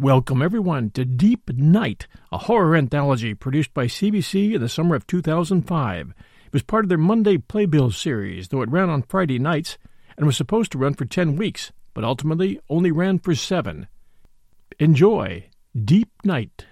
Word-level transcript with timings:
Welcome, 0.00 0.42
everyone, 0.42 0.90
to 0.94 1.04
Deep 1.04 1.50
Night, 1.50 2.08
a 2.32 2.38
horror 2.38 2.74
anthology 2.74 3.32
produced 3.32 3.72
by 3.72 3.86
CBC 3.86 4.52
in 4.52 4.60
the 4.60 4.68
summer 4.68 4.96
of 4.96 5.06
2005. 5.06 6.08
It 6.08 6.52
was 6.52 6.64
part 6.64 6.84
of 6.84 6.88
their 6.88 6.98
Monday 6.98 7.38
Playbill 7.38 7.92
series, 7.92 8.48
though 8.48 8.62
it 8.62 8.70
ran 8.70 8.90
on 8.90 9.02
Friday 9.02 9.38
nights 9.38 9.78
and 10.16 10.26
was 10.26 10.36
supposed 10.36 10.72
to 10.72 10.78
run 10.78 10.94
for 10.94 11.04
10 11.04 11.36
weeks, 11.36 11.70
but 11.94 12.02
ultimately 12.02 12.58
only 12.68 12.90
ran 12.90 13.20
for 13.20 13.36
seven. 13.36 13.86
Enjoy 14.80 15.46
Deep 15.80 16.10
Night. 16.24 16.66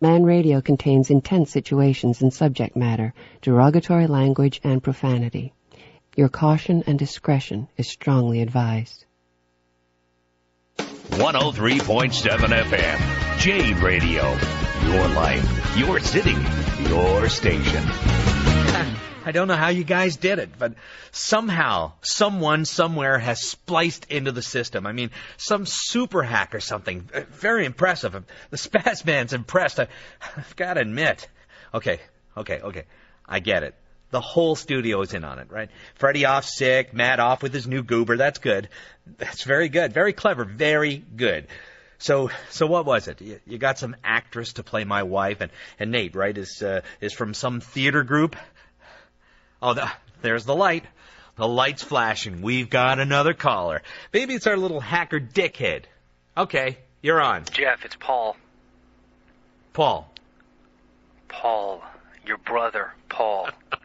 Man 0.00 0.24
Radio 0.24 0.62
contains 0.62 1.10
intense 1.10 1.50
situations 1.50 2.22
and 2.22 2.32
subject 2.32 2.74
matter, 2.74 3.12
derogatory 3.42 4.06
language, 4.06 4.62
and 4.64 4.82
profanity. 4.82 5.52
Your 6.16 6.30
caution 6.30 6.84
and 6.86 6.98
discretion 6.98 7.68
is 7.76 7.86
strongly 7.86 8.40
advised. 8.40 9.04
103.7 11.10 12.62
FM. 12.64 13.38
Jade 13.38 13.78
Radio. 13.78 14.36
Your 14.84 15.08
life, 15.08 15.76
your 15.76 16.00
city, 16.00 16.36
your 16.88 17.28
station. 17.28 17.82
I 19.26 19.32
don't 19.32 19.48
know 19.48 19.56
how 19.56 19.70
you 19.70 19.82
guys 19.82 20.16
did 20.16 20.38
it, 20.38 20.50
but 20.56 20.74
somehow, 21.10 21.94
someone 22.00 22.64
somewhere 22.64 23.18
has 23.18 23.40
spliced 23.40 24.06
into 24.08 24.30
the 24.30 24.42
system. 24.42 24.86
I 24.86 24.92
mean, 24.92 25.10
some 25.36 25.66
super 25.66 26.22
hack 26.22 26.54
or 26.54 26.60
something. 26.60 27.08
Uh, 27.12 27.22
Very 27.30 27.64
impressive. 27.64 28.12
The 28.50 28.56
Spaz 28.56 29.04
Man's 29.04 29.32
impressed. 29.32 29.80
I, 29.80 29.88
I've 30.36 30.54
got 30.54 30.74
to 30.74 30.82
admit. 30.82 31.28
Okay, 31.74 31.98
okay, 32.36 32.60
okay. 32.60 32.84
I 33.28 33.40
get 33.40 33.64
it. 33.64 33.74
The 34.10 34.20
whole 34.20 34.54
studio 34.54 35.00
is 35.00 35.14
in 35.14 35.24
on 35.24 35.38
it, 35.38 35.50
right? 35.50 35.68
Freddie 35.96 36.26
off 36.26 36.44
sick, 36.44 36.94
Matt 36.94 37.18
off 37.18 37.42
with 37.42 37.52
his 37.52 37.66
new 37.66 37.82
goober. 37.82 38.16
That's 38.16 38.38
good. 38.38 38.68
That's 39.18 39.42
very 39.42 39.68
good. 39.68 39.92
Very 39.92 40.12
clever. 40.12 40.44
Very 40.44 40.96
good. 40.96 41.48
So, 41.98 42.30
so 42.50 42.66
what 42.66 42.84
was 42.84 43.08
it? 43.08 43.20
You, 43.20 43.40
you 43.46 43.58
got 43.58 43.78
some 43.78 43.96
actress 44.04 44.54
to 44.54 44.62
play 44.62 44.84
my 44.84 45.02
wife, 45.02 45.40
and, 45.40 45.50
and 45.78 45.90
Nate, 45.90 46.14
right, 46.14 46.36
is 46.36 46.62
uh, 46.62 46.82
is 47.00 47.12
from 47.12 47.34
some 47.34 47.60
theater 47.60 48.02
group. 48.04 48.36
Oh, 49.62 49.74
the, 49.74 49.90
there's 50.22 50.44
the 50.44 50.54
light. 50.54 50.84
The 51.36 51.48
light's 51.48 51.82
flashing. 51.82 52.42
We've 52.42 52.70
got 52.70 52.98
another 52.98 53.34
caller. 53.34 53.82
Maybe 54.12 54.34
it's 54.34 54.46
our 54.46 54.56
little 54.56 54.80
hacker 54.80 55.20
dickhead. 55.20 55.84
Okay, 56.36 56.78
you're 57.02 57.20
on. 57.20 57.44
Jeff, 57.50 57.84
it's 57.84 57.96
Paul. 57.96 58.36
Paul. 59.72 60.10
Paul. 61.28 61.82
Your 62.26 62.38
brother, 62.38 62.92
Paul. 63.08 63.50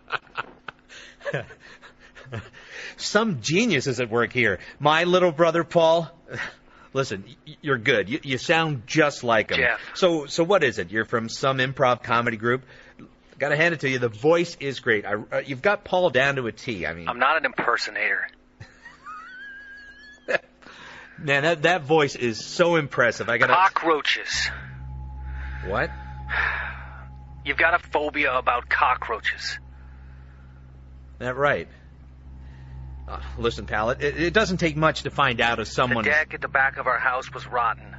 Some 2.98 3.42
genius 3.42 3.88
is 3.88 4.00
at 4.00 4.10
work 4.10 4.32
here. 4.32 4.60
My 4.80 5.04
little 5.06 5.32
brother 5.32 5.64
Paul. 5.64 6.10
Listen, 6.94 7.24
you're 7.62 7.78
good. 7.78 8.10
You, 8.10 8.20
you 8.24 8.38
sound 8.38 8.84
just 8.86 9.24
like 9.24 9.52
him. 9.52 9.58
Jeff. 9.58 9.80
So, 9.96 10.26
so 10.26 10.44
what 10.44 10.64
is 10.64 10.78
it? 10.78 10.92
You're 10.92 11.06
from 11.06 11.30
some 11.30 11.60
improv 11.60 12.04
comedy 12.04 12.36
group. 12.38 12.64
Got 13.40 13.50
to 13.50 13.56
hand 13.56 13.74
it 13.74 13.80
to 13.80 13.90
you. 13.90 13.98
The 13.98 14.10
voice 14.10 14.58
is 14.60 14.82
great. 14.82 15.06
I, 15.06 15.14
uh, 15.14 15.42
you've 15.46 15.62
got 15.62 15.84
Paul 15.84 16.10
down 16.10 16.36
to 16.36 16.46
a 16.48 16.52
T. 16.52 16.86
I 16.86 16.94
mean, 16.94 17.08
I'm 17.08 17.18
not 17.18 17.38
an 17.38 17.46
impersonator. 17.46 18.28
man, 21.18 21.44
that 21.44 21.62
that 21.64 21.84
voice 21.84 22.16
is 22.16 22.46
so 22.46 22.76
impressive. 22.76 23.30
I 23.30 23.38
got. 23.40 23.50
Cockroaches. 23.50 24.50
What? 25.66 25.90
You've 27.44 27.58
got 27.58 27.74
a 27.74 27.80
phobia 27.80 28.38
about 28.38 28.70
cockroaches. 28.70 29.58
That 31.22 31.38
right. 31.38 31.68
Uh, 33.08 33.20
listen, 33.38 33.68
pal. 33.68 33.92
It, 33.92 34.02
it 34.02 34.34
doesn't 34.34 34.58
take 34.58 34.76
much 34.76 35.04
to 35.04 35.12
find 35.12 35.40
out 35.40 35.60
if 35.60 35.68
someone. 35.68 36.04
The 36.04 36.10
deck 36.10 36.34
at 36.34 36.42
the 36.42 36.48
back 36.48 36.78
of 36.78 36.88
our 36.88 36.98
house 36.98 37.32
was 37.32 37.46
rotten. 37.46 37.96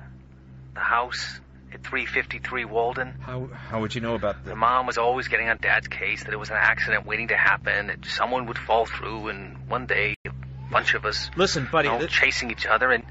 The 0.75 0.81
house 0.81 1.39
at 1.73 1.85
353 1.85 2.65
Walden. 2.65 3.15
How 3.21 3.47
how 3.47 3.81
would 3.81 3.95
you 3.95 4.01
know 4.01 4.17
about 4.17 4.43
that? 4.43 4.51
the? 4.51 4.57
mom 4.57 4.89
was 4.89 4.99
always 4.99 5.29
getting 5.29 5.49
on 5.49 5.59
Dad's 5.63 5.87
case 5.87 6.25
that 6.25 6.33
it 6.33 6.37
was 6.37 6.51
an 6.51 6.57
accident 6.59 7.07
waiting 7.07 7.29
to 7.29 7.37
happen, 7.37 7.87
that 7.87 8.05
someone 8.07 8.47
would 8.47 8.59
fall 8.59 8.87
through, 8.87 9.29
and 9.29 9.69
one 9.69 9.87
day 9.87 10.17
a 10.27 10.31
bunch 10.73 10.95
of 10.95 11.05
us 11.05 11.31
Listen, 11.37 11.69
buddy. 11.71 11.87
you 11.87 11.95
know, 11.95 12.01
th- 12.01 12.11
chasing 12.11 12.51
each 12.51 12.67
other, 12.67 12.91
and, 12.91 13.05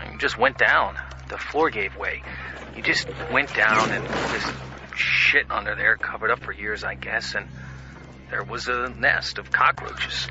and 0.00 0.12
you 0.12 0.18
just 0.18 0.36
went 0.36 0.58
down. 0.58 0.98
The 1.28 1.38
floor 1.38 1.70
gave 1.70 1.96
way. 1.96 2.22
You 2.76 2.82
just 2.82 3.08
went 3.32 3.54
down, 3.54 3.90
and 3.90 4.06
this 4.06 4.52
shit 4.96 5.50
under 5.50 5.74
there 5.74 5.96
covered 5.96 6.30
up 6.30 6.40
for 6.40 6.52
years, 6.52 6.84
I 6.84 6.94
guess, 6.94 7.34
and 7.34 7.48
there 8.30 8.42
was 8.42 8.68
a 8.68 8.88
nest 8.98 9.38
of 9.38 9.50
cockroaches. 9.50 10.28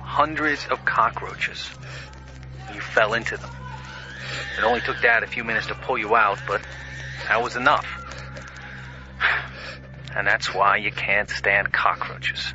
Hundreds 0.00 0.66
of 0.66 0.84
cockroaches. 0.84 1.68
You 2.74 2.80
fell 2.80 3.14
into 3.14 3.36
them. 3.36 3.50
It 4.58 4.64
only 4.64 4.80
took 4.80 5.00
Dad 5.00 5.22
a 5.22 5.26
few 5.26 5.44
minutes 5.44 5.66
to 5.68 5.74
pull 5.74 5.98
you 5.98 6.14
out, 6.16 6.38
but 6.46 6.62
that 7.28 7.42
was 7.42 7.56
enough. 7.56 7.86
And 10.14 10.26
that's 10.26 10.54
why 10.54 10.76
you 10.76 10.90
can't 10.90 11.28
stand 11.28 11.72
cockroaches. 11.72 12.54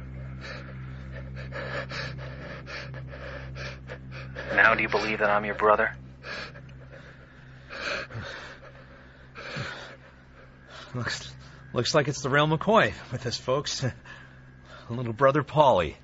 Now 4.55 4.75
do 4.75 4.81
you 4.81 4.89
believe 4.89 5.19
that 5.19 5.29
I'm 5.29 5.45
your 5.45 5.55
brother? 5.55 5.95
Looks 10.93 11.33
looks 11.73 11.95
like 11.95 12.07
it's 12.09 12.21
the 12.21 12.29
real 12.29 12.47
McCoy 12.47 12.93
with 13.11 13.25
us, 13.25 13.37
folks. 13.37 13.85
Little 14.91 15.13
brother 15.13 15.43
Polly, 15.43 15.95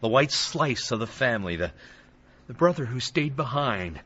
the 0.00 0.08
white 0.08 0.30
slice 0.30 0.92
of 0.92 1.00
the 1.00 1.06
family, 1.06 1.56
the 1.56 1.72
the 2.46 2.54
brother 2.54 2.84
who 2.84 3.00
stayed 3.00 3.34
behind. 3.34 4.00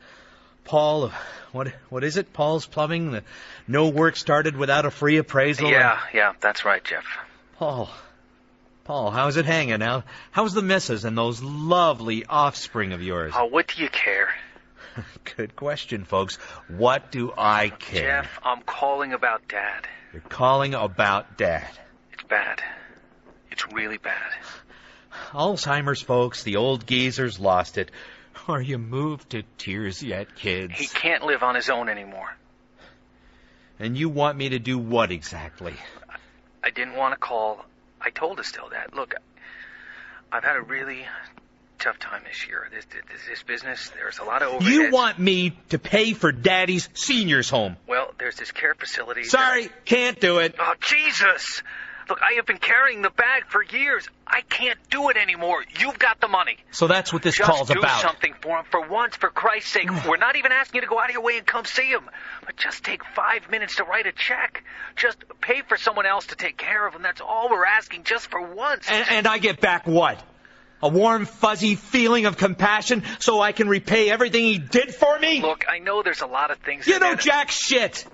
Paul, 0.64 1.04
of 1.04 1.12
what 1.52 1.68
what 1.88 2.04
is 2.04 2.16
it? 2.16 2.32
Paul's 2.32 2.66
plumbing. 2.66 3.10
The 3.10 3.22
no 3.66 3.88
work 3.88 4.16
started 4.16 4.56
without 4.56 4.86
a 4.86 4.90
free 4.90 5.18
appraisal. 5.18 5.70
Yeah, 5.70 5.98
yeah, 6.14 6.32
that's 6.40 6.64
right, 6.64 6.82
Jeff. 6.82 7.04
Paul, 7.56 7.90
Paul, 8.84 9.10
how's 9.10 9.36
it 9.36 9.44
hanging? 9.44 9.80
How 9.80 10.04
how's 10.30 10.54
the 10.54 10.62
missus 10.62 11.04
and 11.04 11.16
those 11.16 11.42
lovely 11.42 12.24
offspring 12.24 12.92
of 12.92 13.02
yours? 13.02 13.32
Oh, 13.36 13.46
what 13.46 13.68
do 13.68 13.82
you 13.82 13.88
care? 13.88 14.28
Good 15.36 15.56
question, 15.56 16.04
folks. 16.04 16.36
What 16.68 17.12
do 17.12 17.32
I 17.36 17.68
care? 17.68 18.22
Jeff, 18.22 18.40
I'm 18.42 18.62
calling 18.62 19.12
about 19.12 19.46
Dad. 19.48 19.86
You're 20.12 20.22
calling 20.22 20.74
about 20.74 21.36
Dad. 21.36 21.68
It's 22.12 22.22
bad. 22.24 22.62
It's 23.50 23.70
really 23.72 23.98
bad. 23.98 24.32
Alzheimer's, 25.32 26.00
folks. 26.00 26.42
The 26.42 26.56
old 26.56 26.86
geezer's 26.86 27.40
lost 27.40 27.78
it. 27.78 27.90
Are 28.48 28.60
you 28.60 28.78
moved 28.78 29.30
to 29.30 29.42
tears 29.58 30.02
yet, 30.02 30.34
kids? 30.34 30.74
He 30.76 30.86
can't 30.86 31.24
live 31.24 31.42
on 31.42 31.54
his 31.54 31.68
own 31.68 31.88
anymore. 31.88 32.34
And 33.78 33.96
you 33.96 34.08
want 34.08 34.36
me 34.36 34.50
to 34.50 34.58
do 34.58 34.78
what 34.78 35.10
exactly? 35.10 35.74
I 36.62 36.70
didn't 36.70 36.94
want 36.94 37.14
to 37.14 37.18
call. 37.18 37.64
I 38.00 38.10
told 38.10 38.38
Estelle 38.38 38.70
that. 38.70 38.94
Look, 38.94 39.14
I've 40.30 40.44
had 40.44 40.56
a 40.56 40.62
really 40.62 41.06
tough 41.78 41.98
time 41.98 42.22
this 42.28 42.46
year. 42.46 42.68
This, 42.72 42.84
this, 42.86 43.20
this 43.28 43.42
business, 43.42 43.90
there's 43.96 44.18
a 44.18 44.24
lot 44.24 44.42
of 44.42 44.54
overhead. 44.54 44.72
You 44.72 44.90
want 44.90 45.18
me 45.18 45.56
to 45.70 45.78
pay 45.78 46.12
for 46.12 46.30
Daddy's 46.30 46.88
senior's 46.94 47.48
home? 47.48 47.76
Well, 47.86 48.14
there's 48.18 48.36
this 48.36 48.52
care 48.52 48.74
facility. 48.74 49.24
Sorry, 49.24 49.70
can't 49.86 50.20
do 50.20 50.38
it. 50.38 50.54
Oh, 50.58 50.74
Jesus! 50.80 51.62
Look, 52.10 52.20
I 52.22 52.34
have 52.34 52.46
been 52.46 52.58
carrying 52.58 53.02
the 53.02 53.10
bag 53.10 53.44
for 53.46 53.62
years. 53.62 54.08
I 54.26 54.40
can't 54.40 54.78
do 54.90 55.10
it 55.10 55.16
anymore. 55.16 55.64
You've 55.78 55.98
got 55.98 56.20
the 56.20 56.26
money. 56.26 56.56
So 56.72 56.88
that's 56.88 57.12
what 57.12 57.22
this 57.22 57.36
Just 57.36 57.48
call's 57.48 57.68
do 57.68 57.78
about. 57.78 58.00
something 58.00 58.34
for 58.42 58.58
him 58.58 58.64
for 58.68 58.86
once, 58.88 59.14
for 59.14 59.30
Christ's 59.30 59.70
sake. 59.70 59.88
We're 60.08 60.16
not 60.16 60.34
even 60.34 60.50
asking 60.50 60.78
you 60.78 60.80
to 60.82 60.86
go 60.88 60.98
out 60.98 61.08
of 61.08 61.12
your 61.12 61.22
way 61.22 61.38
and 61.38 61.46
come 61.46 61.64
see 61.64 61.88
him. 61.88 62.02
But 62.44 62.56
just 62.56 62.82
take 62.82 63.04
five 63.14 63.48
minutes 63.48 63.76
to 63.76 63.84
write 63.84 64.06
a 64.06 64.12
check. 64.12 64.64
Just 64.96 65.18
pay 65.40 65.62
for 65.68 65.76
someone 65.76 66.04
else 66.04 66.26
to 66.26 66.36
take 66.36 66.56
care 66.56 66.84
of 66.84 66.94
him. 66.94 67.02
That's 67.02 67.20
all 67.20 67.48
we're 67.48 67.64
asking, 67.64 68.02
just 68.02 68.26
for 68.26 68.54
once. 68.54 68.88
And, 68.90 69.08
and 69.08 69.26
I 69.28 69.38
get 69.38 69.60
back 69.60 69.86
what? 69.86 70.20
A 70.82 70.88
warm, 70.88 71.26
fuzzy 71.26 71.76
feeling 71.76 72.26
of 72.26 72.36
compassion 72.36 73.04
so 73.20 73.40
I 73.40 73.52
can 73.52 73.68
repay 73.68 74.10
everything 74.10 74.44
he 74.44 74.58
did 74.58 74.92
for 74.92 75.16
me? 75.20 75.42
Look, 75.42 75.66
I 75.68 75.78
know 75.78 76.02
there's 76.02 76.22
a 76.22 76.26
lot 76.26 76.50
of 76.50 76.58
things. 76.58 76.88
You 76.88 76.98
know 76.98 77.14
jack 77.14 77.52
shit. 77.52 78.04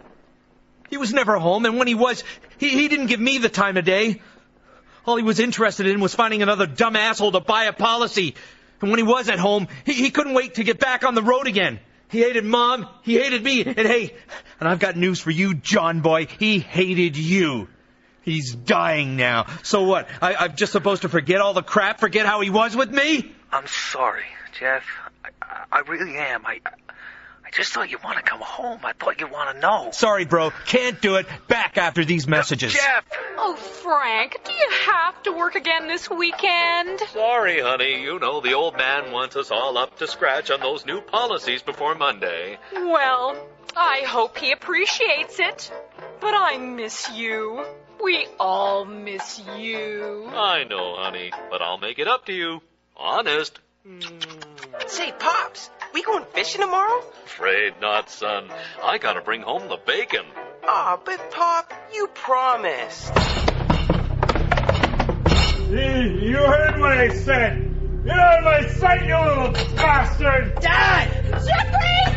He 0.91 0.97
was 0.97 1.13
never 1.13 1.39
home, 1.39 1.67
and 1.67 1.79
when 1.79 1.89
he 1.89 1.95
was, 1.95 2.23
he, 2.59 2.71
he 2.71 2.89
didn't 2.89 3.07
give 3.07 3.21
me 3.21 3.39
the 3.39 3.49
time 3.49 3.77
of 3.77 3.85
day. 3.85 4.21
All 5.07 5.17
he 5.17 5.23
was 5.23 5.41
interested 5.41 5.87
in 5.87 6.01
was 6.01 6.15
finding 6.15 6.43
another 6.43 6.67
dumb 6.67 6.97
asshole 6.97 7.33
to 7.33 7.41
buy 7.41 7.65
a 7.65 7.73
policy. 7.73 8.35
And 8.81 8.91
when 8.91 8.99
he 8.99 9.05
was 9.05 9.29
at 9.29 9.39
home, 9.39 9.69
he, 9.85 9.93
he 9.93 10.11
couldn't 10.11 10.35
wait 10.35 10.55
to 10.55 10.65
get 10.65 10.79
back 10.79 11.05
on 11.05 11.15
the 11.15 11.23
road 11.23 11.47
again. 11.47 11.81
He 12.09 12.21
hated 12.21 12.45
mom, 12.45 12.89
he 13.03 13.19
hated 13.19 13.43
me, 13.43 13.65
and 13.65 13.79
hey, 13.79 14.15
and 14.61 14.69
I've 14.69 14.79
got 14.79 14.97
news 14.97 15.21
for 15.21 15.31
you, 15.31 15.55
John 15.55 16.01
boy, 16.01 16.27
he 16.27 16.61
hated 16.61 17.17
you. 17.17 17.69
He's 18.23 18.55
dying 18.55 19.17
now. 19.17 19.47
So 19.63 19.85
what? 19.85 20.09
I, 20.21 20.35
I'm 20.35 20.57
just 20.57 20.73
supposed 20.73 21.03
to 21.03 21.09
forget 21.09 21.41
all 21.41 21.55
the 21.55 21.63
crap, 21.63 22.01
forget 22.01 22.27
how 22.27 22.41
he 22.41 22.51
was 22.51 22.77
with 22.77 22.91
me? 22.91 23.33
I'm 23.53 23.67
sorry, 23.67 24.25
Jeff. 24.59 24.85
I, 25.25 25.65
I, 25.71 25.79
really 25.81 26.17
am. 26.17 26.45
I, 26.45 26.61
I 27.47 27.51
just 27.53 27.73
thought 27.73 27.91
you'd 27.93 28.03
want 28.03 28.17
to 28.17 28.25
come 28.25 28.41
home. 28.41 28.81
I 28.83 28.93
thought 28.93 29.21
you'd 29.21 29.31
want 29.31 29.55
to 29.55 29.61
know. 29.61 29.91
Sorry, 29.93 30.25
bro. 30.25 30.51
Can't 30.67 31.01
do 31.01 31.15
it. 31.15 31.27
Back 31.47 31.79
after 31.79 32.05
these 32.05 32.27
messages. 32.27 32.73
Jeff! 32.73 33.05
Oh, 33.39 33.55
Frank, 33.55 34.37
do 34.45 34.53
you 34.53 34.69
have 34.87 35.23
to 35.23 35.33
work 35.33 35.55
again 35.55 35.87
this 35.87 36.11
weekend? 36.11 36.99
Sorry, 37.13 37.61
honey. 37.61 38.03
You 38.03 38.19
know 38.19 38.41
the 38.41 38.55
old 38.55 38.77
man 38.77 39.13
wants 39.13 39.37
us 39.37 39.53
all 39.53 39.79
up 39.79 39.97
to 39.99 40.09
scratch 40.09 40.51
on 40.51 40.59
those 40.59 40.85
new 40.87 41.01
policies 41.01 41.63
before 41.63 41.95
Monday. 41.95 42.59
Well, 42.73 43.37
I 43.77 44.01
hope 44.01 44.37
he 44.39 44.51
appreciates 44.51 45.39
it. 45.39 45.71
But 46.21 46.35
I 46.35 46.59
miss 46.59 47.09
you. 47.13 47.65
We 48.03 48.27
all 48.41 48.85
miss 48.85 49.41
you. 49.57 50.29
I 50.35 50.65
know, 50.65 50.97
honey, 50.97 51.31
but 51.49 51.63
I'll 51.63 51.79
make 51.79 52.01
it 52.01 52.09
up 52.09 52.27
to 52.27 52.33
you. 52.33 52.61
Honest. 52.97 53.61
Mm. 53.87 54.56
Say, 54.87 55.13
Pops, 55.19 55.71
we 55.93 56.03
going 56.03 56.25
fishing 56.33 56.61
tomorrow? 56.61 57.03
Afraid 57.25 57.75
not, 57.81 58.09
son. 58.11 58.49
I 58.83 58.99
gotta 58.99 59.21
bring 59.21 59.43
home 59.43 59.69
the 59.69 59.79
bacon. 59.85 60.25
Aw, 60.67 60.99
but 61.05 61.31
Pop, 61.31 61.73
you 61.93 62.07
promised. 62.15 63.13
You 65.69 66.37
heard 66.37 66.81
what 66.81 66.93
I 66.93 67.09
said. 67.15 67.59
You 68.05 68.13
heard 68.13 68.45
what 68.45 68.55
I 68.55 68.69
said, 68.69 69.07
you 69.09 69.17
little 69.19 69.77
bastard. 69.77 70.55
Dad! 70.61 71.11
Jeffrey! 71.45 72.16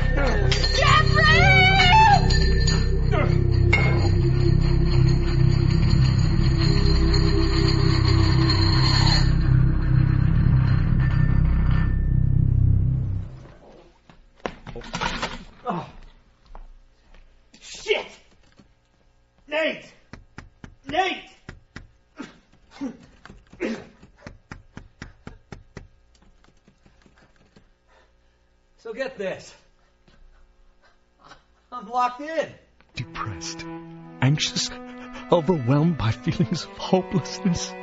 Feelings 36.40 36.64
of 36.64 36.78
hopelessness. 36.78 37.74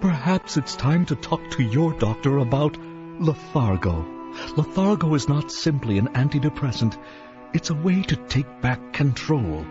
Perhaps 0.00 0.56
it's 0.56 0.74
time 0.74 1.06
to 1.06 1.14
talk 1.14 1.40
to 1.52 1.62
your 1.62 1.92
doctor 1.92 2.38
about 2.38 2.72
Lethargo. 2.74 4.04
Lethargo 4.56 5.14
is 5.14 5.28
not 5.28 5.52
simply 5.52 5.98
an 5.98 6.08
antidepressant. 6.08 6.98
It's 7.52 7.70
a 7.70 7.74
way 7.74 8.02
to 8.02 8.16
take 8.16 8.60
back 8.60 8.92
control 8.92 9.64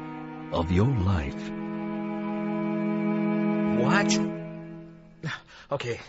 of 0.53 0.71
your 0.71 0.87
life. 0.87 1.49
What? 3.81 4.19
Okay. 5.71 5.99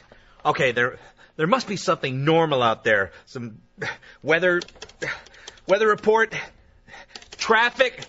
Okay, 0.47 0.73
there 0.73 0.99
there 1.37 1.47
must 1.49 1.67
be 1.67 1.77
something 1.77 2.25
normal 2.25 2.63
out 2.63 2.85
there. 2.85 3.11
Some 3.27 3.59
weather 4.23 4.61
weather 5.67 5.89
report, 5.89 6.33
traffic, 7.39 8.07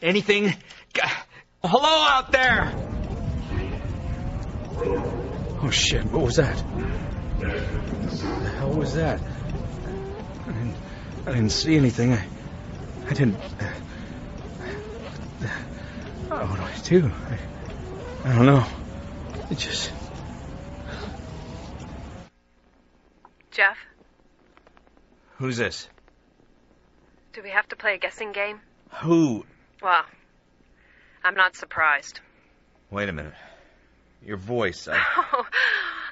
anything. 0.00 0.54
Hello 1.64 2.06
out 2.08 2.30
there. 2.30 2.91
Oh 5.64 5.70
shit, 5.70 6.04
what 6.06 6.24
was 6.24 6.36
that? 6.36 6.58
What 6.58 8.42
the 8.42 8.50
hell 8.50 8.72
was 8.72 8.94
that? 8.94 9.20
I 9.20 10.52
didn't, 10.52 10.76
I 11.26 11.32
didn't 11.32 11.50
see 11.50 11.76
anything. 11.76 12.12
I, 12.12 12.24
I 13.08 13.12
didn't. 13.12 13.36
Oh, 16.30 16.46
what 16.46 16.56
do 16.56 16.62
I 16.62 16.78
do? 16.84 17.12
I, 18.24 18.30
I 18.30 18.36
don't 18.36 18.46
know. 18.46 18.66
It 19.50 19.58
just. 19.58 19.92
Jeff, 23.50 23.76
Who's 25.36 25.58
this? 25.58 25.88
do 27.32 27.42
we 27.42 27.50
have 27.50 27.68
to 27.68 27.76
play 27.76 27.94
a 27.94 27.98
guessing 27.98 28.32
game? 28.32 28.60
Who? 29.02 29.44
Well, 29.82 30.04
I'm 31.24 31.34
not 31.34 31.56
surprised. 31.56 32.20
Wait 32.90 33.08
a 33.08 33.12
minute. 33.12 33.34
Your 34.24 34.36
voice. 34.36 34.88
I, 34.88 34.98
Oh, 35.34 35.46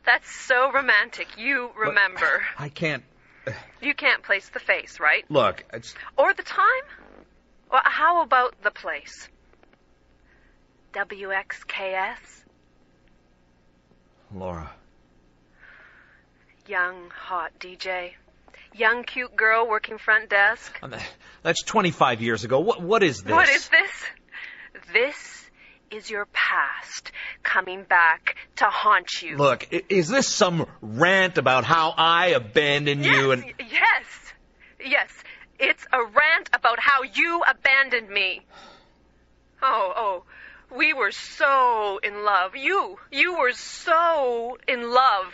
that's 0.07 0.31
so 0.31 0.73
romantic. 0.73 1.29
You 1.39 1.71
remember. 1.77 2.43
I 2.59 2.69
can't. 2.69 3.05
You 3.83 3.95
can't 3.95 4.23
place 4.23 4.49
the 4.49 4.61
face, 4.61 4.99
right? 5.01 5.25
Look, 5.31 5.65
it's. 5.73 5.95
Or 6.17 6.33
the 6.35 6.43
time? 6.43 6.85
Well, 7.71 7.83
how 7.85 8.23
about 8.23 8.63
the 8.63 8.71
place? 8.71 9.29
WXKS? 10.93 12.19
Laura. 14.35 14.71
Young, 16.67 17.11
hot 17.11 17.53
DJ. 17.59 18.13
Young, 18.75 19.03
cute 19.05 19.35
girl 19.37 19.69
working 19.69 19.99
front 19.99 20.31
desk. 20.31 20.79
Um, 20.83 20.95
That's 21.43 21.63
25 21.63 22.23
years 22.23 22.45
ago. 22.45 22.61
What, 22.61 22.81
what 22.81 23.03
is 23.03 23.23
this? 23.23 23.33
What 23.33 23.49
is 23.49 23.69
this? 23.69 23.91
This 24.93 25.40
is 25.91 26.11
your 26.11 26.27
past 26.27 27.13
coming 27.43 27.85
back 27.85 28.37
to 28.57 28.65
haunt 28.65 29.23
you. 29.23 29.37
Look, 29.37 29.69
is 29.89 30.09
this 30.09 30.27
some 30.27 30.67
rant 30.81 31.39
about 31.39 31.65
how 31.65 31.95
I 31.97 32.29
abandoned 32.29 33.05
you 33.05 33.33
and. 33.33 33.45
Yes. 33.59 34.05
Yes. 34.85 35.11
It's 35.59 35.87
a 35.93 36.03
rant 36.03 36.49
about 36.55 36.79
how 36.81 37.03
you 37.03 37.43
abandoned 37.47 38.09
me. 38.09 38.43
Oh, 39.63 39.93
oh. 39.97 40.25
We 40.75 40.95
were 40.95 41.11
so 41.11 41.99
in 42.03 42.25
love. 42.25 42.55
You, 42.55 42.99
you 43.11 43.39
were 43.39 43.53
so 43.53 44.57
in 44.69 44.91
love. 44.91 45.27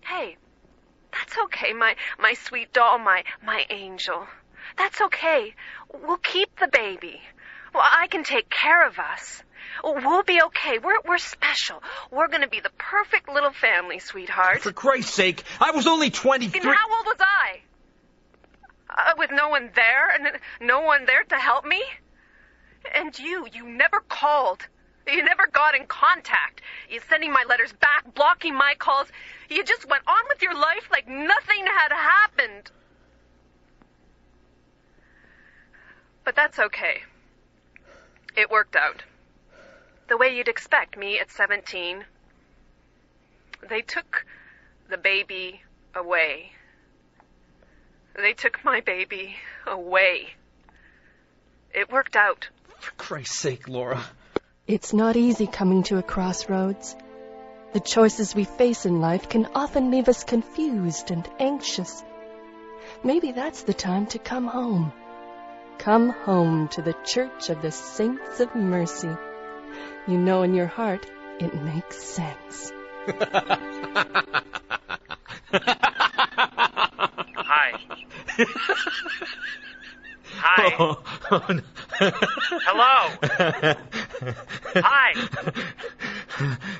Hey, 0.00 0.36
that's 1.12 1.36
okay, 1.44 1.72
my, 1.72 1.96
my 2.18 2.34
sweet 2.34 2.72
doll, 2.72 2.98
my, 2.98 3.24
my 3.44 3.66
angel. 3.70 4.26
That's 4.76 5.00
okay. 5.00 5.54
We'll 5.92 6.18
keep 6.18 6.58
the 6.60 6.68
baby. 6.68 7.20
Well, 7.74 7.84
I 7.84 8.06
can 8.08 8.24
take 8.24 8.48
care 8.50 8.86
of 8.86 8.98
us. 8.98 9.42
We'll 9.84 10.22
be 10.22 10.40
okay. 10.42 10.78
We're, 10.78 11.00
we're 11.06 11.18
special. 11.18 11.82
We're 12.10 12.28
gonna 12.28 12.48
be 12.48 12.60
the 12.60 12.70
perfect 12.78 13.28
little 13.28 13.52
family, 13.52 13.98
sweetheart. 13.98 14.62
For 14.62 14.72
Christ's 14.72 15.14
sake, 15.14 15.44
I 15.60 15.70
was 15.72 15.86
only 15.86 16.10
23. 16.10 16.60
And 16.60 16.68
how 16.68 16.96
old 16.96 17.06
was 17.06 17.20
I? 17.20 17.60
Uh, 18.90 19.12
with 19.18 19.30
no 19.30 19.48
one 19.50 19.70
there 19.74 20.10
and 20.10 20.38
no 20.60 20.80
one 20.80 21.04
there 21.04 21.22
to 21.24 21.36
help 21.36 21.64
me? 21.64 21.82
And 22.94 23.16
you, 23.18 23.46
you 23.52 23.68
never 23.68 24.00
called. 24.08 24.66
You 25.06 25.22
never 25.24 25.46
got 25.46 25.74
in 25.74 25.86
contact. 25.86 26.60
You 26.90 27.00
sending 27.08 27.32
my 27.32 27.44
letters 27.48 27.72
back, 27.72 28.14
blocking 28.14 28.54
my 28.54 28.74
calls. 28.78 29.08
You 29.48 29.64
just 29.64 29.88
went 29.88 30.02
on 30.06 30.22
with 30.28 30.42
your 30.42 30.54
life 30.54 30.88
like 30.90 31.08
nothing 31.08 31.64
had 31.66 31.92
happened. 31.92 32.70
But 36.24 36.36
that's 36.36 36.58
okay. 36.58 37.02
It 38.38 38.52
worked 38.52 38.76
out. 38.76 39.02
The 40.08 40.16
way 40.16 40.36
you'd 40.36 40.46
expect 40.46 40.96
me 40.96 41.18
at 41.18 41.32
17. 41.32 42.04
They 43.68 43.82
took 43.82 44.24
the 44.88 44.96
baby 44.96 45.60
away. 45.92 46.52
They 48.14 48.34
took 48.34 48.64
my 48.64 48.80
baby 48.80 49.34
away. 49.66 50.34
It 51.74 51.90
worked 51.90 52.14
out. 52.14 52.48
For 52.78 52.92
Christ's 52.92 53.40
sake, 53.40 53.66
Laura. 53.66 54.04
It's 54.68 54.92
not 54.92 55.16
easy 55.16 55.48
coming 55.48 55.82
to 55.84 55.98
a 55.98 56.02
crossroads. 56.04 56.94
The 57.72 57.80
choices 57.80 58.36
we 58.36 58.44
face 58.44 58.86
in 58.86 59.00
life 59.00 59.28
can 59.28 59.46
often 59.46 59.90
leave 59.90 60.08
us 60.08 60.22
confused 60.22 61.10
and 61.10 61.28
anxious. 61.40 62.04
Maybe 63.02 63.32
that's 63.32 63.62
the 63.62 63.74
time 63.74 64.06
to 64.06 64.20
come 64.20 64.46
home. 64.46 64.92
Come 65.78 66.10
home 66.10 66.68
to 66.68 66.82
the 66.82 66.94
Church 67.04 67.50
of 67.50 67.62
the 67.62 67.70
Saints 67.70 68.40
of 68.40 68.54
Mercy. 68.54 69.10
You 70.06 70.18
know 70.18 70.42
in 70.42 70.52
your 70.54 70.66
heart 70.66 71.06
it 71.38 71.54
makes 71.54 72.02
sense. 72.02 72.72
Hi. 77.36 77.72
Hi. 80.36 80.94
Oh, 81.30 81.42
Hello. 82.64 83.08
Hi. 84.76 85.12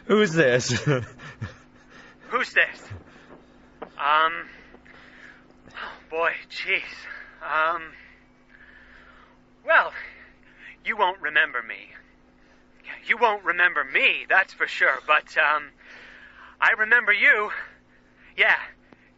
Who's 0.07 0.33
this? 0.33 0.71
Who's 2.29 2.53
this? 2.53 2.81
Um. 3.83 4.33
Oh 5.75 5.93
boy, 6.11 6.31
jeez. 6.51 6.83
Um. 7.43 7.83
Well, 9.67 9.93
you 10.85 10.97
won't 10.97 11.21
remember 11.21 11.63
me. 11.63 11.91
You 13.07 13.17
won't 13.19 13.45
remember 13.45 13.85
me, 13.85 14.27
that's 14.29 14.53
for 14.53 14.67
sure. 14.67 14.99
But 15.07 15.37
um, 15.37 15.71
I 16.61 16.73
remember 16.79 17.13
you. 17.13 17.51
Yeah, 18.37 18.57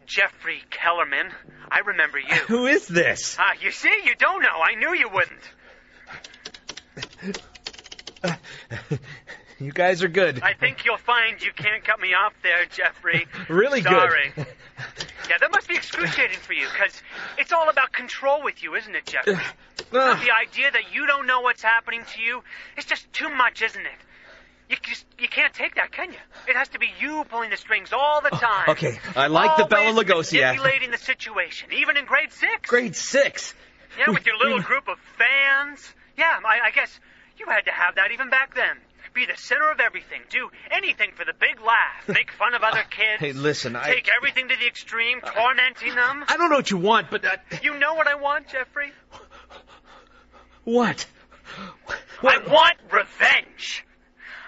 Jeffrey 0.06 0.62
Kellerman. 0.70 1.30
I 1.70 1.80
remember 1.80 2.18
you. 2.18 2.34
Who 2.48 2.66
is 2.66 2.86
this? 2.88 3.36
Ah, 3.38 3.52
you 3.60 3.70
see, 3.70 3.92
you 4.04 4.14
don't 4.16 4.42
know. 4.42 4.60
I 4.62 4.74
knew 4.74 4.94
you 4.94 5.08
wouldn't. 5.08 5.42
You 9.60 9.72
guys 9.72 10.02
are 10.02 10.08
good. 10.08 10.40
I 10.42 10.54
think 10.54 10.86
you'll 10.86 10.96
find 10.96 11.40
you 11.42 11.52
can't 11.52 11.84
cut 11.84 12.00
me 12.00 12.14
off 12.14 12.32
there, 12.42 12.64
Jeffrey. 12.64 13.26
Really 13.50 13.82
good. 13.82 13.90
Sorry. 13.90 14.32
yeah, 14.36 15.36
that 15.38 15.50
must 15.52 15.68
be 15.68 15.74
excruciating 15.74 16.38
for 16.38 16.54
you, 16.54 16.66
because 16.72 17.02
it's 17.36 17.52
all 17.52 17.68
about 17.68 17.92
control 17.92 18.42
with 18.42 18.62
you, 18.62 18.74
isn't 18.74 18.94
it, 18.94 19.04
Jeffrey? 19.04 19.36
Ugh. 19.92 20.18
the 20.24 20.30
idea 20.32 20.70
that 20.70 20.94
you 20.94 21.06
don't 21.06 21.26
know 21.26 21.40
what's 21.40 21.62
happening 21.62 22.02
to 22.14 22.20
you, 22.22 22.42
it's 22.76 22.86
just 22.86 23.12
too 23.12 23.28
much, 23.28 23.62
isn't 23.62 23.80
it? 23.84 23.92
You 24.68 24.76
just 24.82 25.04
you 25.18 25.26
can't 25.28 25.52
take 25.52 25.74
that, 25.74 25.90
can 25.90 26.12
you? 26.12 26.18
It 26.46 26.54
has 26.54 26.68
to 26.68 26.78
be 26.78 26.86
you 27.00 27.24
pulling 27.28 27.50
the 27.50 27.56
strings 27.56 27.92
all 27.92 28.20
the 28.20 28.30
time. 28.30 28.64
Oh, 28.68 28.72
okay, 28.72 29.00
I 29.16 29.26
like 29.26 29.56
the 29.56 29.64
Bela 29.64 29.86
Always 29.90 30.06
Lugosi 30.06 30.40
act. 30.42 30.58
manipulating 30.58 30.92
the 30.92 30.98
situation, 30.98 31.70
even 31.72 31.96
in 31.96 32.04
grade 32.04 32.30
six. 32.32 32.68
Grade 32.70 32.94
six. 32.94 33.52
Yeah, 33.98 34.10
with 34.10 34.24
your 34.26 34.36
little 34.38 34.60
group 34.60 34.86
of 34.86 34.96
fans. 35.18 35.92
Yeah, 36.16 36.38
I, 36.44 36.68
I 36.68 36.70
guess 36.70 37.00
you 37.36 37.46
had 37.46 37.62
to 37.64 37.72
have 37.72 37.96
that 37.96 38.12
even 38.12 38.30
back 38.30 38.54
then. 38.54 38.76
Be 39.12 39.26
the 39.26 39.36
center 39.36 39.68
of 39.72 39.80
everything. 39.80 40.20
Do 40.30 40.50
anything 40.70 41.10
for 41.16 41.24
the 41.24 41.32
big 41.32 41.60
laugh. 41.60 42.06
Make 42.08 42.30
fun 42.30 42.54
of 42.54 42.62
other 42.62 42.84
kids. 42.90 43.18
Hey, 43.18 43.32
listen, 43.32 43.74
I- 43.74 43.92
Take 43.92 44.08
everything 44.16 44.46
to 44.50 44.54
the 44.56 44.66
extreme, 44.68 45.20
tormenting 45.20 45.96
them. 45.96 46.24
I 46.28 46.36
don't 46.36 46.48
know 46.48 46.54
what 46.56 46.70
you 46.70 46.76
want, 46.76 47.10
but 47.10 47.24
uh, 47.24 47.30
You 47.60 47.76
know 47.76 47.94
what 47.94 48.06
I 48.06 48.14
want, 48.14 48.46
Jeffrey? 48.46 48.92
What? 50.64 51.06
I 52.22 52.38
want 52.38 52.76
revenge. 52.90 53.84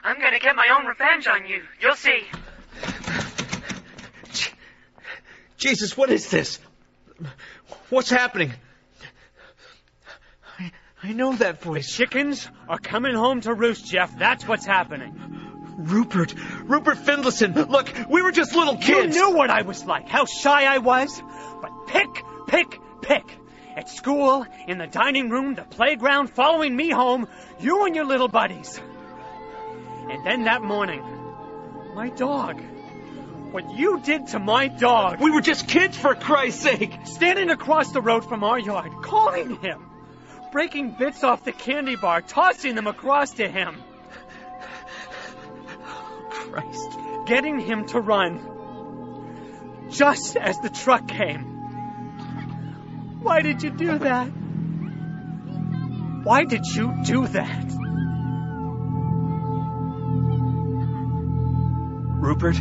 I'm 0.05 0.21
gonna 0.21 0.39
get 0.39 0.57
my 0.57 0.67
own 0.77 0.87
revenge 0.87 1.27
on 1.27 1.47
you. 1.47 1.63
You'll 1.81 1.95
see. 1.95 2.25
Jesus, 5.57 5.97
what 5.97 6.11
is 6.11 6.29
this? 6.29 6.59
What's 7.89 8.11
happening? 8.11 8.53
I, 10.59 10.73
I 11.03 11.13
know 11.13 11.35
that 11.37 11.63
voice. 11.63 11.95
Chickens 11.95 12.49
are 12.69 12.79
coming 12.79 13.15
home 13.15 13.43
to 13.43 13.55
roost, 13.55 13.87
Jeff. 13.87 14.19
That's 14.19 14.47
what's 14.47 14.67
happening. 14.67 15.15
Rupert, 15.79 16.35
Rupert 16.65 16.99
Findlayson. 16.99 17.69
Look, 17.69 17.93
we 18.11 18.23
were 18.23 18.33
just 18.33 18.55
little 18.55 18.77
kids. 18.77 19.17
You 19.17 19.31
knew 19.31 19.37
what 19.37 19.51
I 19.51 19.63
was 19.63 19.85
like, 19.85 20.09
how 20.09 20.25
shy 20.25 20.65
I 20.65 20.79
was. 20.79 21.23
But 21.61 21.87
pick, 21.87 22.09
pick, 22.49 22.81
pick. 23.03 23.25
At 23.77 23.89
school, 23.89 24.47
in 24.67 24.79
the 24.79 24.87
dining 24.87 25.31
room, 25.31 25.55
the 25.55 25.63
playground, 25.63 26.29
following 26.29 26.77
me 26.77 26.91
home, 26.91 27.27
you 27.59 27.87
and 27.87 27.97
your 27.97 28.05
little 28.05 28.29
buddies. 28.29 28.81
And 30.11 30.27
then 30.27 30.45
that 30.45 30.63
morning, 30.63 31.03
my 31.95 32.11
dog. 32.11 32.61
What 33.53 33.71
you 33.77 34.01
did 34.01 34.29
to 34.29 34.39
my 34.39 34.69
dog. 34.69 35.21
We 35.21 35.31
were 35.31 35.43
just 35.43 35.69
kids, 35.69 35.97
for 35.97 36.15
Christ's 36.15 36.63
sake. 36.63 36.93
Standing 37.05 37.51
across 37.51 37.93
the 37.93 38.01
road 38.01 38.27
from 38.27 38.45
our 38.45 38.59
yard, 38.59 38.93
calling 39.03 39.57
him. 39.57 39.91
Breaking 40.53 40.95
bits 40.99 41.23
off 41.23 41.45
the 41.45 41.53
candy 41.53 41.97
bar, 41.97 42.23
tossing 42.23 42.75
them 42.75 42.87
across 42.87 43.33
to 43.33 43.49
him. 43.49 43.83
Christ. 46.31 46.99
Getting 47.27 47.59
him 47.61 47.87
to 47.89 48.01
run. 48.01 49.89
Just 49.91 50.37
as 50.37 50.59
the 50.61 50.71
truck 50.71 51.07
came. 51.09 51.52
Why 53.23 53.41
did 53.43 53.63
you 53.63 53.71
do 53.71 53.99
that? 53.99 54.27
Why 56.25 56.45
did 56.45 56.67
you 56.67 56.93
do 57.05 57.27
that? 57.29 57.73
Rupert. 62.21 62.61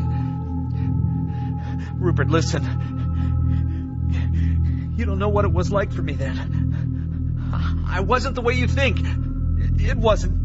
Rupert, 1.96 2.30
listen. 2.30 2.64
You 4.98 5.06
don't 5.06 5.20
know 5.20 5.30
what 5.30 5.46
it 5.46 5.52
was 5.52 5.72
like 5.72 5.92
for 5.92 6.02
me 6.02 6.14
then. 6.14 7.84
I 7.88 8.02
wasn't 8.02 8.36
the 8.36 8.42
way 8.42 8.54
you 8.54 8.68
think. 8.68 9.00
It 9.82 9.98
wasn't. 9.98 10.40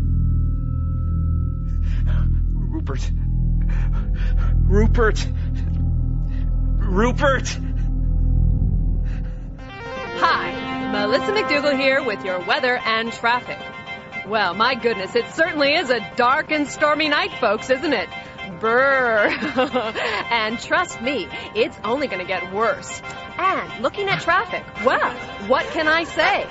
Rupert. 2.52 3.11
Rupert. 4.64 5.28
Rupert. 6.78 7.58
Hi, 10.18 10.90
Melissa 10.92 11.30
McDougal 11.32 11.78
here 11.78 12.02
with 12.02 12.25
your 12.25 12.38
weather 12.40 12.78
and 12.78 13.12
traffic. 13.12 13.58
Well, 14.26 14.54
my 14.54 14.75
goodness, 14.75 15.14
it 15.14 15.26
certainly 15.35 15.75
is 15.75 15.90
a 15.90 16.00
dark 16.16 16.50
and 16.50 16.66
stormy 16.66 17.11
night, 17.11 17.32
folks, 17.35 17.68
isn't 17.68 17.92
it? 17.92 18.08
Brr. 18.58 19.28
and 20.30 20.58
trust 20.58 21.02
me, 21.02 21.28
it's 21.54 21.78
only 21.85 22.06
going 22.06 22.20
to 22.20 22.26
get 22.26 22.50
worse. 22.52 23.02
And 23.37 23.82
looking 23.82 24.08
at 24.08 24.23
traffic, 24.23 24.64
well, 24.87 25.12
what 25.49 25.66
can 25.66 25.87
I 25.87 26.04
say? 26.04 26.46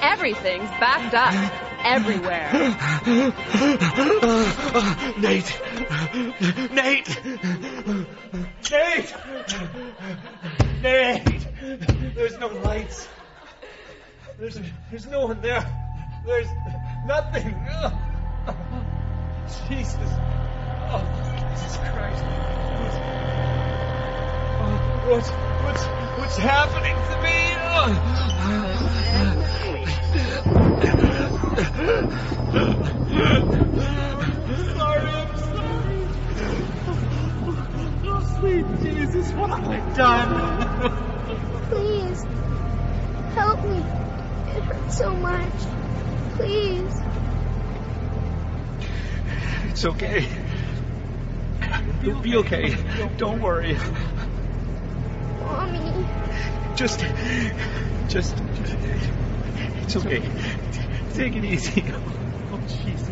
Everything's 0.00 0.70
backed 0.80 1.14
up. 1.14 1.34
Everywhere. 1.82 2.50
Nate. 5.18 5.60
Nate. 6.72 7.20
Nate. 8.68 9.14
Nate. 10.82 12.14
There's 12.14 12.38
no 12.38 12.48
lights. 12.48 13.08
There's 14.38 14.58
there's 14.90 15.06
no 15.06 15.26
one 15.26 15.40
there. 15.40 15.64
There's 16.26 16.48
nothing. 17.06 17.54
Ugh. 17.54 17.92
Jesus. 19.68 19.96
Oh, 20.92 21.02
Jesus 21.50 21.76
Christ. 21.76 22.24
Oh, 24.58 24.76
what's, 25.08 25.30
what's, 25.30 25.84
what's 26.18 26.36
happening 26.36 26.96
to 26.96 27.16
me? 27.22 27.40
I'm 34.46 34.66
sorry, 34.76 35.10
I'm 35.10 35.36
sorry. 35.38 36.69
Oh, 38.20 38.38
sweet 38.38 38.66
Jesus, 38.82 39.32
what 39.32 39.48
have 39.48 39.66
I 39.66 39.78
done? 39.94 41.68
Please, 41.70 42.22
help 43.34 43.64
me. 43.64 43.78
It 43.78 44.62
hurts 44.64 44.98
so 44.98 45.14
much. 45.14 45.52
Please. 46.34 46.92
It's 49.70 49.84
okay. 49.86 50.26
You'll 52.02 52.20
be 52.20 52.36
okay. 52.36 52.76
Don't 53.16 53.40
worry. 53.40 53.78
Mommy. 55.38 56.06
Just, 56.76 57.00
just, 58.08 58.36
it's 59.82 59.96
okay. 59.96 60.22
Take 61.14 61.36
it 61.36 61.44
easy. 61.44 61.84
Oh, 62.52 62.60
Jesus. 62.68 63.08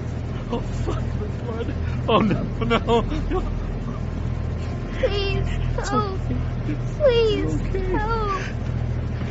Oh, 0.50 0.60
fuck, 0.60 1.02
the 1.18 1.28
blood. 1.44 1.74
Oh, 2.08 2.18
no, 2.18 2.42
no, 2.42 2.78
no. 3.30 3.67
Please, 4.98 5.46
help. 5.90 6.20
Please, 6.26 7.62
help. 7.92 8.42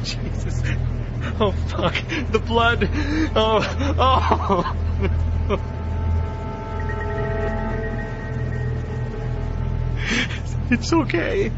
Jesus. 0.03 0.63
Oh, 1.39 1.51
fuck. 1.51 1.95
The 2.31 2.39
blood. 2.39 2.89
Oh, 3.35 3.93
oh. 3.97 5.57
It's 10.69 10.93
okay. 10.93 11.51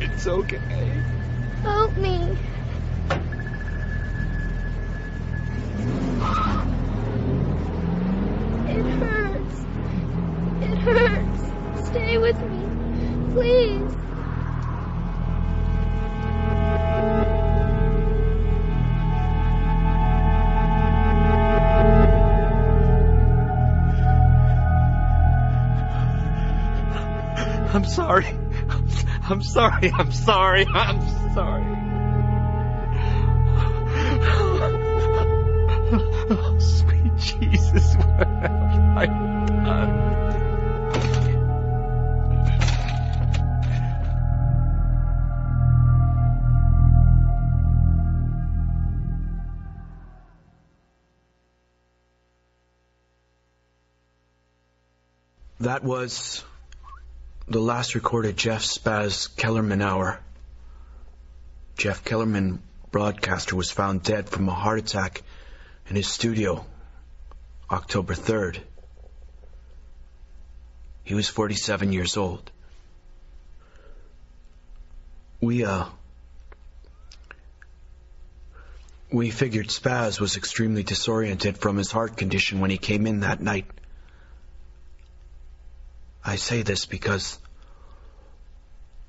It's 0.00 0.26
okay. 0.26 0.58
Help 1.62 1.96
me. 1.96 2.49
Please. 13.32 13.96
I'm 27.72 27.84
sorry. 27.84 28.26
I'm 29.28 29.42
sorry. 29.42 29.92
I'm 29.92 30.10
sorry. 30.10 30.66
I'm 30.74 31.34
sorry. 31.34 31.64
Oh, 36.32 36.56
sweet 36.58 37.16
Jesus, 37.16 37.94
have 37.94 38.10
I 38.96 39.29
That 55.60 55.84
was 55.84 56.42
the 57.46 57.60
last 57.60 57.94
recorded 57.94 58.38
Jeff 58.38 58.62
Spaz 58.62 59.28
Kellerman 59.36 59.82
hour. 59.82 60.18
Jeff 61.76 62.02
Kellerman, 62.02 62.62
broadcaster, 62.90 63.54
was 63.56 63.70
found 63.70 64.02
dead 64.02 64.30
from 64.30 64.48
a 64.48 64.54
heart 64.54 64.78
attack 64.78 65.22
in 65.90 65.96
his 65.96 66.08
studio 66.08 66.64
October 67.70 68.14
3rd. 68.14 68.60
He 71.04 71.12
was 71.12 71.28
47 71.28 71.92
years 71.92 72.16
old. 72.16 72.50
We, 75.42 75.66
uh, 75.66 75.84
we 79.12 79.28
figured 79.28 79.66
Spaz 79.66 80.20
was 80.20 80.38
extremely 80.38 80.84
disoriented 80.84 81.58
from 81.58 81.76
his 81.76 81.92
heart 81.92 82.16
condition 82.16 82.60
when 82.60 82.70
he 82.70 82.78
came 82.78 83.06
in 83.06 83.20
that 83.20 83.42
night. 83.42 83.66
I 86.24 86.36
say 86.36 86.62
this 86.62 86.86
because, 86.86 87.38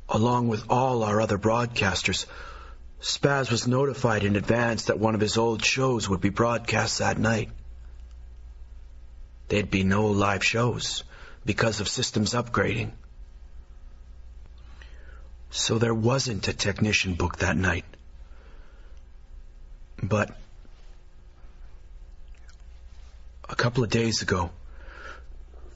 along 0.08 0.48
with 0.48 0.70
all 0.70 1.04
our 1.04 1.20
other 1.20 1.38
broadcasters, 1.38 2.26
Spaz 3.02 3.50
was 3.52 3.68
notified 3.68 4.24
in 4.24 4.36
advance 4.36 4.86
that 4.86 5.00
one 5.00 5.16
of 5.16 5.22
his 5.22 5.38
old 5.38 5.66
shows 5.66 6.08
would 6.08 6.22
be 6.22 6.30
broadcast 6.30 7.00
that 7.00 7.18
night. 7.18 7.50
There'd 9.48 9.72
be 9.72 9.84
no 9.84 10.08
live 10.08 10.46
shows 10.46 11.04
because 11.46 11.82
of 11.82 11.90
systems 11.90 12.34
upgrading. 12.34 12.92
So 15.50 15.78
there 15.78 15.94
wasn't 15.94 16.48
a 16.48 16.54
technician 16.54 17.16
booked 17.16 17.40
that 17.40 17.58
night. 17.58 17.84
But 20.02 20.38
a 23.50 23.56
couple 23.56 23.84
of 23.84 23.90
days 23.90 24.22
ago, 24.22 24.52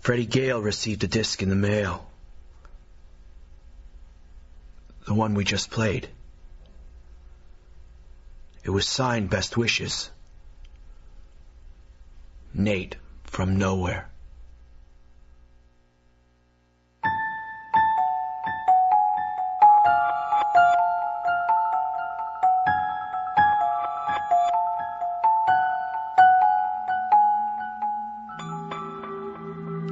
Freddie 0.06 0.28
Gale 0.28 0.62
received 0.62 1.04
a 1.04 1.08
disc 1.08 1.42
in 1.42 1.50
the 1.50 1.56
mail. 1.56 2.06
The 5.08 5.16
one 5.16 5.34
we 5.34 5.44
just 5.44 5.72
played. 5.72 6.08
It 8.64 8.70
was 8.70 8.88
signed 8.88 9.32
Best 9.32 9.58
Wishes. 9.58 10.12
Nate 12.54 12.98
from 13.24 13.58
nowhere. 13.58 14.08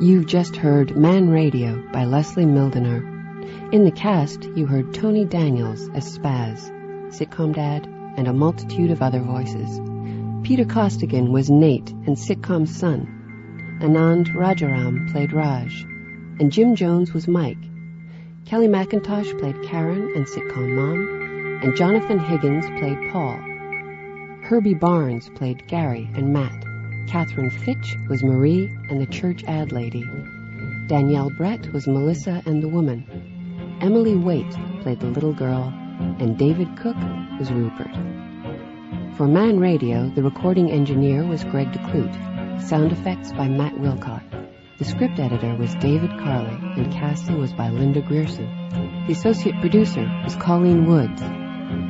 You've 0.03 0.25
just 0.25 0.57
heard 0.57 0.97
Man 0.97 1.29
Radio 1.29 1.81
by 1.93 2.03
Leslie 2.03 2.45
Mildener. 2.45 2.97
In 3.71 3.85
the 3.85 3.91
cast, 3.91 4.43
you 4.43 4.65
heard 4.65 4.93
Tony 4.93 5.23
Daniels 5.23 5.87
as 5.93 6.17
Spaz, 6.17 6.59
sitcom 7.13 7.55
dad, 7.55 7.87
and 8.17 8.27
a 8.27 8.33
multitude 8.33 8.91
of 8.91 9.01
other 9.01 9.21
voices. 9.21 9.79
Peter 10.45 10.65
Costigan 10.65 11.31
was 11.31 11.49
Nate 11.49 11.89
and 11.91 12.17
sitcom's 12.17 12.75
son. 12.75 13.79
Anand 13.81 14.27
Rajaram 14.35 15.09
played 15.09 15.31
Raj, 15.31 15.83
and 16.37 16.51
Jim 16.51 16.75
Jones 16.75 17.13
was 17.13 17.29
Mike. 17.29 17.63
Kelly 18.43 18.67
McIntosh 18.67 19.39
played 19.39 19.63
Karen 19.63 20.11
and 20.17 20.25
sitcom 20.25 20.75
mom, 20.75 21.61
and 21.63 21.77
Jonathan 21.77 22.19
Higgins 22.19 22.65
played 22.77 23.09
Paul. 23.13 23.37
Herbie 24.43 24.73
Barnes 24.73 25.29
played 25.29 25.65
Gary 25.69 26.09
and 26.13 26.33
Matt. 26.33 26.62
Catherine 27.07 27.49
Fitch 27.49 27.95
was 28.09 28.23
Marie 28.23 28.71
and 28.89 29.01
the 29.01 29.05
church 29.05 29.43
ad 29.45 29.71
lady. 29.71 30.03
Danielle 30.87 31.29
Brett 31.29 31.71
was 31.71 31.87
Melissa 31.87 32.41
and 32.45 32.61
the 32.61 32.67
woman. 32.67 33.77
Emily 33.81 34.15
Waite 34.15 34.55
played 34.81 34.99
the 34.99 35.07
little 35.07 35.33
girl, 35.33 35.73
and 36.19 36.37
David 36.37 36.75
Cook 36.77 36.97
was 37.39 37.51
Rupert. 37.51 37.93
For 39.17 39.27
Man 39.27 39.59
Radio, 39.59 40.09
the 40.09 40.23
recording 40.23 40.71
engineer 40.71 41.25
was 41.25 41.43
Greg 41.43 41.71
DeClute, 41.71 42.61
sound 42.61 42.91
effects 42.91 43.31
by 43.31 43.47
Matt 43.47 43.73
Wilcott. 43.73 44.23
The 44.79 44.85
script 44.85 45.19
editor 45.19 45.55
was 45.55 45.75
David 45.75 46.09
Carley, 46.19 46.57
and 46.75 46.91
casting 46.91 47.39
was 47.39 47.53
by 47.53 47.69
Linda 47.69 48.01
Grierson. 48.01 48.47
The 49.07 49.13
associate 49.13 49.59
producer 49.61 50.09
was 50.23 50.35
Colleen 50.35 50.87
Woods. 50.87 51.21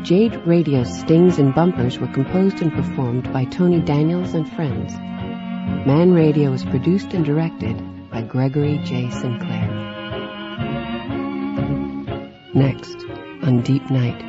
Jade 0.04 0.36
Radio's 0.46 1.00
stings 1.00 1.40
and 1.40 1.56
bumpers 1.56 1.98
were 1.98 2.12
composed 2.12 2.62
and 2.62 2.74
performed 2.74 3.32
by 3.32 3.46
Tony 3.46 3.80
Daniels 3.80 4.34
and 4.34 4.52
friends. 4.52 4.94
Man 5.88 6.14
Radio 6.14 6.52
was 6.52 6.66
produced 6.66 7.14
and 7.14 7.24
directed 7.24 7.82
by 8.12 8.22
Gregory 8.22 8.80
J. 8.80 9.10
Sinclair. 9.10 9.70
Next, 12.54 12.98
on 13.44 13.62
Deep 13.64 13.90
Night. 13.90 14.22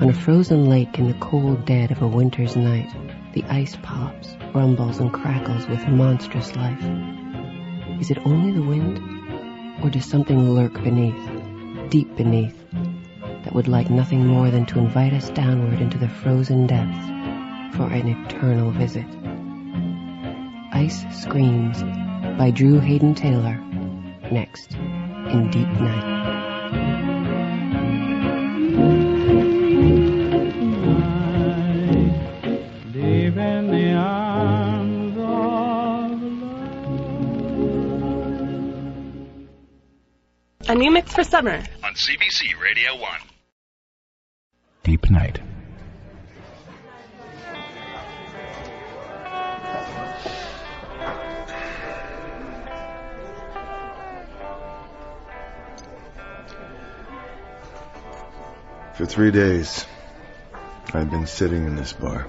On 0.00 0.08
a 0.08 0.14
frozen 0.14 0.64
lake 0.64 0.98
in 0.98 1.08
the 1.08 1.18
cold 1.18 1.66
dead 1.66 1.90
of 1.90 2.00
a 2.00 2.08
winter's 2.08 2.56
night, 2.56 2.90
the 3.34 3.44
ice 3.50 3.76
pops, 3.82 4.34
rumbles, 4.54 4.98
and 4.98 5.12
crackles 5.12 5.68
with 5.68 5.86
monstrous 5.88 6.56
life. 6.56 6.82
Is 8.00 8.10
it 8.10 8.24
only 8.24 8.52
the 8.52 8.62
wind? 8.62 8.98
Or 9.84 9.90
does 9.90 10.06
something 10.06 10.54
lurk 10.54 10.72
beneath, 10.82 11.90
deep 11.90 12.16
beneath, 12.16 12.57
that 13.48 13.54
would 13.54 13.66
like 13.66 13.88
nothing 13.88 14.26
more 14.26 14.50
than 14.50 14.66
to 14.66 14.78
invite 14.78 15.14
us 15.14 15.30
downward 15.30 15.80
into 15.80 15.96
the 15.96 16.06
frozen 16.06 16.66
depths 16.66 16.98
for 17.74 17.84
an 17.84 18.06
eternal 18.06 18.70
visit? 18.72 19.06
Ice 20.74 21.02
Screams 21.22 21.82
by 22.38 22.50
Drew 22.50 22.78
Hayden 22.78 23.14
Taylor. 23.14 23.56
Next, 24.30 24.74
in 24.74 25.50
Deep 25.50 25.66
Night. 25.80 26.04
Deep 32.92 33.34
in 33.34 33.70
the 33.70 33.92
arms 33.94 35.16
of 40.60 40.68
A 40.68 40.74
new 40.74 40.90
mix 40.90 41.14
for 41.14 41.24
summer. 41.24 41.62
On 41.82 41.94
CBC 41.94 42.60
Radio 42.60 42.94
1. 43.00 43.20
Deep 44.88 45.10
Night. 45.10 45.38
For 58.94 59.04
three 59.04 59.30
days, 59.30 59.84
I've 60.94 61.10
been 61.10 61.26
sitting 61.26 61.66
in 61.66 61.76
this 61.76 61.92
bar. 61.92 62.26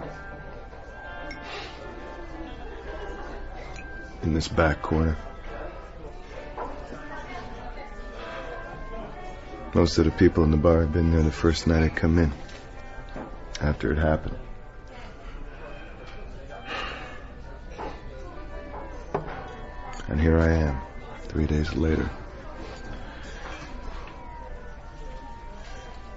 In 4.24 4.34
this 4.34 4.50
back 4.50 4.82
corner. 4.82 5.15
Most 9.74 9.98
of 9.98 10.04
the 10.04 10.12
people 10.12 10.43
in 10.43 10.52
the 10.52 10.58
bar 10.58 10.82
had 10.82 10.91
been 10.91 11.12
there 11.12 11.22
the 11.22 11.32
first 11.32 11.65
night 11.65 11.84
I 11.84 11.88
come 11.88 12.17
in. 12.17 12.34
After 13.62 13.91
it 13.91 13.98
happened. 13.98 14.38
And 20.08 20.19
here 20.19 20.39
I 20.39 20.50
am, 20.50 20.82
three 21.24 21.45
days 21.45 21.74
later. 21.76 22.10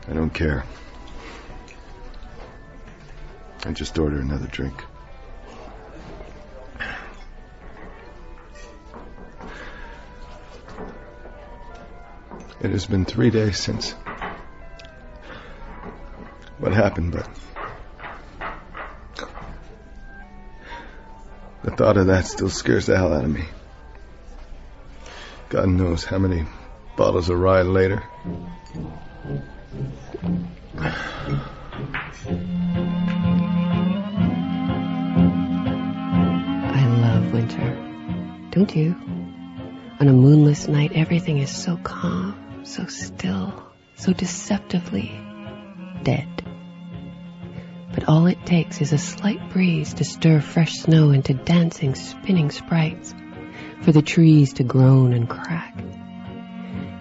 I 0.09 0.12
don't 0.12 0.33
care. 0.33 0.64
I 3.64 3.72
just 3.72 3.98
order 3.98 4.20
another 4.20 4.46
drink. 4.46 4.85
It 12.61 12.70
has 12.70 12.87
been 12.87 13.05
three 13.05 13.31
days 13.31 13.59
since 13.59 13.94
what 16.62 16.72
happened, 16.72 17.11
but 17.11 17.29
the 21.64 21.72
thought 21.72 21.96
of 21.96 22.07
that 22.07 22.25
still 22.25 22.48
scares 22.48 22.87
the 22.87 22.96
hell 22.96 23.12
out 23.12 23.25
of 23.25 23.31
me. 23.31 23.42
God 25.48 25.68
knows 25.68 26.05
how 26.05 26.18
many 26.18 26.44
bottles 26.96 27.29
of 27.31 27.40
rye 27.40 27.62
later. 27.62 28.05
I 36.68 36.87
love 36.87 37.33
winter. 37.33 38.48
Don't 38.51 38.77
you? 38.77 38.94
On 39.98 40.07
a 40.07 40.12
moonless 40.12 40.68
night, 40.68 40.92
everything 40.94 41.38
is 41.38 41.51
so 41.51 41.77
calm, 41.79 42.62
so 42.62 42.87
still, 42.87 43.64
so 43.96 44.12
deceptively 44.12 45.11
dead. 46.05 46.32
Takes 48.44 48.81
is 48.81 48.92
a 48.92 48.98
slight 48.98 49.50
breeze 49.50 49.94
to 49.94 50.05
stir 50.05 50.40
fresh 50.40 50.81
snow 50.81 51.11
into 51.11 51.35
dancing, 51.35 51.94
spinning 51.94 52.50
sprites, 52.50 53.14
for 53.83 53.92
the 53.92 54.02
trees 54.02 54.52
to 54.55 54.64
groan 54.64 55.12
and 55.12 55.28
crack. 55.28 55.78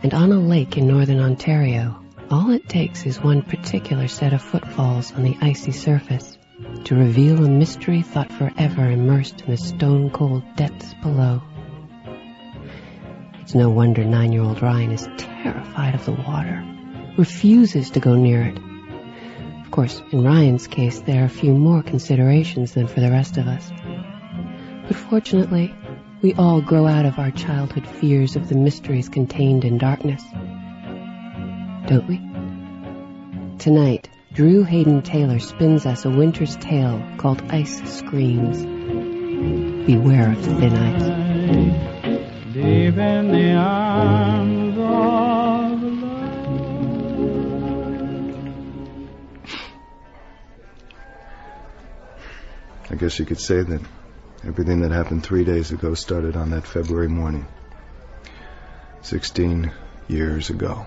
And 0.03 0.13
on 0.13 0.31
a 0.31 0.39
lake 0.39 0.77
in 0.77 0.87
northern 0.87 1.19
Ontario, 1.19 2.01
All 2.31 2.49
it 2.51 2.69
takes 2.69 3.05
is 3.05 3.19
one 3.19 3.41
particular 3.41 4.07
set 4.07 4.31
of 4.31 4.41
footfalls 4.41 5.11
on 5.11 5.23
the 5.23 5.37
icy 5.41 5.73
surface 5.73 6.37
to 6.85 6.95
reveal 6.95 7.43
a 7.43 7.49
mystery 7.49 8.03
thought 8.03 8.31
forever 8.31 8.89
immersed 8.89 9.41
in 9.41 9.51
the 9.51 9.57
stone 9.57 10.09
cold 10.11 10.43
depths 10.55 10.93
below. 11.01 11.41
It's 13.41 13.53
no 13.53 13.69
wonder 13.69 14.05
nine 14.05 14.31
year 14.31 14.43
old 14.43 14.61
Ryan 14.61 14.91
is 14.91 15.09
terrified 15.17 15.93
of 15.93 16.05
the 16.05 16.13
water, 16.13 16.63
refuses 17.17 17.89
to 17.89 17.99
go 17.99 18.15
near 18.15 18.43
it. 18.43 18.57
Of 19.71 19.75
course, 19.75 20.03
in 20.11 20.21
Ryan's 20.21 20.67
case, 20.67 20.99
there 20.99 21.21
are 21.21 21.27
a 21.27 21.29
few 21.29 21.53
more 21.53 21.81
considerations 21.81 22.73
than 22.73 22.87
for 22.87 22.99
the 22.99 23.09
rest 23.09 23.37
of 23.37 23.47
us. 23.47 23.71
But 24.85 24.97
fortunately, 24.97 25.73
we 26.21 26.33
all 26.33 26.59
grow 26.59 26.87
out 26.87 27.05
of 27.05 27.17
our 27.17 27.31
childhood 27.31 27.87
fears 27.87 28.35
of 28.35 28.49
the 28.49 28.55
mysteries 28.55 29.07
contained 29.07 29.63
in 29.63 29.77
darkness. 29.77 30.21
Don't 31.87 32.05
we? 32.05 32.17
Tonight, 33.59 34.09
Drew 34.33 34.65
Hayden 34.65 35.03
Taylor 35.03 35.39
spins 35.39 35.85
us 35.85 36.03
a 36.03 36.09
winter's 36.09 36.57
tale 36.57 37.01
called 37.15 37.41
Ice 37.49 37.81
Screams. 37.97 38.65
Beware 39.85 40.33
of 40.33 40.41
thin 40.43 40.75
ice. 40.75 42.51
Deep 42.51 42.97
in 42.97 43.31
the 43.31 43.53
arms 43.53 44.60
guess 53.01 53.17
you 53.17 53.25
could 53.25 53.39
say 53.39 53.63
that 53.63 53.81
everything 54.45 54.81
that 54.81 54.91
happened 54.91 55.23
three 55.23 55.43
days 55.43 55.71
ago 55.71 55.95
started 55.95 56.35
on 56.35 56.51
that 56.51 56.67
February 56.67 57.07
morning. 57.07 57.47
Sixteen 59.01 59.71
years 60.07 60.51
ago. 60.51 60.85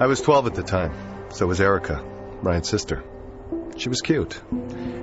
I 0.00 0.06
was 0.06 0.22
12 0.22 0.46
at 0.46 0.54
the 0.54 0.62
time. 0.62 0.94
So 1.30 1.46
was 1.46 1.60
Erica, 1.60 2.02
Ryan's 2.40 2.70
sister. 2.70 3.04
She 3.76 3.90
was 3.90 4.00
cute. 4.00 4.40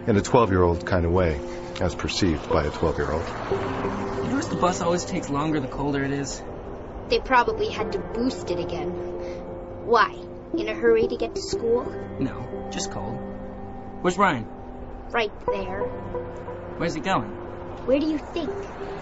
In 0.07 0.17
a 0.17 0.21
12 0.21 0.49
year 0.49 0.63
old 0.63 0.87
kind 0.87 1.05
of 1.05 1.11
way, 1.11 1.39
as 1.79 1.93
perceived 1.93 2.49
by 2.49 2.63
a 2.63 2.71
12 2.71 2.97
year 2.97 3.11
old. 3.11 3.27
You 4.25 4.31
notice 4.31 4.47
the 4.47 4.55
bus 4.55 4.81
always 4.81 5.05
takes 5.05 5.29
longer 5.29 5.59
the 5.59 5.67
colder 5.67 6.03
it 6.03 6.11
is? 6.11 6.41
They 7.09 7.19
probably 7.19 7.69
had 7.69 7.91
to 7.91 7.99
boost 7.99 8.49
it 8.49 8.59
again. 8.59 9.18
Why? 9.89 10.13
In 10.55 10.69
a 10.69 10.75
hurry 10.75 11.07
to 11.07 11.17
get 11.17 11.33
to 11.33 11.41
school? 11.41 11.83
No, 12.19 12.69
just 12.71 12.91
cold. 12.91 13.17
Where's 14.01 14.19
Ryan? 14.19 14.45
Right 15.09 15.31
there. 15.47 15.81
Where's 16.77 16.93
he 16.93 17.01
going? 17.01 17.31
Where 17.87 17.99
do 17.99 18.05
you 18.05 18.19
think? 18.19 18.51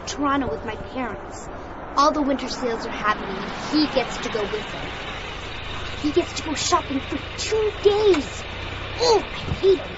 Toronto 0.06 0.50
with 0.50 0.64
my 0.64 0.76
parents. 0.96 1.50
All 1.98 2.14
the 2.14 2.22
winter 2.22 2.48
sales 2.48 2.86
are 2.86 2.90
happening, 2.90 3.36
and 3.36 3.52
he 3.74 3.94
gets 3.94 4.16
to 4.20 4.30
go 4.30 4.42
with 4.44 4.72
them. 4.72 4.88
He 6.04 6.12
gets 6.12 6.32
to 6.40 6.44
go 6.44 6.54
shopping 6.54 7.02
for 7.02 7.18
two 7.38 7.72
days. 7.84 8.44
Oh, 9.02 9.22
I 9.22 9.40
hate 9.60 9.80
him. 9.80 9.98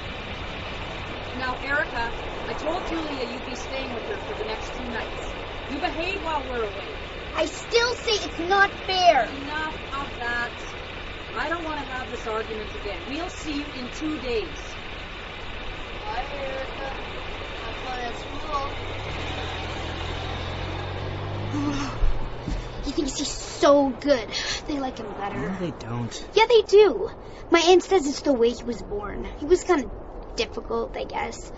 Now, 1.37 1.55
Erica, 1.65 2.11
I 2.47 2.53
told 2.53 2.81
Julia 2.87 3.31
you'd 3.31 3.45
be 3.45 3.55
staying 3.55 3.93
with 3.93 4.05
her 4.05 4.17
for 4.17 4.39
the 4.39 4.45
next 4.45 4.73
two 4.73 4.85
nights. 4.85 5.29
You 5.69 5.77
behave 5.77 6.25
while 6.25 6.41
we're 6.49 6.63
away. 6.63 6.89
I 7.35 7.45
still 7.45 7.93
say 7.93 8.25
it's 8.25 8.39
not 8.49 8.71
fair. 8.87 9.25
Enough 9.25 9.75
of 9.93 10.17
that. 10.17 10.51
I 11.35 11.47
don't 11.47 11.63
want 11.63 11.79
to 11.79 11.85
have 12.09 12.17
this 12.17 12.27
argument 12.27 12.69
again. 12.75 12.99
We'll 13.07 13.29
see 13.29 13.59
you 13.59 13.65
in 13.75 13.87
two 13.89 14.17
days. 14.19 14.75
Bye, 16.05 16.25
Erica. 16.33 16.93
Have 17.61 17.75
fun 17.83 17.99
at 17.99 18.15
school. 18.15 18.69
He 22.83 22.91
thinks 22.91 23.19
he's 23.19 23.31
so 23.31 23.89
good. 23.89 24.27
They 24.67 24.79
like 24.79 24.97
him 24.97 25.13
better. 25.17 25.39
No, 25.39 25.55
they 25.57 25.71
don't. 25.71 26.27
Yeah, 26.33 26.45
they 26.47 26.61
do. 26.63 27.09
My 27.51 27.59
aunt 27.59 27.83
says 27.83 28.07
it's 28.07 28.21
the 28.21 28.33
way 28.33 28.49
he 28.51 28.63
was 28.63 28.81
born. 28.81 29.27
He 29.39 29.45
was 29.45 29.63
kind 29.63 29.83
of 29.85 29.91
difficult, 30.35 30.95
I 30.97 31.03
guess. 31.03 31.51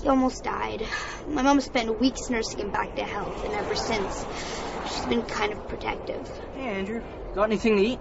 He 0.00 0.08
almost 0.08 0.44
died. 0.44 0.86
My 1.28 1.42
mom 1.42 1.60
spent 1.60 2.00
weeks 2.00 2.30
nursing 2.30 2.60
him 2.60 2.70
back 2.70 2.96
to 2.96 3.04
health, 3.04 3.44
and 3.44 3.52
ever 3.52 3.74
since, 3.74 4.24
she's 4.86 5.06
been 5.06 5.22
kind 5.22 5.52
of 5.52 5.68
protective. 5.68 6.26
Hey, 6.54 6.68
Andrew. 6.68 7.02
Got 7.34 7.44
anything 7.44 7.76
to 7.76 7.82
eat? 7.82 8.00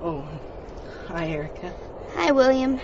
Oh, 0.00 0.24
hi, 1.08 1.28
Erica. 1.28 1.74
Hi, 2.14 2.32
William. 2.32 2.78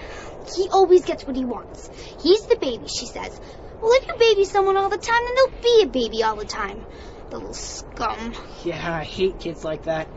He 0.57 0.69
always 0.71 1.05
gets 1.05 1.27
what 1.27 1.37
he 1.37 1.45
wants. 1.45 1.91
He's 2.23 2.47
the 2.47 2.57
baby, 2.57 2.87
she 2.89 3.07
says. 3.07 3.39
Well, 3.81 3.93
if 3.93 4.09
you 4.09 4.15
baby 4.19 4.45
someone 4.45 4.79
all 4.79 4.89
the 4.89 4.97
time, 4.97 5.21
then 5.25 5.35
they'll 5.37 5.63
be 5.63 5.83
a 5.83 5.87
baby 5.87 6.23
all 6.23 6.37
the 6.37 6.47
time. 6.47 6.87
The 7.29 7.37
little 7.37 7.55
scum. 7.55 8.35
Yeah, 8.65 8.95
I 8.95 9.05
hate 9.05 9.41
kids 9.41 9.63
like 9.63 9.85
that. 9.85 10.09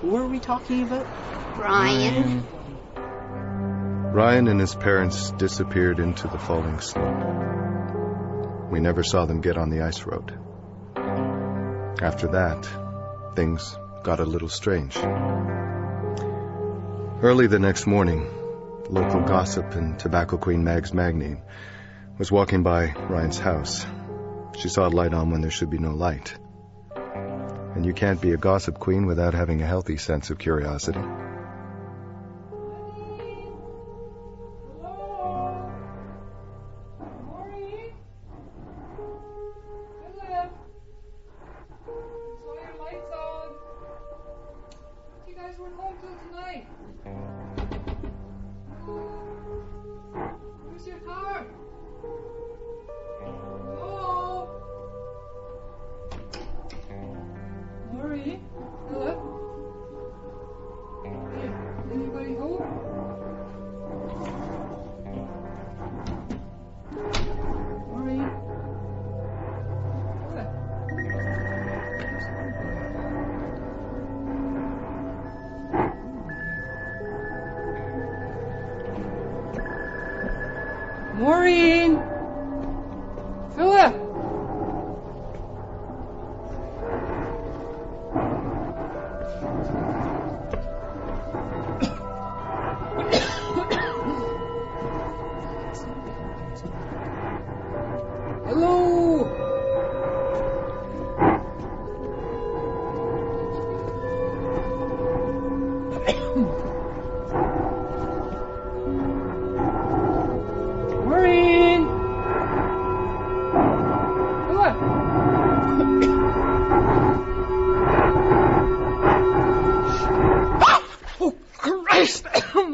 Who 0.00 0.08
were 0.08 0.26
we 0.26 0.40
talking 0.40 0.82
about? 0.84 1.06
Ryan. 1.58 2.46
Ryan 4.14 4.48
and 4.48 4.60
his 4.60 4.74
parents 4.74 5.32
disappeared 5.32 5.98
into 6.00 6.28
the 6.28 6.38
falling 6.38 6.80
snow. 6.80 8.68
We 8.70 8.80
never 8.80 9.02
saw 9.02 9.26
them 9.26 9.42
get 9.42 9.58
on 9.58 9.68
the 9.68 9.82
ice 9.82 10.04
road. 10.04 10.38
After 12.02 12.28
that, 12.28 12.66
things 13.36 13.76
got 14.02 14.20
a 14.20 14.24
little 14.24 14.48
strange. 14.48 14.96
Early 17.22 17.46
the 17.46 17.60
next 17.60 17.86
morning, 17.86 18.26
local 18.90 19.20
gossip 19.20 19.76
and 19.76 19.96
Tobacco 19.96 20.38
Queen 20.38 20.64
Mags 20.64 20.92
Magni 20.92 21.36
was 22.18 22.32
walking 22.32 22.64
by 22.64 22.94
Ryan's 23.08 23.38
house. 23.38 23.86
She 24.58 24.68
saw 24.68 24.88
a 24.88 24.90
light 24.90 25.14
on 25.14 25.30
when 25.30 25.40
there 25.40 25.52
should 25.52 25.70
be 25.70 25.78
no 25.78 25.92
light. 25.92 26.34
And 26.96 27.86
you 27.86 27.92
can't 27.92 28.20
be 28.20 28.32
a 28.32 28.36
gossip 28.36 28.80
queen 28.80 29.06
without 29.06 29.34
having 29.34 29.62
a 29.62 29.66
healthy 29.68 29.98
sense 29.98 30.30
of 30.30 30.38
curiosity. 30.40 30.98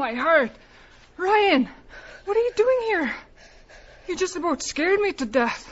My 0.09 0.15
heart! 0.15 0.51
Ryan, 1.19 1.69
what 2.25 2.35
are 2.35 2.41
you 2.41 2.53
doing 2.57 2.79
here? 2.87 3.15
You 4.09 4.17
just 4.17 4.37
about 4.37 4.63
scared 4.63 5.01
me 5.01 5.13
to 5.13 5.27
death. 5.27 5.71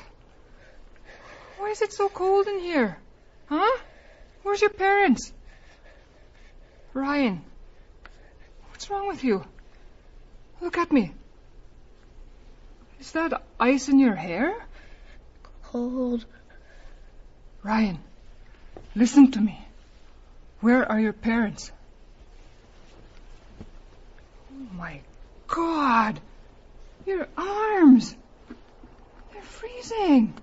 Why 1.56 1.70
is 1.70 1.80
it 1.80 1.94
so 1.94 2.10
cold 2.10 2.46
in 2.46 2.58
here? 2.58 2.98
Huh? 3.46 3.78
Where's 4.42 4.60
your 4.60 4.76
parents? 4.76 5.32
Ryan, 6.92 7.40
what's 8.68 8.90
wrong 8.90 9.08
with 9.08 9.24
you? 9.24 9.42
Look 10.60 10.76
at 10.76 10.92
me. 10.92 11.14
Is 13.00 13.12
that 13.12 13.42
ice 13.58 13.88
in 13.88 13.98
your 13.98 14.16
hair? 14.16 14.52
Cold. 15.62 16.26
Ryan, 17.62 17.98
listen 18.94 19.30
to 19.30 19.40
me. 19.40 19.66
Where 20.60 20.84
are 20.92 21.00
your 21.00 21.14
parents? 21.14 21.72
My 24.72 25.00
God! 25.46 26.20
Your 27.06 27.28
arms! 27.36 28.16
They're 29.32 29.42
freezing. 29.42 30.34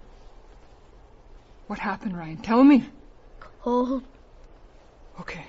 What 1.67 1.79
happened, 1.79 2.17
Ryan? 2.17 2.37
Tell 2.37 2.63
me. 2.63 2.85
Cold. 3.61 4.03
Okay. 5.19 5.45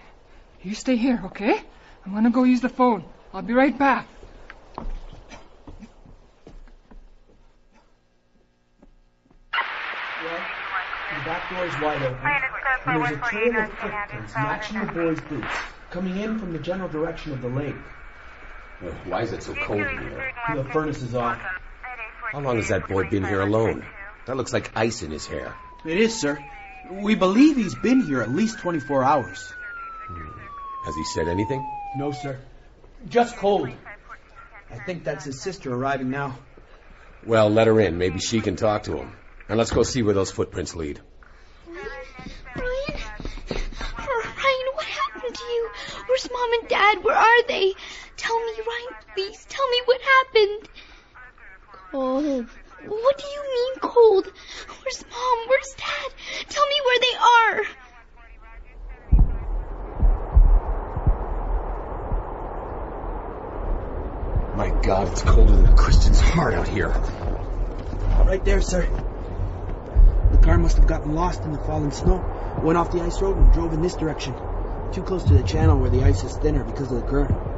You 0.62 0.74
stay 0.74 0.96
here, 0.96 1.20
okay? 1.26 1.60
I'm 2.04 2.14
gonna 2.14 2.30
go 2.30 2.44
use 2.44 2.60
the 2.60 2.68
phone. 2.68 3.04
I'll 3.32 3.42
be 3.42 3.52
right 3.52 3.76
back. 3.76 4.08
The 9.52 11.30
back 11.30 11.50
door 11.50 11.66
is 11.66 11.74
wide 11.80 12.02
open, 12.02 12.18
and 12.26 13.02
there's 13.02 13.10
a 13.10 13.20
trail 13.30 13.64
of 13.64 13.70
footprints 13.72 14.34
matching 14.34 14.80
the 14.80 14.92
boy's 14.92 15.20
boots, 15.20 15.54
coming 15.90 16.16
in 16.18 16.38
from 16.38 16.52
the 16.52 16.58
general 16.58 16.88
direction 16.88 17.32
of 17.32 17.40
the 17.40 17.48
lake. 17.48 17.74
Why 19.07 19.23
is 19.23 19.33
it 19.33 19.42
so 19.42 19.55
cold 19.55 19.81
in 19.81 19.99
here? 19.99 20.33
The 20.55 20.64
furnace 20.64 21.03
is 21.03 21.14
off. 21.14 21.40
How 22.33 22.40
long 22.40 22.57
has 22.57 22.68
that 22.68 22.88
boy 22.88 23.09
been 23.09 23.25
here 23.25 23.40
alone? 23.40 23.85
That 24.27 24.37
looks 24.37 24.53
like 24.53 24.77
ice 24.77 25.03
in 25.03 25.11
his 25.11 25.27
hair. 25.27 25.55
It 25.85 25.99
is, 25.99 26.20
sir. 26.20 26.38
We 26.90 27.14
believe 27.14 27.57
he's 27.57 27.75
been 27.75 28.01
here 28.01 28.23
at 28.23 28.31
least 28.31 28.59
24 28.59 29.05
hours. 29.05 29.53
Hmm. 30.09 30.29
Has 30.85 30.94
he 30.94 31.05
said 31.05 31.29
anything? 31.29 31.66
No, 31.97 32.12
sir. 32.12 32.38
Just 33.09 33.37
cold. 33.37 33.70
I 34.70 34.79
think 34.85 35.05
that's 35.05 35.25
his 35.25 35.40
sister 35.40 35.73
arriving 35.73 36.11
now. 36.11 36.38
Well, 37.27 37.49
let 37.49 37.66
her 37.66 37.81
in. 37.81 37.97
Maybe 37.97 38.18
she 38.18 38.40
can 38.40 38.57
talk 38.57 38.85
to 38.85 38.97
him. 38.97 39.12
And 39.49 39.59
let's 39.59 39.70
go 39.70 39.83
see 39.83 40.03
where 40.03 40.14
those 40.14 40.31
footprints 40.31 40.75
lead. 40.75 41.01
Ryan? 41.68 41.81
Ryan, 42.57 44.66
what 44.75 44.85
happened 44.85 45.35
to 45.35 45.44
you? 45.44 45.70
Where's 46.07 46.31
mom 46.31 46.53
and 46.61 46.68
dad? 46.68 47.05
Where 47.05 47.16
are 47.16 47.47
they? 47.47 47.75
Tell 48.24 48.40
me, 48.42 48.52
Ryan, 48.66 48.94
please. 49.12 49.44
Tell 49.50 49.68
me 49.68 49.82
what 49.84 50.00
happened. 50.00 50.68
Oh, 51.92 52.22
cold. 52.22 52.46
What 52.87 53.18
do 53.18 53.24
you 53.26 53.42
mean 53.52 53.74
cold? 53.82 54.26
Where's 54.26 55.04
mom? 55.10 55.38
Where's 55.46 55.74
dad? 55.76 56.14
Tell 56.48 56.66
me 56.66 56.80
where 56.87 57.00
they 57.00 57.16
are. 57.34 57.64
My 64.56 64.70
God, 64.80 65.08
it's 65.12 65.22
colder 65.22 65.56
than 65.56 65.66
a 65.66 65.76
Christian's 65.76 66.20
heart 66.20 66.54
out 66.54 66.68
here. 66.68 66.88
Right 68.24 68.42
there, 68.42 68.62
sir. 68.62 68.88
The 70.32 70.38
car 70.38 70.56
must 70.56 70.78
have 70.78 70.87
gotten 70.87 71.14
lost 71.14 71.42
in 71.42 71.52
the 71.52 71.58
fallen 71.58 71.92
snow, 71.92 72.24
went 72.62 72.78
off 72.78 72.90
the 72.90 73.02
ice 73.02 73.20
road 73.20 73.37
and 73.37 73.52
drove 73.52 73.74
in 73.74 73.82
this 73.82 73.96
direction. 73.96 74.34
Too 74.92 75.02
close 75.02 75.24
to 75.24 75.34
the 75.34 75.42
channel 75.42 75.78
where 75.78 75.90
the 75.90 76.04
ice 76.04 76.24
is 76.24 76.34
thinner 76.38 76.64
because 76.64 76.90
of 76.90 77.02
the 77.02 77.06
current. 77.06 77.54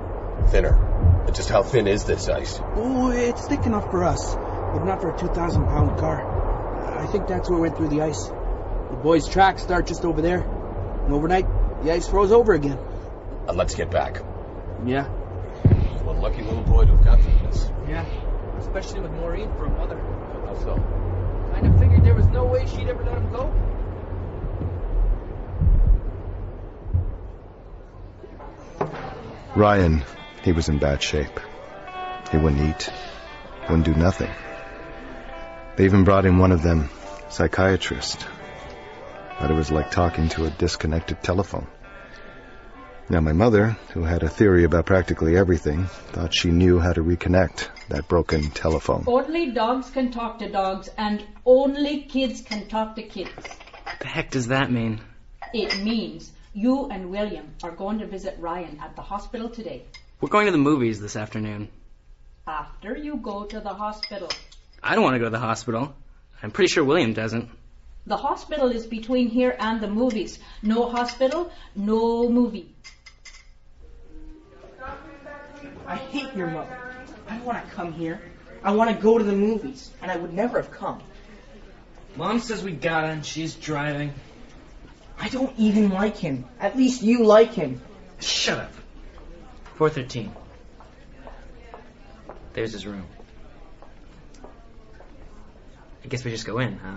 Thinner. 0.49 1.23
But 1.25 1.35
just 1.35 1.49
how 1.49 1.63
thin 1.63 1.87
is 1.87 2.05
this 2.05 2.29
ice? 2.29 2.61
Oh, 2.77 3.11
it's 3.11 3.47
thick 3.47 3.67
enough 3.67 3.91
for 3.91 4.05
us, 4.05 4.35
but 4.35 4.85
not 4.85 5.01
for 5.01 5.15
a 5.15 5.19
2,000 5.19 5.65
pound 5.67 5.99
car. 5.99 6.99
I 6.99 7.07
think 7.07 7.27
that's 7.27 7.51
what 7.51 7.61
went 7.61 7.77
through 7.77 7.89
the 7.89 8.03
ice. 8.03 8.27
The 8.27 8.97
boys' 9.03 9.29
tracks 9.29 9.63
start 9.63 9.87
just 9.87 10.05
over 10.05 10.23
there. 10.23 10.41
And 10.41 11.13
overnight, 11.13 11.47
the 11.83 11.93
ice 11.93 12.09
froze 12.09 12.33
over 12.33 12.53
again. 12.53 12.79
Uh, 13.49 13.53
let's 13.53 13.75
get 13.75 13.91
back. 13.91 14.23
Yeah. 14.85 15.05
One 16.05 16.21
lucky 16.21 16.43
little 16.43 16.63
boy 16.63 16.85
to 16.85 16.97
have 16.97 17.05
got 17.05 17.21
through 17.21 17.39
this. 17.47 17.71
Yeah. 17.89 18.05
Especially 18.59 19.01
with 19.01 19.13
Maureen 19.13 19.51
for 19.57 19.67
a 19.67 19.71
mother. 19.71 19.99
How 19.99 20.55
so? 20.59 20.77
Kind 21.53 21.67
of 21.67 21.79
figured 21.79 22.05
there 22.05 22.15
was 22.15 22.27
no 22.27 22.45
way 22.45 22.67
she'd 22.67 22.89
ever 22.89 23.05
let 23.05 23.19
him 23.19 23.31
go. 23.31 23.53
Ryan, 29.57 30.05
he 30.47 30.53
was 30.53 30.69
in 30.69 30.79
bad 30.79 31.03
shape. 31.03 31.41
He 32.31 32.37
wouldn't 32.37 32.63
eat, 32.63 32.89
wouldn't 33.63 33.85
do 33.85 33.95
nothing. 33.95 34.31
They 35.75 35.87
even 35.87 36.05
brought 36.05 36.25
in 36.25 36.39
one 36.39 36.53
of 36.53 36.63
them 36.63 36.89
psychiatrists. 37.31 38.25
But 39.41 39.51
it 39.51 39.55
was 39.55 39.73
like 39.73 39.91
talking 39.91 40.29
to 40.31 40.45
a 40.45 40.51
disconnected 40.51 41.21
telephone. 41.21 41.67
Now, 43.09 43.21
my 43.21 43.33
mother, 43.33 43.77
who 43.93 44.05
had 44.05 44.23
a 44.23 44.29
theory 44.29 44.63
about 44.63 44.87
practically 44.87 45.37
everything, 45.37 45.87
thought 46.13 46.33
she 46.33 46.53
knew 46.53 46.79
how 46.79 46.93
to 46.93 47.03
reconnect 47.03 47.67
that 47.89 48.07
broken 48.07 48.49
telephone. 48.51 49.03
Only 49.09 49.51
dogs 49.51 49.91
can 49.91 50.13
talk 50.13 50.39
to 50.39 50.49
dogs, 50.49 50.89
and 50.97 51.25
only 51.45 52.03
kids 52.03 52.41
can 52.41 52.69
talk 52.69 52.95
to 52.95 53.03
kids. 53.03 53.33
What 53.83 53.99
the 53.99 54.07
heck 54.07 54.31
does 54.31 54.47
that 54.47 54.71
mean? 54.71 55.01
It 55.53 55.83
means 55.83 56.31
you 56.55 56.89
and 56.89 57.11
William 57.11 57.51
are 57.65 57.73
going 57.73 57.99
to 57.99 58.07
visit 58.07 58.39
Ryan 58.39 58.79
at 58.81 58.95
the 58.95 59.03
hospital 59.03 59.49
today. 59.49 59.87
We're 60.19 60.31
going 60.31 60.47
to 60.47 60.53
the 60.53 60.59
movies 60.59 60.99
this 60.99 61.15
afternoon. 61.15 61.69
After 62.47 62.97
you 62.97 63.17
go 63.17 63.45
to 63.45 63.61
the 63.61 63.75
hospital. 63.75 64.31
I 64.83 64.95
don't 64.95 65.05
want 65.05 65.15
to 65.15 65.19
go 65.19 65.27
to 65.27 65.31
the 65.31 65.39
hospital. 65.39 65.95
I'm 66.43 66.51
pretty 66.51 66.73
sure 66.73 66.85
William 66.85 67.13
doesn't. 67.13 67.51
The 68.07 68.17
hospital 68.17 68.71
is 68.71 68.87
between 68.87 69.29
here 69.29 69.55
and 69.59 69.79
the 69.79 69.89
movies. 69.89 70.39
No 70.63 70.89
hospital, 70.89 71.53
no 71.75 72.31
movie. 72.31 72.75
I 75.87 75.97
hate 75.97 76.35
your 76.35 76.47
mother. 76.47 76.79
I 77.29 77.37
don't 77.37 77.45
want 77.45 77.69
to 77.69 77.75
come 77.75 77.93
here. 77.93 78.23
I 78.63 78.73
want 78.73 78.97
to 78.97 79.03
go 79.03 79.19
to 79.19 79.25
the 79.25 79.37
movies, 79.37 79.91
and 80.01 80.11
I 80.11 80.17
would 80.17 80.33
never 80.33 80.63
have 80.63 80.71
come. 80.71 81.03
Mom 82.17 82.41
says 82.41 82.63
we 82.63 82.73
gotta, 82.73 83.09
and 83.09 83.27
she's 83.27 83.55
driving. 83.55 84.15
I 85.19 85.29
don't 85.29 85.53
even 85.59 85.91
like 85.91 86.17
him. 86.17 86.47
At 86.59 86.75
least 86.75 87.03
you 87.03 87.25
like 87.25 87.53
him. 87.53 87.83
Shut 88.19 88.59
up. 88.59 88.73
413. 89.77 90.33
There's 92.55 92.73
his 92.73 92.87
room. 92.87 93.05
I 96.03 96.09
guess 96.09 96.25
we 96.25 96.31
just 96.31 96.47
go 96.47 96.61
in, 96.61 96.79
huh? 96.79 96.97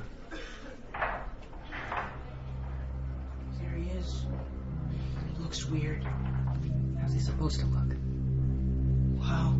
There 3.60 3.72
he 3.76 3.90
is. 3.90 4.26
He 5.28 5.44
looks 5.44 5.66
weird. 5.66 6.08
How's 7.02 7.12
he 7.12 7.20
supposed 7.20 7.60
to 7.60 7.66
look? 7.66 7.98
Wow. 9.20 9.58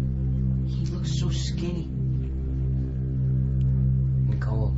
He 0.66 0.86
looks 0.86 1.20
so 1.20 1.30
skinny. 1.30 1.90
And 4.30 4.42
cold. 4.42 4.78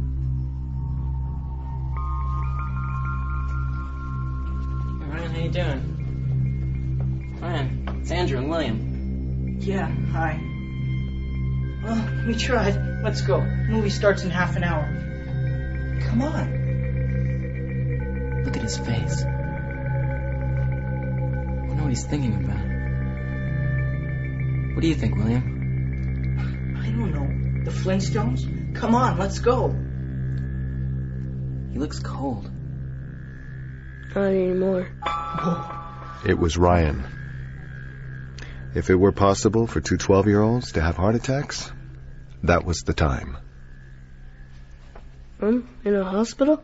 Hey, 5.00 5.06
Ryan, 5.12 5.32
how 5.32 5.40
you 5.40 5.50
doing? 5.52 5.98
Ryan, 7.40 7.91
it's 8.02 8.12
Andrew 8.12 8.40
and 8.40 8.50
William. 8.50 9.58
Yeah, 9.62 9.88
hi. 10.12 10.40
Well, 11.84 12.26
we 12.28 12.36
tried. 12.36 12.76
Let's 13.04 13.22
go. 13.22 13.42
Movie 13.42 13.90
starts 13.92 14.24
in 14.24 14.32
half 14.32 14.56
an 14.56 14.64
hour. 14.64 14.86
Come 16.02 16.22
on. 16.24 16.62
Look 18.44 18.58
at 18.58 18.64
his 18.64 18.78
face. 18.78 19.24
I 19.24 19.28
wonder 21.68 21.84
what 21.84 21.90
he's 21.90 22.06
thinking 22.06 22.34
about. 22.44 22.66
What 24.76 24.82
do 24.82 24.88
you 24.88 24.96
think, 24.96 25.16
William? 25.16 26.78
I 26.80 26.90
don't 26.90 27.14
know. 27.14 27.28
The 27.66 27.72
Flintstones? 27.72 28.76
Come 28.76 28.96
on, 28.96 29.20
let's 29.20 29.40
go. 29.40 29.76
He 31.72 31.78
looks 31.80 32.00
cold. 32.00 32.50
Not 34.16 34.26
anymore. 34.26 34.90
It 36.26 36.38
was 36.38 36.58
Ryan. 36.58 37.06
If 38.74 38.90
it 38.90 38.96
were 38.96 39.12
possible 39.12 39.68
for 39.68 39.82
two 39.82 39.98
12 39.98 40.28
year 40.28 40.42
olds 40.42 40.74
to 40.74 40.82
have 40.82 40.96
heart 40.96 41.16
attacks, 41.16 41.72
that 42.44 42.66
was 42.66 42.84
the 42.84 42.94
time. 42.94 43.38
I'm 45.42 45.68
in 45.84 45.96
a 45.96 46.04
hospital? 46.04 46.64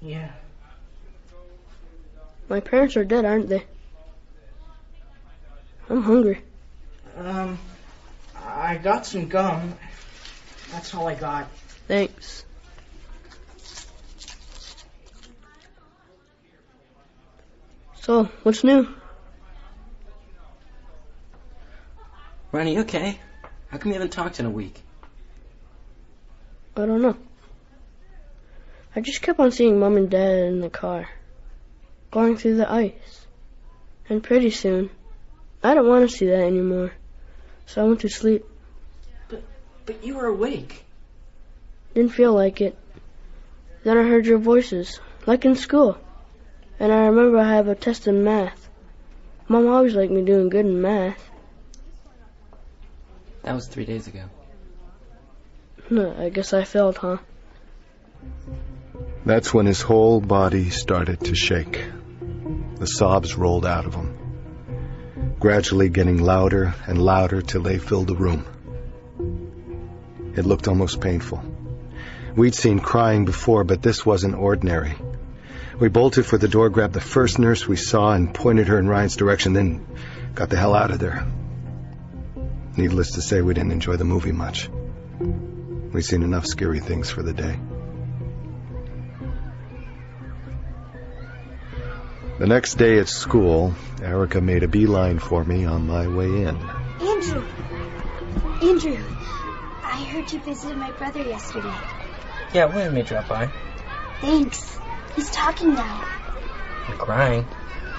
Yeah. 0.00 0.30
My 2.48 2.60
parents 2.60 2.96
are 2.96 3.04
dead, 3.04 3.24
aren't 3.24 3.48
they? 3.48 3.64
I'm 5.88 6.02
hungry. 6.02 6.42
Um, 7.16 7.58
I 8.34 8.76
got 8.76 9.06
some 9.06 9.28
gum. 9.28 9.74
That's 10.72 10.94
all 10.94 11.06
I 11.06 11.14
got. 11.14 11.48
Thanks. 11.86 12.44
So, 18.00 18.24
what's 18.42 18.64
new? 18.64 18.88
Are 22.56 22.64
you 22.64 22.80
okay? 22.80 23.20
How 23.68 23.76
come 23.76 23.92
you 23.92 23.98
haven't 23.98 24.12
talked 24.12 24.40
in 24.40 24.46
a 24.46 24.50
week? 24.50 24.80
I 26.74 26.86
don't 26.86 27.02
know. 27.02 27.14
I 28.94 29.02
just 29.02 29.20
kept 29.20 29.38
on 29.38 29.50
seeing 29.50 29.78
Mom 29.78 29.98
and 29.98 30.08
Dad 30.08 30.44
in 30.44 30.60
the 30.60 30.70
car, 30.70 31.06
going 32.10 32.38
through 32.38 32.56
the 32.56 32.72
ice. 32.72 33.26
And 34.08 34.22
pretty 34.22 34.50
soon, 34.50 34.88
I 35.62 35.74
don't 35.74 35.86
want 35.86 36.08
to 36.08 36.16
see 36.16 36.28
that 36.28 36.44
anymore. 36.44 36.92
So 37.66 37.84
I 37.84 37.88
went 37.88 38.00
to 38.00 38.08
sleep. 38.08 38.46
But, 39.28 39.42
but 39.84 40.02
you 40.02 40.16
were 40.16 40.26
awake. 40.26 40.86
Didn't 41.92 42.12
feel 42.12 42.32
like 42.32 42.62
it. 42.62 42.78
Then 43.84 43.98
I 43.98 44.02
heard 44.02 44.24
your 44.24 44.38
voices, 44.38 44.98
like 45.26 45.44
in 45.44 45.56
school. 45.56 45.98
And 46.80 46.90
I 46.90 47.06
remember 47.06 47.36
I 47.36 47.54
have 47.54 47.68
a 47.68 47.74
test 47.74 48.06
in 48.06 48.24
math. 48.24 48.70
Mom 49.46 49.66
always 49.66 49.94
liked 49.94 50.10
me 50.10 50.24
doing 50.24 50.48
good 50.48 50.64
in 50.64 50.80
math. 50.80 51.22
That 53.46 53.54
was 53.54 53.68
three 53.68 53.84
days 53.84 54.08
ago. 54.08 54.24
No, 55.88 56.12
I 56.18 56.30
guess 56.30 56.52
I 56.52 56.64
failed, 56.64 56.96
huh? 56.96 57.18
That's 59.24 59.54
when 59.54 59.66
his 59.66 59.80
whole 59.80 60.20
body 60.20 60.70
started 60.70 61.20
to 61.20 61.36
shake. 61.36 61.80
The 62.80 62.88
sobs 62.88 63.36
rolled 63.36 63.64
out 63.64 63.86
of 63.86 63.94
him, 63.94 65.36
gradually 65.38 65.88
getting 65.88 66.18
louder 66.18 66.74
and 66.88 67.00
louder 67.00 67.40
till 67.40 67.62
they 67.62 67.78
filled 67.78 68.08
the 68.08 68.16
room. 68.16 68.44
It 70.34 70.44
looked 70.44 70.66
almost 70.66 71.00
painful. 71.00 71.40
We'd 72.34 72.56
seen 72.56 72.80
crying 72.80 73.26
before, 73.26 73.62
but 73.62 73.80
this 73.80 74.04
wasn't 74.04 74.34
ordinary. 74.34 74.96
We 75.78 75.88
bolted 75.88 76.26
for 76.26 76.36
the 76.36 76.48
door, 76.48 76.68
grabbed 76.68 76.94
the 76.94 77.00
first 77.00 77.38
nurse 77.38 77.68
we 77.68 77.76
saw, 77.76 78.12
and 78.12 78.34
pointed 78.34 78.66
her 78.66 78.80
in 78.80 78.88
Ryan's 78.88 79.14
direction, 79.14 79.52
then 79.52 79.86
got 80.34 80.50
the 80.50 80.56
hell 80.56 80.74
out 80.74 80.90
of 80.90 80.98
there. 80.98 81.24
Needless 82.76 83.12
to 83.12 83.22
say, 83.22 83.40
we 83.40 83.54
didn't 83.54 83.72
enjoy 83.72 83.96
the 83.96 84.04
movie 84.04 84.32
much. 84.32 84.68
We'd 85.18 86.02
seen 86.02 86.22
enough 86.22 86.44
scary 86.44 86.80
things 86.80 87.10
for 87.10 87.22
the 87.22 87.32
day. 87.32 87.58
The 92.38 92.46
next 92.46 92.74
day 92.74 92.98
at 92.98 93.08
school, 93.08 93.74
Erica 94.02 94.42
made 94.42 94.62
a 94.62 94.68
beeline 94.68 95.18
for 95.18 95.42
me 95.42 95.64
on 95.64 95.86
my 95.86 96.06
way 96.06 96.26
in. 96.26 96.56
Andrew! 97.00 97.46
Andrew! 98.60 99.04
I 99.82 100.04
heard 100.04 100.30
you 100.30 100.38
visited 100.40 100.76
my 100.76 100.90
brother 100.90 101.22
yesterday. 101.22 101.74
Yeah, 102.52 102.66
William 102.66 102.92
may 102.92 103.02
drop 103.02 103.26
by. 103.26 103.48
Thanks. 104.20 104.78
He's 105.14 105.30
talking 105.30 105.72
now. 105.72 106.04
I'm 106.88 106.98
crying. 106.98 107.46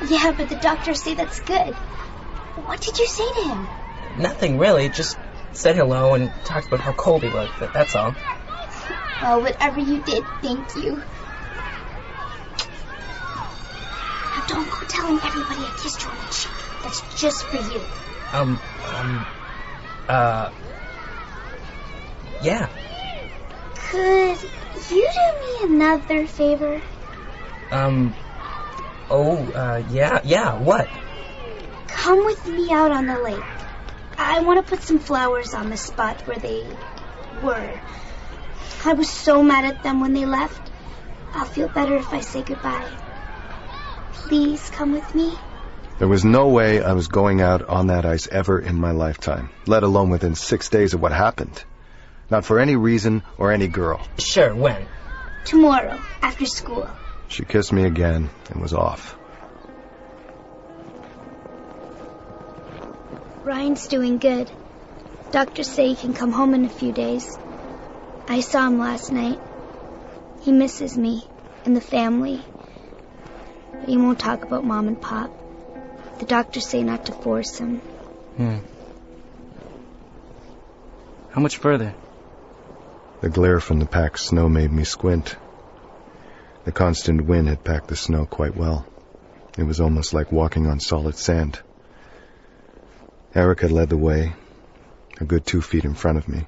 Yeah, 0.08 0.34
but 0.38 0.50
the 0.50 0.56
doctors 0.56 1.02
say 1.02 1.16
that's 1.16 1.40
good. 1.40 1.74
What 1.74 2.80
did 2.80 3.00
you 3.00 3.08
say 3.08 3.28
to 3.28 3.42
him? 3.50 3.68
Nothing 4.18 4.58
really, 4.58 4.90
just 4.90 5.18
said 5.54 5.76
hello 5.76 6.14
and 6.16 6.32
talked 6.44 6.68
about 6.68 6.82
how 6.82 6.94
cold 6.94 7.24
he 7.24 7.30
looked. 7.30 7.60
That, 7.60 7.74
that's 7.74 7.96
all. 7.96 8.16
Well, 9.22 9.42
whatever 9.42 9.80
you 9.80 10.02
did, 10.02 10.26
thank 10.42 10.76
you. 10.76 11.02
Now 14.36 14.44
don't 14.48 14.70
go 14.70 14.78
telling 14.88 15.20
everybody 15.24 15.66
I 15.66 15.70
kissed 15.70 16.04
you 16.04 16.10
on 16.10 16.18
the 16.18 16.32
cheek. 16.32 16.52
That's 16.84 17.02
just 17.16 17.48
for 17.48 17.58
you. 17.58 17.82
Um, 18.34 18.60
um, 18.84 19.26
uh, 20.08 20.52
yeah. 22.42 22.70
Could 23.92 24.42
you 24.92 25.10
do 25.14 25.68
me 25.70 25.76
another 25.76 26.26
favor? 26.28 26.82
Um, 27.72 28.16
oh, 29.10 29.52
uh, 29.52 29.82
yeah, 29.90 30.22
yeah, 30.24 30.54
what? 30.56 30.88
Come 31.88 32.26
with 32.26 32.48
me 32.48 32.70
out 32.72 32.92
on 32.92 33.06
the 33.06 33.20
lake. 33.20 33.44
I 34.18 34.42
want 34.42 34.66
to 34.66 34.70
put 34.70 34.84
some 34.84 35.00
flowers 35.00 35.54
on 35.54 35.70
the 35.70 35.78
spot 35.78 36.22
where 36.28 36.38
they 36.38 36.66
were. 37.44 37.80
I 38.86 38.94
was 38.94 39.10
so 39.10 39.44
mad 39.44 39.66
at 39.66 39.84
them 39.84 40.00
when 40.00 40.14
they 40.14 40.26
left. 40.26 40.72
I'll 41.34 41.46
feel 41.46 41.68
better 41.68 41.96
if 41.96 42.14
I 42.14 42.22
say 42.22 42.42
goodbye. 42.42 42.90
Please 44.14 44.70
come 44.72 44.94
with 44.94 45.14
me. 45.14 45.34
There 46.00 46.08
was 46.08 46.24
no 46.24 46.50
way 46.50 46.82
I 46.82 46.94
was 46.94 47.08
going 47.08 47.42
out 47.42 47.64
on 47.68 47.88
that 47.88 48.06
ice 48.06 48.28
ever 48.28 48.60
in 48.60 48.80
my 48.80 48.92
lifetime, 48.92 49.50
let 49.66 49.84
alone 49.84 50.10
within 50.10 50.36
six 50.36 50.70
days 50.70 50.94
of 50.94 51.02
what 51.02 51.12
happened. 51.12 51.64
Not 52.30 52.46
for 52.46 52.60
any 52.60 52.76
reason 52.76 53.24
or 53.38 53.52
any 53.52 53.68
girl. 53.68 54.02
Sure, 54.20 54.54
when? 54.54 54.86
Tomorrow, 55.46 56.00
after 56.22 56.46
school. 56.46 56.88
She 57.30 57.46
kissed 57.46 57.74
me 57.74 57.86
again 57.86 58.30
and 58.50 58.62
was 58.62 58.74
off. 58.74 59.17
Ryan's 63.48 63.88
doing 63.88 64.18
good. 64.18 64.52
Doctors 65.32 65.70
say 65.70 65.88
he 65.88 65.96
can 65.96 66.14
come 66.14 66.34
home 66.34 66.54
in 66.54 66.66
a 66.66 66.70
few 66.70 66.92
days. 66.92 67.40
I 68.28 68.42
saw 68.42 68.68
him 68.68 68.78
last 68.78 69.14
night. 69.14 69.40
He 70.42 70.52
misses 70.52 70.98
me 70.98 71.26
and 71.64 71.74
the 71.74 71.80
family. 71.80 72.44
But 73.72 73.88
he 73.88 73.96
won't 73.96 74.20
talk 74.20 74.44
about 74.44 74.66
Mom 74.66 74.90
and 74.90 75.02
Pop. 75.02 75.32
The 76.20 76.26
doctors 76.26 76.68
say 76.68 76.84
not 76.84 77.06
to 77.06 77.14
force 77.14 77.58
him. 77.58 77.78
Hmm. 78.36 78.58
How 81.32 81.40
much 81.40 81.56
further? 81.56 81.96
The 83.22 83.30
glare 83.30 83.62
from 83.62 83.80
the 83.80 83.86
packed 83.86 84.20
snow 84.20 84.50
made 84.50 84.74
me 84.74 84.84
squint. 84.84 85.38
The 86.66 86.74
constant 86.74 87.22
wind 87.24 87.48
had 87.48 87.64
packed 87.64 87.88
the 87.88 87.96
snow 87.96 88.26
quite 88.26 88.58
well. 88.58 88.86
It 89.58 89.64
was 89.64 89.80
almost 89.80 90.14
like 90.14 90.34
walking 90.34 90.68
on 90.68 90.82
solid 90.82 91.16
sand. 91.16 91.62
Erica 93.38 93.68
led 93.68 93.90
the 93.90 93.98
way, 93.98 94.34
a 95.22 95.24
good 95.24 95.46
two 95.46 95.62
feet 95.62 95.86
in 95.86 95.94
front 95.94 96.18
of 96.18 96.28
me. 96.28 96.48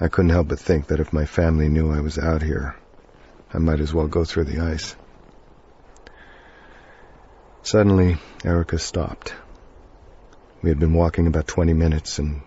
I 0.00 0.08
couldn't 0.08 0.32
help 0.32 0.48
but 0.48 0.58
think 0.58 0.88
that 0.88 0.98
if 0.98 1.12
my 1.12 1.26
family 1.26 1.68
knew 1.68 1.92
I 1.92 2.00
was 2.00 2.18
out 2.18 2.42
here, 2.42 2.74
I 3.52 3.58
might 3.58 3.78
as 3.78 3.94
well 3.94 4.08
go 4.08 4.24
through 4.24 4.46
the 4.46 4.58
ice. 4.58 4.96
Suddenly, 7.62 8.16
Erica 8.44 8.80
stopped. 8.80 9.32
We 10.60 10.70
had 10.70 10.80
been 10.80 10.92
walking 10.92 11.28
about 11.28 11.46
20 11.46 11.72
minutes 11.72 12.18
and 12.18 12.40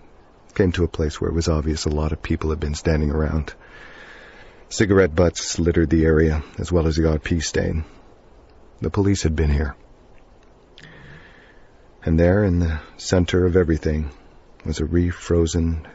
came 0.54 0.74
to 0.74 0.84
a 0.84 0.89
place 0.89 1.22
where 1.22 1.30
it 1.30 1.34
was 1.34 1.48
obvious 1.48 1.86
a 1.86 1.89
lot 1.89 2.12
of 2.12 2.22
people 2.22 2.50
had 2.50 2.60
been 2.60 2.76
standing 2.76 3.12
around. 3.12 3.54
Cigarette 4.67 5.15
butts 5.15 5.58
littered 5.58 5.89
the 5.89 6.04
area, 6.04 6.43
as 6.60 6.74
well 6.74 6.88
as 6.88 6.98
the 6.98 7.10
odd 7.10 7.24
pea 7.24 7.39
stain. 7.39 7.86
The 8.82 8.89
police 8.89 9.24
had 9.24 9.34
been 9.34 9.50
here. 9.50 9.78
And 12.04 12.20
there, 12.20 12.44
in 12.44 12.60
the 12.60 12.80
center 12.98 13.46
of 13.46 13.56
everything, 13.56 14.12
was 14.66 14.80
a 14.80 14.86
refrozen, 14.86 15.86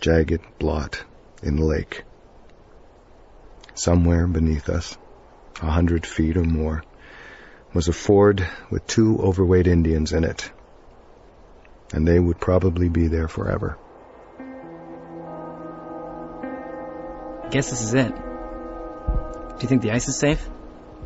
jagged 0.00 0.42
blot 0.58 1.02
in 1.42 1.56
the 1.56 1.64
lake. 1.64 2.02
Somewhere 3.74 4.26
beneath 4.26 4.68
us, 4.68 4.96
a 5.62 5.70
hundred 5.70 6.06
feet 6.06 6.36
or 6.36 6.44
more, 6.44 6.82
was 7.72 7.88
a 7.88 7.92
ford 7.92 8.46
with 8.70 8.86
two 8.86 9.18
overweight 9.18 9.66
Indians 9.66 10.12
in 10.12 10.24
it. 10.24 10.50
And 11.92 12.06
they 12.06 12.18
would 12.18 12.40
probably 12.40 12.88
be 12.88 13.08
there 13.08 13.28
forever. 13.28 13.78
I 17.44 17.48
guess 17.50 17.70
this 17.70 17.82
is 17.82 17.94
it. 17.94 18.14
Do 18.14 19.60
you 19.60 19.68
think 19.68 19.82
the 19.82 19.92
ice 19.92 20.08
is 20.08 20.18
safe? 20.18 20.48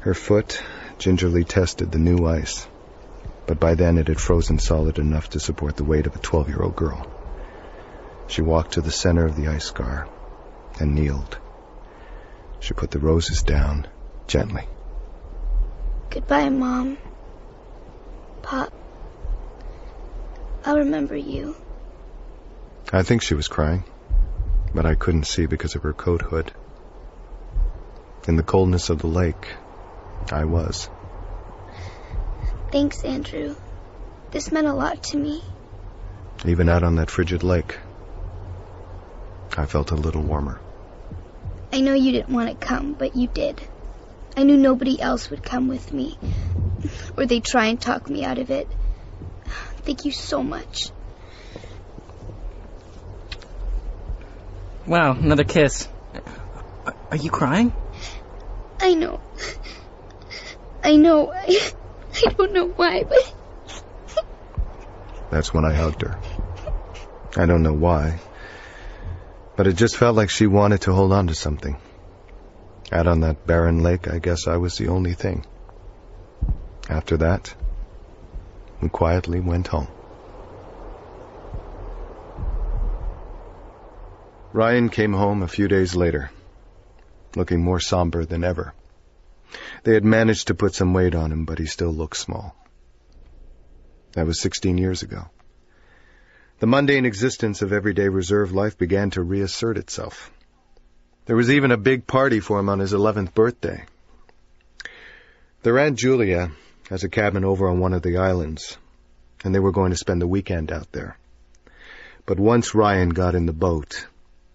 Her 0.00 0.14
foot 0.14 0.62
gingerly 0.98 1.44
tested 1.44 1.92
the 1.92 1.98
new 1.98 2.26
ice, 2.26 2.66
but 3.48 3.58
by 3.58 3.74
then 3.74 3.96
it 3.96 4.08
had 4.08 4.20
frozen 4.20 4.58
solid 4.58 4.98
enough 4.98 5.30
to 5.30 5.40
support 5.40 5.74
the 5.74 5.82
weight 5.82 6.06
of 6.06 6.14
a 6.14 6.18
12 6.18 6.50
year 6.50 6.62
old 6.62 6.76
girl. 6.76 7.10
She 8.26 8.42
walked 8.42 8.72
to 8.72 8.82
the 8.82 8.92
center 8.92 9.24
of 9.24 9.36
the 9.36 9.48
ice 9.48 9.64
scar 9.64 10.06
and 10.78 10.94
kneeled. 10.94 11.38
She 12.60 12.74
put 12.74 12.90
the 12.90 12.98
roses 12.98 13.42
down 13.42 13.88
gently. 14.26 14.68
Goodbye, 16.10 16.50
Mom. 16.50 16.98
Pop. 18.42 18.70
I'll 20.66 20.80
remember 20.80 21.16
you. 21.16 21.56
I 22.92 23.02
think 23.02 23.22
she 23.22 23.34
was 23.34 23.48
crying, 23.48 23.84
but 24.74 24.84
I 24.84 24.94
couldn't 24.94 25.24
see 25.24 25.46
because 25.46 25.74
of 25.74 25.84
her 25.84 25.94
coat 25.94 26.20
hood. 26.20 26.52
In 28.26 28.36
the 28.36 28.42
coldness 28.42 28.90
of 28.90 28.98
the 28.98 29.06
lake, 29.06 29.54
I 30.30 30.44
was. 30.44 30.90
Thanks, 32.70 33.02
Andrew. 33.02 33.56
This 34.30 34.52
meant 34.52 34.66
a 34.66 34.74
lot 34.74 35.02
to 35.04 35.16
me. 35.16 35.42
Even 36.44 36.68
out 36.68 36.82
on 36.82 36.96
that 36.96 37.10
frigid 37.10 37.42
lake, 37.42 37.78
I 39.56 39.66
felt 39.66 39.90
a 39.90 39.94
little 39.94 40.22
warmer. 40.22 40.60
I 41.72 41.80
know 41.80 41.94
you 41.94 42.12
didn't 42.12 42.32
want 42.32 42.48
to 42.48 42.66
come, 42.66 42.92
but 42.92 43.16
you 43.16 43.26
did. 43.26 43.60
I 44.36 44.44
knew 44.44 44.56
nobody 44.56 45.00
else 45.00 45.30
would 45.30 45.42
come 45.42 45.68
with 45.68 45.92
me, 45.92 46.18
or 47.16 47.26
they'd 47.26 47.44
try 47.44 47.66
and 47.66 47.80
talk 47.80 48.08
me 48.08 48.24
out 48.24 48.38
of 48.38 48.50
it. 48.50 48.68
Thank 49.84 50.04
you 50.04 50.12
so 50.12 50.42
much. 50.42 50.90
Wow, 54.86 55.12
another 55.12 55.44
kiss. 55.44 55.88
Are 57.10 57.16
you 57.16 57.30
crying? 57.30 57.72
I 58.80 58.94
know. 58.94 59.20
I 60.84 60.96
know. 60.96 61.32
I, 61.32 61.72
I 62.14 62.32
don't 62.32 62.52
know 62.52 62.68
why, 62.68 63.04
but 63.04 63.34
That's 65.30 65.52
when 65.52 65.64
I 65.64 65.74
hugged 65.74 66.02
her. 66.02 66.18
I 67.36 67.46
don't 67.46 67.62
know 67.62 67.74
why, 67.74 68.18
but 69.56 69.66
it 69.66 69.74
just 69.74 69.96
felt 69.96 70.16
like 70.16 70.30
she 70.30 70.46
wanted 70.46 70.82
to 70.82 70.92
hold 70.92 71.12
on 71.12 71.26
to 71.28 71.34
something. 71.34 71.76
Out 72.90 73.06
on 73.06 73.20
that 73.20 73.46
barren 73.46 73.82
lake, 73.82 74.08
I 74.08 74.18
guess 74.18 74.46
I 74.46 74.56
was 74.56 74.78
the 74.78 74.88
only 74.88 75.12
thing. 75.12 75.44
After 76.88 77.18
that, 77.18 77.54
we 78.80 78.88
quietly 78.88 79.40
went 79.40 79.68
home. 79.68 79.88
Ryan 84.52 84.88
came 84.88 85.12
home 85.12 85.42
a 85.42 85.48
few 85.48 85.68
days 85.68 85.94
later. 85.94 86.30
looking 87.36 87.62
more 87.62 87.78
somber 87.78 88.24
than 88.24 88.42
ever. 88.42 88.72
They 89.84 89.94
had 89.94 90.04
managed 90.04 90.48
to 90.48 90.54
put 90.54 90.74
some 90.74 90.92
weight 90.92 91.14
on 91.14 91.32
him, 91.32 91.44
but 91.44 91.58
he 91.58 91.66
still 91.66 91.92
looked 91.92 92.16
small. 92.16 92.54
That 94.12 94.26
was 94.26 94.40
16 94.40 94.78
years 94.78 95.02
ago. 95.02 95.30
The 96.60 96.66
mundane 96.66 97.06
existence 97.06 97.62
of 97.62 97.72
everyday 97.72 98.08
reserve 98.08 98.52
life 98.52 98.76
began 98.76 99.10
to 99.10 99.22
reassert 99.22 99.78
itself. 99.78 100.30
There 101.26 101.36
was 101.36 101.50
even 101.50 101.70
a 101.70 101.76
big 101.76 102.06
party 102.06 102.40
for 102.40 102.58
him 102.58 102.68
on 102.68 102.80
his 102.80 102.92
11th 102.92 103.34
birthday. 103.34 103.84
Their 105.62 105.78
Aunt 105.78 105.98
Julia 105.98 106.50
has 106.88 107.04
a 107.04 107.08
cabin 107.08 107.44
over 107.44 107.68
on 107.68 107.80
one 107.80 107.92
of 107.92 108.02
the 108.02 108.16
islands, 108.16 108.76
and 109.44 109.54
they 109.54 109.60
were 109.60 109.72
going 109.72 109.90
to 109.90 109.96
spend 109.96 110.22
the 110.22 110.26
weekend 110.26 110.72
out 110.72 110.90
there. 110.92 111.16
But 112.26 112.40
once 112.40 112.74
Ryan 112.74 113.10
got 113.10 113.34
in 113.34 113.46
the 113.46 113.52
boat, 113.52 114.06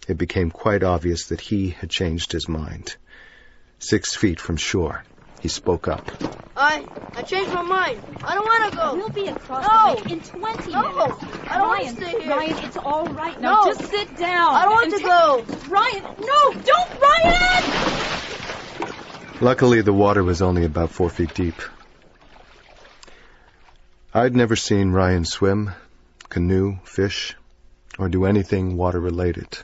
it 0.08 0.18
became 0.18 0.52
quite 0.52 0.84
obvious 0.84 1.28
that 1.28 1.42
he 1.42 1.70
had 1.70 1.90
changed 1.90 2.32
his 2.32 2.50
mind. 2.50 2.96
Six 3.84 4.16
feet 4.16 4.40
from 4.40 4.56
shore, 4.56 5.04
he 5.42 5.50
spoke 5.50 5.90
up. 5.90 6.10
I 6.56 6.86
I 7.16 7.22
changed 7.24 7.54
my 7.54 7.64
mind. 7.64 8.00
I 8.24 8.34
don't 8.34 8.46
want 8.46 8.72
to 8.72 8.78
go. 8.78 8.96
We'll 8.96 9.10
be 9.10 9.28
across 9.28 9.68
No. 9.68 9.96
the 9.96 10.02
lake 10.02 10.12
in 10.14 10.20
20 10.22 10.72
No. 10.72 10.82
minutes. 10.82 11.24
I 11.50 11.58
don't 11.58 11.68
wanna 11.68 11.84
Ryan, 11.84 11.96
stay 11.98 12.22
here. 12.22 12.30
Ryan, 12.30 12.58
it's 12.66 12.78
all 12.78 13.06
right 13.08 13.42
now. 13.42 13.64
No. 13.66 13.74
Just 13.74 13.90
sit 13.92 14.16
down. 14.16 14.56
I 14.56 14.64
don't 14.64 14.74
want 14.74 14.94
to 14.96 15.04
go. 15.04 15.46
Ryan, 15.68 16.04
no, 16.32 16.54
don't, 16.72 16.90
Ryan! 17.02 17.64
Luckily, 19.42 19.82
the 19.82 19.92
water 19.92 20.24
was 20.24 20.42
only 20.42 20.64
about 20.64 20.92
four 20.92 21.10
feet 21.10 21.34
deep. 21.34 21.62
I'd 24.14 24.34
never 24.34 24.56
seen 24.56 24.92
Ryan 24.92 25.26
swim, 25.26 25.72
canoe, 26.30 26.78
fish, 26.86 27.36
or 28.00 28.08
do 28.08 28.24
anything 28.24 28.78
water 28.78 29.02
related. 29.02 29.58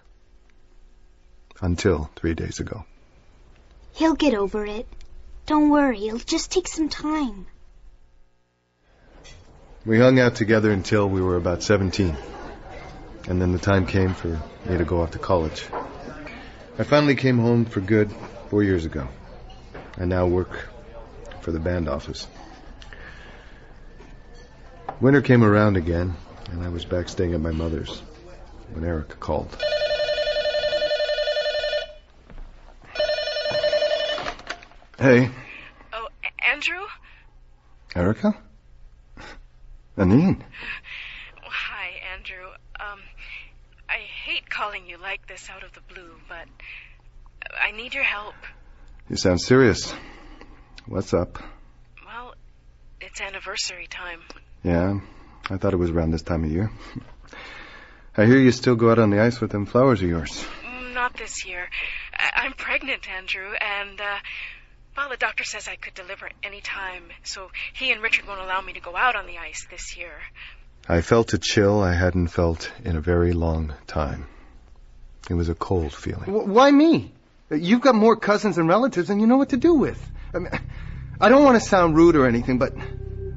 Until 1.62 2.10
three 2.18 2.34
days 2.34 2.60
ago. 2.60 2.84
He'll 4.00 4.16
get 4.16 4.34
over 4.34 4.66
it. 4.66 4.88
Don't 5.46 5.70
worry, 5.70 6.08
it'll 6.08 6.20
just 6.20 6.54
take 6.54 6.70
some 6.70 6.88
time. 6.88 7.48
We 9.86 10.00
hung 10.00 10.22
out 10.22 10.36
together 10.36 10.72
until 10.72 11.10
we 11.10 11.22
were 11.22 11.36
about 11.36 11.64
17. 11.64 12.16
And 13.28 13.42
then 13.42 13.52
the 13.52 13.60
time 13.60 13.86
came 13.86 14.14
for 14.14 14.42
me 14.66 14.78
to 14.78 14.86
go 14.86 15.02
off 15.02 15.12
to 15.12 15.20
college. 15.20 15.66
I 16.78 16.84
finally 16.84 17.16
came 17.16 17.40
home 17.40 17.66
for 17.66 17.82
good 17.82 18.10
four 18.50 18.64
years 18.64 18.86
ago. 18.86 19.06
I 19.98 20.06
now 20.06 20.28
work 20.28 20.70
for 21.42 21.52
the 21.52 21.60
band 21.60 21.90
office. 21.90 22.26
Winter 25.02 25.22
came 25.22 25.44
around 25.44 25.76
again, 25.76 26.16
and 26.52 26.64
I 26.64 26.70
was 26.70 26.86
back 26.86 27.10
staying 27.10 27.34
at 27.34 27.42
my 27.42 27.52
mother's 27.52 28.00
when 28.72 28.86
Erica 28.86 29.16
called. 29.16 29.58
Hey, 35.00 35.30
Oh, 35.94 36.08
A- 36.24 36.46
Andrew? 36.52 36.82
Erica? 37.96 38.34
Anine? 39.98 40.42
Hi, 41.42 41.88
Andrew. 42.16 42.48
Um, 42.80 43.00
I 43.90 43.98
hate 44.26 44.50
calling 44.50 44.88
you 44.88 44.98
like 44.98 45.26
this 45.28 45.50
out 45.50 45.64
of 45.64 45.72
the 45.74 45.82
blue, 45.94 46.12
but 46.28 46.48
I 47.60 47.72
need 47.72 47.94
your 47.94 48.04
help. 48.04 48.36
You 49.10 49.16
sound 49.16 49.42
serious. 49.42 49.94
What's 50.86 51.14
up? 51.14 51.40
Well, 52.06 52.34
it's 53.02 53.22
anniversary 53.22 53.88
time. 53.90 54.20
Yeah, 54.64 55.00
I 55.50 55.58
thought 55.58 55.74
it 55.74 55.78
was 55.78 55.90
around 55.92 56.12
this 56.12 56.22
time 56.24 56.44
of 56.44 56.52
year. 56.52 56.72
I 58.18 58.26
hear 58.26 58.38
you 58.38 58.52
still 58.52 58.76
go 58.76 58.92
out 58.92 59.00
on 59.00 59.10
the 59.12 59.22
ice 59.22 59.40
with 59.40 59.52
them 59.52 59.66
flowers 59.66 60.02
of 60.02 60.10
yours. 60.10 60.46
Mm, 60.66 60.94
Not 60.94 61.16
this 61.18 61.46
year. 61.46 61.70
I- 62.14 62.32
I'm 62.44 62.54
pregnant, 62.54 63.10
Andrew, 63.10 63.54
and, 63.54 64.00
uh, 64.02 64.18
well, 65.00 65.08
the 65.08 65.16
doctor 65.16 65.46
says 65.46 65.70
I 65.70 65.78
could 65.78 65.94
deliver 65.94 66.30
any 66.44 66.60
time, 66.60 67.04
so 67.24 67.50
he 67.74 67.94
and 67.94 68.02
Richard 68.02 68.28
won't 68.28 68.42
allow 68.42 68.60
me 68.60 68.74
to 68.74 68.82
go 68.82 68.98
out 68.98 69.16
on 69.16 69.28
the 69.28 69.38
ice 69.38 69.66
this 69.72 69.96
year. 69.96 70.12
I 70.90 71.00
felt 71.00 71.34
a 71.34 71.38
chill 71.38 71.80
I 71.82 71.94
hadn't 71.94 72.28
felt 72.28 72.70
in 72.84 72.98
a 72.98 73.00
very 73.00 73.32
long 73.32 73.74
time. 73.88 74.28
It 75.30 75.36
was 75.36 75.48
a 75.48 75.56
cold 75.56 75.94
feeling. 75.94 76.26
W- 76.26 76.50
why 76.50 76.70
me? 76.70 77.14
You've 77.50 77.80
got 77.80 77.96
more 77.96 78.18
cousins 78.18 78.58
and 78.58 78.68
relatives 78.68 79.08
than 79.08 79.22
you 79.22 79.28
know 79.28 79.38
what 79.38 79.50
to 79.50 79.58
do 79.58 79.76
with. 79.76 80.12
I 80.34 80.40
mean, 80.40 80.52
I 81.22 81.30
don't 81.30 81.46
want 81.46 81.56
to 81.56 81.66
sound 81.66 81.96
rude 81.96 82.18
or 82.18 82.28
anything, 82.28 82.58
but 82.58 82.74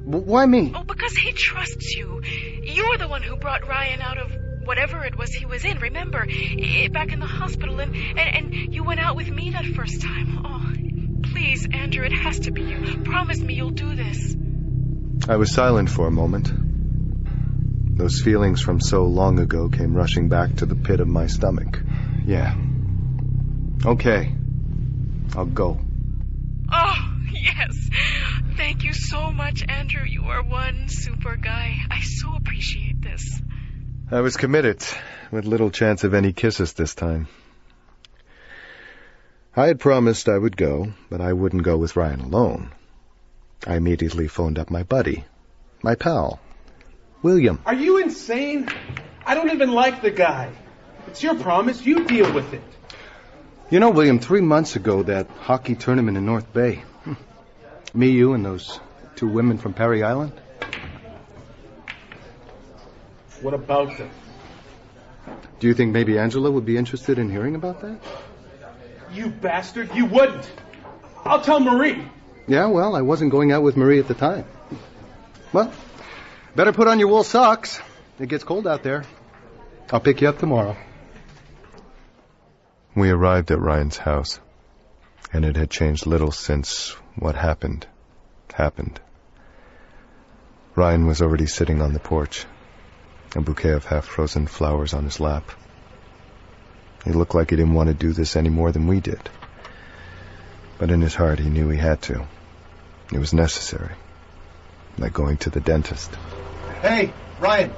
why 0.03 0.45
me? 0.45 0.73
Oh, 0.75 0.83
because 0.83 1.15
he 1.15 1.31
trusts 1.31 1.95
you. 1.95 2.21
You're 2.63 2.97
the 2.97 3.07
one 3.07 3.21
who 3.23 3.37
brought 3.37 3.65
Ryan 3.65 4.01
out 4.01 4.17
of 4.17 4.29
whatever 4.65 5.05
it 5.05 5.17
was 5.17 5.33
he 5.33 5.45
was 5.45 5.63
in. 5.63 5.79
Remember, 5.79 6.27
eh, 6.29 6.89
back 6.89 7.13
in 7.13 7.21
the 7.21 7.25
hospital, 7.25 7.79
and, 7.79 7.95
and 7.95 8.53
and 8.53 8.73
you 8.73 8.83
went 8.83 8.99
out 8.99 9.15
with 9.15 9.29
me 9.29 9.51
that 9.51 9.65
first 9.77 10.01
time. 10.01 10.45
Oh, 10.45 10.82
please, 11.23 11.67
Andrew, 11.71 12.05
it 12.05 12.13
has 12.13 12.39
to 12.41 12.51
be 12.51 12.61
you. 12.61 13.01
Promise 13.03 13.39
me 13.39 13.55
you'll 13.55 13.71
do 13.71 13.95
this. 13.95 14.35
I 15.27 15.37
was 15.37 15.53
silent 15.53 15.89
for 15.89 16.07
a 16.07 16.11
moment. 16.11 16.51
Those 17.97 18.21
feelings 18.21 18.61
from 18.61 18.81
so 18.81 19.05
long 19.05 19.39
ago 19.39 19.69
came 19.69 19.93
rushing 19.93 20.27
back 20.27 20.55
to 20.57 20.65
the 20.65 20.75
pit 20.75 20.99
of 20.99 21.07
my 21.07 21.27
stomach. 21.27 21.81
Yeah. 22.25 22.55
Okay. 23.85 24.33
I'll 25.35 25.45
go. 25.45 25.79
Oh, 26.71 27.13
yes. 27.31 27.89
Thank 28.57 28.83
you 28.83 28.93
so 28.93 29.31
much, 29.31 29.63
Andrew. 29.67 30.03
You 30.05 30.23
are 30.25 30.43
one 30.43 30.89
super 30.89 31.35
guy. 31.35 31.77
I 31.89 32.01
so 32.01 32.35
appreciate 32.35 33.01
this. 33.01 33.41
I 34.11 34.21
was 34.21 34.37
committed, 34.37 34.83
with 35.31 35.45
little 35.45 35.71
chance 35.71 36.03
of 36.03 36.13
any 36.13 36.33
kisses 36.33 36.73
this 36.73 36.93
time. 36.93 37.27
I 39.55 39.67
had 39.67 39.79
promised 39.79 40.29
I 40.29 40.37
would 40.37 40.57
go, 40.57 40.93
but 41.11 41.21
I 41.21 41.31
wouldn't 41.31 41.61
go 41.61 41.77
with 41.77 41.95
Ryan 41.95 42.21
alone. 42.21 42.71
I 43.67 43.75
immediately 43.75 44.27
phoned 44.27 44.57
up 44.57 44.71
my 44.71 44.81
buddy, 44.81 45.25
my 45.83 45.93
pal, 45.93 46.39
William. 47.21 47.61
Are 47.65 47.75
you 47.75 47.99
insane? 47.99 48.67
I 49.25 49.35
don't 49.35 49.51
even 49.51 49.71
like 49.71 50.01
the 50.01 50.09
guy. 50.09 50.49
It's 51.07 51.21
your 51.21 51.35
promise. 51.35 51.85
You 51.85 52.07
deal 52.07 52.33
with 52.33 52.51
it. 52.53 52.63
You 53.69 53.79
know, 53.79 53.91
William, 53.91 54.17
three 54.17 54.41
months 54.41 54.75
ago, 54.75 55.03
that 55.03 55.27
hockey 55.27 55.75
tournament 55.75 56.17
in 56.17 56.25
North 56.25 56.51
Bay. 56.51 56.83
Me, 57.93 58.09
you, 58.09 58.33
and 58.33 58.43
those 58.43 58.79
two 59.15 59.27
women 59.27 59.59
from 59.59 59.73
Parry 59.73 60.01
Island. 60.01 60.33
What 63.41 63.53
about 63.53 63.97
them? 63.99 64.09
Do 65.59 65.67
you 65.67 65.75
think 65.75 65.91
maybe 65.93 66.17
Angela 66.17 66.49
would 66.49 66.65
be 66.65 66.75
interested 66.75 67.19
in 67.19 67.29
hearing 67.29 67.53
about 67.53 67.81
that? 67.81 67.99
You 69.13 69.27
bastard. 69.27 69.93
You 69.93 70.05
wouldn't. 70.05 70.49
I'll 71.23 71.41
tell 71.41 71.59
Marie. 71.59 72.03
Yeah, 72.47 72.67
well, 72.67 72.95
I 72.95 73.01
wasn't 73.01 73.31
going 73.31 73.51
out 73.51 73.63
with 73.63 73.77
Marie 73.77 73.99
at 73.99 74.07
the 74.07 74.13
time. 74.13 74.45
Well, 75.53 75.71
better 76.55 76.73
put 76.73 76.87
on 76.87 76.99
your 76.99 77.07
wool 77.07 77.23
socks. 77.23 77.79
It 78.19 78.27
gets 78.27 78.43
cold 78.43 78.67
out 78.67 78.83
there. 78.83 79.05
I'll 79.91 79.99
pick 79.99 80.21
you 80.21 80.29
up 80.29 80.39
tomorrow. 80.39 80.75
We 82.95 83.09
arrived 83.09 83.51
at 83.51 83.59
Ryan's 83.59 83.97
house, 83.97 84.39
and 85.31 85.45
it 85.45 85.55
had 85.55 85.69
changed 85.69 86.05
little 86.05 86.31
since 86.31 86.95
what 87.15 87.35
happened 87.35 87.87
happened. 88.53 88.99
Ryan 90.75 91.05
was 91.05 91.21
already 91.21 91.47
sitting 91.47 91.81
on 91.81 91.93
the 91.93 91.99
porch, 91.99 92.45
a 93.35 93.41
bouquet 93.41 93.71
of 93.71 93.85
half 93.85 94.05
frozen 94.05 94.47
flowers 94.47 94.93
on 94.93 95.03
his 95.03 95.19
lap. 95.19 95.51
He 97.03 97.11
looked 97.11 97.35
like 97.35 97.49
he 97.49 97.55
didn't 97.55 97.73
want 97.73 97.89
to 97.89 97.93
do 97.93 98.13
this 98.13 98.35
any 98.35 98.49
more 98.49 98.71
than 98.71 98.87
we 98.87 98.99
did. 98.99 99.19
But 100.77 100.91
in 100.91 101.01
his 101.01 101.15
heart, 101.15 101.39
he 101.39 101.49
knew 101.49 101.69
he 101.69 101.77
had 101.77 102.01
to. 102.03 102.25
It 103.11 103.19
was 103.19 103.33
necessary. 103.33 103.93
Like 104.97 105.13
going 105.13 105.37
to 105.37 105.49
the 105.49 105.59
dentist. 105.59 106.11
Hey, 106.81 107.13
Ryan. 107.39 107.71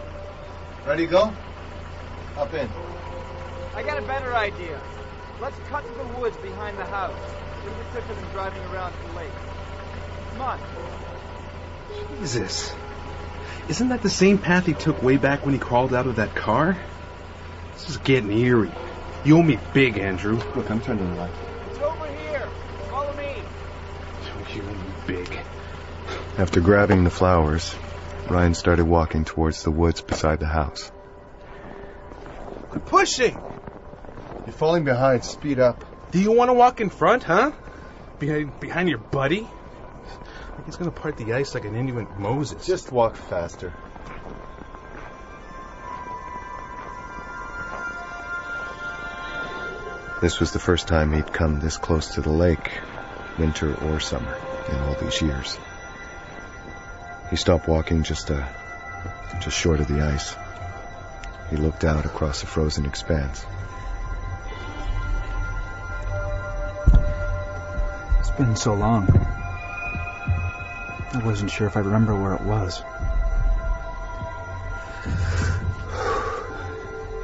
Ready 0.86 1.05
to 1.05 1.11
go? 1.11 1.34
Hop 2.36 2.53
in. 2.53 2.69
I 3.73 3.84
got 3.84 3.97
a 3.97 4.01
better 4.03 4.34
idea. 4.36 4.80
Let's 5.41 5.57
cut 5.69 5.86
to 5.86 5.93
the 5.93 6.19
woods 6.19 6.38
behind 6.38 6.78
the 6.78 6.86
house. 6.86 7.13
It'll 7.65 7.78
be 7.78 7.84
quicker 7.91 8.13
than 8.13 8.32
driving 8.32 8.63
around 8.65 8.93
the 9.07 9.15
lake. 9.17 9.32
Come 10.32 10.41
on. 10.41 10.59
Jesus. 12.19 12.73
Isn't 13.67 13.89
that 13.89 14.03
the 14.03 14.09
same 14.09 14.38
path 14.38 14.65
he 14.65 14.73
took 14.73 15.01
way 15.01 15.17
back 15.17 15.43
when 15.45 15.53
he 15.53 15.59
crawled 15.59 15.93
out 15.93 16.05
of 16.05 16.17
that 16.17 16.36
car? 16.36 16.78
This 17.73 17.89
is 17.89 17.97
getting 17.97 18.32
eerie. 18.32 18.71
You 19.26 19.39
owe 19.39 19.43
me 19.43 19.57
big, 19.73 19.97
Andrew. 19.97 20.39
Look, 20.55 20.69
I'm 20.69 20.80
turning 20.80 21.09
the 21.09 21.19
light. 21.19 21.32
It's 21.71 21.80
over 21.80 22.05
here. 22.05 22.47
Follow 22.91 23.11
me. 23.17 23.34
You 24.53 24.61
owe 24.61 24.65
me 24.65 24.93
big. 25.07 25.39
After 26.38 26.61
grabbing 26.61 27.03
the 27.03 27.09
flowers, 27.09 27.76
Ryan 28.30 28.53
started 28.53 28.86
walking 28.86 29.26
towards 29.26 29.63
the 29.63 29.71
woods 29.71 30.01
beside 30.01 30.39
the 30.39 30.45
house. 30.45 30.91
Quit 32.69 32.86
pushing. 32.86 33.41
You're 34.45 34.53
falling 34.53 34.84
behind. 34.84 35.26
Speed 35.26 35.57
up. 35.57 35.84
Do 36.11 36.21
you 36.21 36.32
want 36.32 36.49
to 36.49 36.53
walk 36.53 36.80
in 36.80 36.91
front, 36.91 37.23
huh? 37.23 37.51
Behind, 38.19 38.59
behind 38.59 38.89
your 38.89 38.99
buddy? 38.99 39.41
Like 39.41 40.65
he's 40.67 40.76
gonna 40.76 40.91
part 40.91 41.17
the 41.17 41.34
ice 41.34 41.55
like 41.55 41.65
an 41.65 41.76
Inuit 41.76 42.19
Moses. 42.19 42.63
Just 42.63 42.91
walk 42.91 43.15
faster. 43.15 43.73
This 50.22 50.39
was 50.39 50.51
the 50.51 50.59
first 50.59 50.88
time 50.88 51.11
he'd 51.11 51.34
come 51.34 51.59
this 51.59 51.76
close 51.78 52.13
to 52.16 52.22
the 52.22 52.32
lake, 52.32 52.72
winter 53.38 53.76
or 53.76 53.99
summer, 53.99 54.38
in 54.70 54.76
all 54.76 54.95
these 54.95 55.22
years. 55.22 55.59
He 57.30 57.36
stopped 57.36 57.68
walking 57.68 58.03
just 58.03 58.30
a, 58.30 58.47
just 59.41 59.57
short 59.57 59.82
of 59.82 59.89
the 59.89 60.01
ice. 60.01 60.34
He 61.49 61.57
looked 61.57 61.84
out 61.84 62.05
across 62.05 62.39
the 62.39 62.47
frozen 62.47 62.86
expanse. 62.86 63.45
It's 68.20 68.32
been 68.32 68.55
so 68.55 68.74
long. 68.74 69.09
I 71.13 71.22
wasn't 71.26 71.51
sure 71.51 71.68
if 71.68 71.76
I'd 71.76 71.86
remember 71.86 72.16
where 72.16 72.36
it 72.36 72.41
was. 72.41 72.82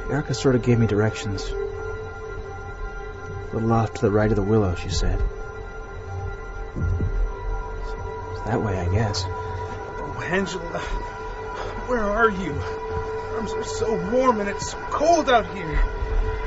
Erica 0.10 0.34
sort 0.34 0.56
of 0.56 0.62
gave 0.62 0.78
me 0.78 0.86
directions. 0.86 1.50
A 3.52 3.56
little 3.56 3.72
off 3.72 3.92
to 3.94 4.00
the 4.00 4.10
right 4.10 4.30
of 4.30 4.36
the 4.36 4.42
willow, 4.42 4.74
she 4.74 4.88
said. 4.88 5.20
It's 8.32 8.42
that 8.46 8.62
way, 8.62 8.78
I 8.78 8.88
guess. 8.90 9.24
Oh, 9.26 10.22
Angela, 10.24 10.78
where 11.86 12.02
are 12.02 12.30
you? 12.30 12.52
Arms 13.34 13.52
are 13.52 13.64
so 13.64 14.10
warm 14.10 14.40
and 14.40 14.48
it's 14.48 14.70
so 14.70 14.78
cold 14.90 15.28
out 15.28 15.54
here. 15.54 15.82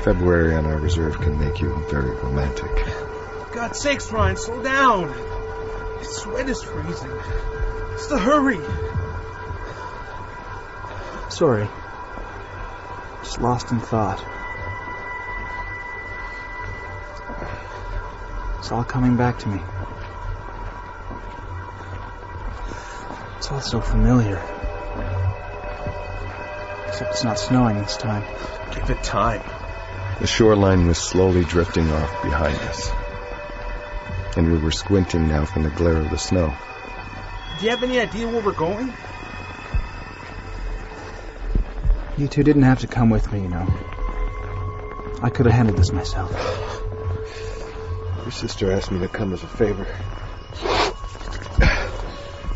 February 0.02 0.56
on 0.56 0.66
our 0.66 0.78
reserve 0.78 1.20
can 1.20 1.38
make 1.38 1.60
you 1.60 1.76
very 1.90 2.10
romantic. 2.10 2.72
God's 3.52 3.78
sakes, 3.78 4.10
Ryan, 4.10 4.36
slow 4.36 4.62
down. 4.62 5.08
My 5.08 6.02
sweat 6.02 6.48
is 6.48 6.62
freezing. 6.62 7.10
What's 7.10 8.08
the 8.08 8.18
hurry? 8.18 8.60
Sorry. 11.30 11.68
Just 13.22 13.40
lost 13.40 13.70
in 13.70 13.78
thought. 13.78 14.35
It's 18.66 18.72
all 18.72 18.82
coming 18.82 19.16
back 19.16 19.38
to 19.38 19.48
me. 19.48 19.60
It's 23.36 23.48
all 23.48 23.60
so 23.60 23.80
familiar. 23.80 24.42
Except 26.88 27.12
it's 27.12 27.22
not 27.22 27.38
snowing 27.38 27.78
this 27.78 27.96
time. 27.96 28.24
Give 28.74 28.90
it 28.90 29.00
time. 29.04 29.40
The 30.18 30.26
shoreline 30.26 30.88
was 30.88 30.98
slowly 30.98 31.44
drifting 31.44 31.88
off 31.92 32.22
behind 32.24 32.56
us. 32.56 32.90
And 34.36 34.50
we 34.50 34.58
were 34.58 34.72
squinting 34.72 35.28
now 35.28 35.44
from 35.44 35.62
the 35.62 35.70
glare 35.70 35.98
of 35.98 36.10
the 36.10 36.18
snow. 36.18 36.52
Do 37.60 37.66
you 37.66 37.70
have 37.70 37.84
any 37.84 38.00
idea 38.00 38.26
where 38.26 38.42
we're 38.42 38.50
going? 38.50 38.92
You 42.18 42.26
two 42.26 42.42
didn't 42.42 42.64
have 42.64 42.80
to 42.80 42.88
come 42.88 43.10
with 43.10 43.32
me, 43.32 43.42
you 43.42 43.48
know. 43.48 43.72
I 45.22 45.30
could 45.30 45.46
have 45.46 45.54
handled 45.54 45.78
this 45.78 45.92
myself. 45.92 46.75
Your 48.26 48.32
sister 48.32 48.72
asked 48.72 48.90
me 48.90 48.98
to 48.98 49.06
come 49.06 49.32
as 49.32 49.44
a 49.44 49.46
favor. 49.46 49.86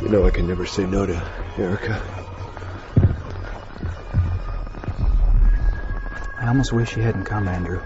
You 0.02 0.08
know 0.08 0.26
I 0.26 0.30
can 0.30 0.48
never 0.48 0.66
say 0.66 0.84
no 0.84 1.06
to 1.06 1.32
Erica. 1.56 2.02
I 6.40 6.48
almost 6.48 6.72
wish 6.72 6.96
you 6.96 7.04
hadn't 7.04 7.24
come, 7.24 7.46
Andrew. 7.46 7.80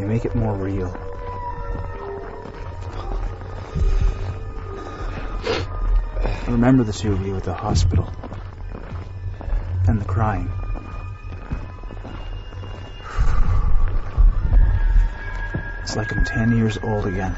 You 0.00 0.06
make 0.06 0.24
it 0.24 0.34
more 0.34 0.54
real. 0.54 0.88
I 6.24 6.50
remember 6.50 6.82
the 6.82 6.94
two 6.94 7.12
of 7.12 7.20
you 7.26 7.36
at 7.36 7.44
the 7.44 7.52
hospital. 7.52 8.10
And 9.86 10.00
the 10.00 10.06
crying. 10.06 10.50
It's 15.92 15.96
like 15.98 16.16
I'm 16.16 16.24
ten 16.24 16.56
years 16.56 16.78
old 16.78 17.06
again. 17.06 17.36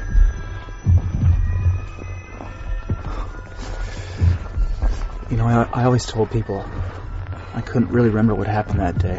You 5.29 5.35
know, 5.35 5.45
I, 5.45 5.67
I 5.73 5.83
always 5.83 6.05
told 6.05 6.31
people 6.31 6.65
I 7.53 7.59
couldn't 7.59 7.89
really 7.89 8.07
remember 8.07 8.33
what 8.33 8.47
happened 8.47 8.79
that 8.79 8.97
day 8.97 9.17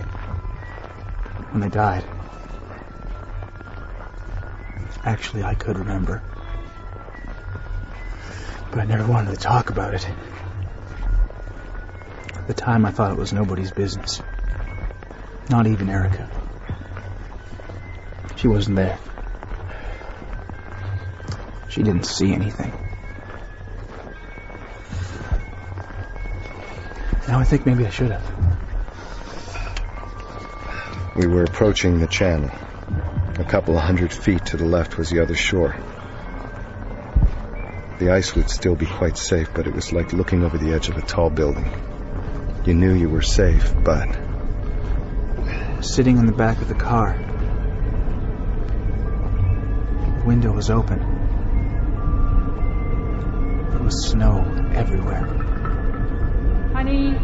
when 1.50 1.60
they 1.60 1.68
died. 1.68 2.02
Actually, 5.04 5.44
I 5.44 5.54
could 5.54 5.76
remember. 5.76 6.22
But 8.70 8.80
I 8.80 8.84
never 8.86 9.06
wanted 9.06 9.32
to 9.32 9.36
talk 9.36 9.68
about 9.68 9.92
it. 9.92 10.08
At 12.38 12.46
the 12.46 12.54
time, 12.54 12.86
I 12.86 12.90
thought 12.90 13.12
it 13.12 13.18
was 13.18 13.34
nobody's 13.34 13.70
business. 13.70 14.22
Not 15.50 15.66
even 15.66 15.90
Erica. 15.90 16.30
She 18.36 18.48
wasn't 18.48 18.76
there. 18.76 18.98
She 21.76 21.82
didn't 21.82 22.06
see 22.06 22.32
anything. 22.32 22.72
Now 27.28 27.38
I 27.38 27.44
think 27.44 27.66
maybe 27.66 27.84
I 27.86 27.90
should 27.90 28.12
have. 28.12 28.24
We 31.16 31.26
were 31.26 31.44
approaching 31.44 32.00
the 32.00 32.06
channel. 32.06 32.50
A 33.38 33.44
couple 33.44 33.76
of 33.76 33.82
hundred 33.82 34.10
feet 34.10 34.46
to 34.46 34.56
the 34.56 34.64
left 34.64 34.96
was 34.96 35.10
the 35.10 35.20
other 35.20 35.34
shore. 35.34 35.76
The 37.98 38.08
ice 38.08 38.34
would 38.34 38.48
still 38.48 38.74
be 38.74 38.86
quite 38.86 39.18
safe, 39.18 39.50
but 39.52 39.66
it 39.66 39.74
was 39.74 39.92
like 39.92 40.14
looking 40.14 40.44
over 40.44 40.56
the 40.56 40.72
edge 40.72 40.88
of 40.88 40.96
a 40.96 41.02
tall 41.02 41.28
building. 41.28 41.70
You 42.64 42.72
knew 42.72 42.94
you 42.94 43.10
were 43.10 43.20
safe, 43.20 43.74
but 43.84 44.08
Sitting 45.82 46.16
in 46.16 46.24
the 46.24 46.32
back 46.32 46.62
of 46.62 46.68
the 46.68 46.74
car. 46.74 47.18
The 50.20 50.24
window 50.24 50.52
was 50.52 50.70
open. 50.70 51.15
There 53.96 54.02
was 54.02 54.10
snow 54.10 54.72
everywhere. 54.74 55.24
Honey, 56.74 57.16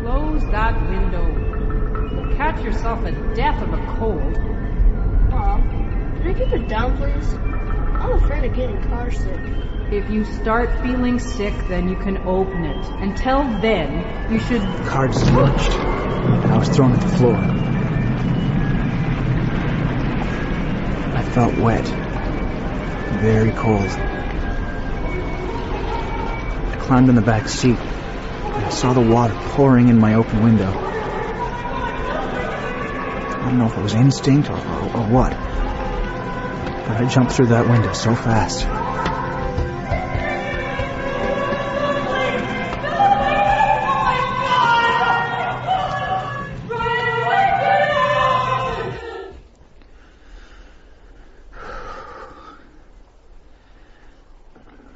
close 0.00 0.42
that 0.50 0.74
window. 0.88 1.24
You'll 2.10 2.36
catch 2.36 2.64
yourself 2.64 3.04
a 3.04 3.12
death 3.36 3.62
of 3.62 3.72
a 3.72 3.96
cold. 3.96 4.32
Mom, 5.30 5.68
can 6.18 6.26
I 6.26 6.32
keep 6.32 6.52
it 6.52 6.68
down, 6.68 6.96
please? 6.96 7.32
I'm 7.34 8.24
afraid 8.24 8.50
of 8.50 8.56
getting 8.56 8.82
car 8.88 9.12
sick. 9.12 9.40
If 9.92 10.10
you 10.10 10.24
start 10.24 10.68
feeling 10.82 11.20
sick, 11.20 11.54
then 11.68 11.88
you 11.88 11.96
can 11.96 12.16
open 12.26 12.64
it. 12.64 12.84
Until 13.00 13.44
then, 13.60 14.32
you 14.32 14.40
should. 14.40 14.62
The 14.62 14.90
car 14.90 15.06
just 15.06 15.28
and 15.28 16.52
I 16.52 16.58
was 16.58 16.68
thrown 16.70 16.92
at 16.92 17.00
the 17.02 17.16
floor. 17.18 17.36
I 21.14 21.22
felt 21.22 21.56
wet, 21.58 21.86
very 23.20 23.52
cold. 23.52 24.15
Climbed 26.86 27.08
in 27.08 27.16
the 27.16 27.20
back 27.20 27.48
seat, 27.48 27.76
and 27.76 28.64
I 28.64 28.68
saw 28.68 28.92
the 28.92 29.00
water 29.00 29.34
pouring 29.48 29.88
in 29.88 29.98
my 29.98 30.14
open 30.14 30.40
window. 30.40 30.70
I 33.36 33.40
don't 33.42 33.58
know 33.58 33.66
if 33.66 33.76
it 33.76 33.82
was 33.82 33.94
instinct 33.94 34.48
or, 34.48 34.56
or, 34.56 34.96
or 34.96 35.06
what, 35.08 35.32
but 36.86 36.96
I 36.96 37.08
jumped 37.10 37.32
through 37.32 37.46
that 37.48 37.68
window 37.68 37.92
so 37.92 38.14
fast. 38.14 38.64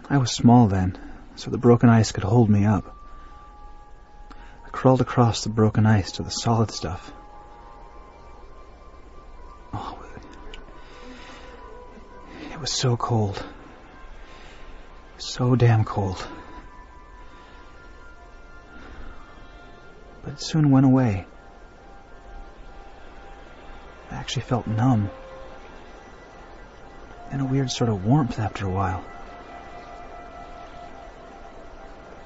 I 0.08 0.18
was 0.18 0.30
small 0.30 0.68
then, 0.68 0.96
so 1.40 1.50
the 1.50 1.56
broken 1.56 1.88
ice 1.88 2.12
could 2.12 2.22
hold 2.22 2.50
me 2.50 2.66
up. 2.66 2.94
I 4.66 4.68
crawled 4.68 5.00
across 5.00 5.42
the 5.42 5.48
broken 5.48 5.86
ice 5.86 6.12
to 6.12 6.22
the 6.22 6.28
solid 6.28 6.70
stuff. 6.70 7.10
Oh, 9.72 9.98
it 12.52 12.60
was 12.60 12.70
so 12.70 12.94
cold. 12.94 13.42
So 15.16 15.56
damn 15.56 15.84
cold. 15.84 16.22
But 20.22 20.34
it 20.34 20.42
soon 20.42 20.70
went 20.70 20.84
away. 20.84 21.24
I 24.10 24.16
actually 24.16 24.42
felt 24.42 24.66
numb. 24.66 25.08
And 27.30 27.40
a 27.40 27.46
weird 27.46 27.70
sort 27.70 27.88
of 27.88 28.04
warmth 28.04 28.38
after 28.38 28.66
a 28.66 28.70
while. 28.70 29.02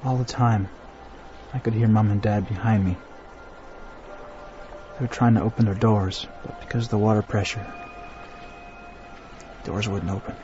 All 0.05 0.17
the 0.17 0.23
time, 0.23 0.69
I 1.51 1.57
could 1.57 1.73
hear 1.73 1.87
Mom 1.87 2.11
and 2.11 2.21
Dad 2.21 2.47
behind 2.47 2.85
me. 2.85 2.95
They 4.93 5.01
were 5.01 5.07
trying 5.07 5.33
to 5.33 5.41
open 5.41 5.65
their 5.65 5.73
doors, 5.73 6.27
but 6.43 6.59
because 6.61 6.83
of 6.83 6.89
the 6.91 6.99
water 6.99 7.23
pressure, 7.23 7.65
doors 9.63 9.89
wouldn't 9.89 10.11
open. 10.11 10.35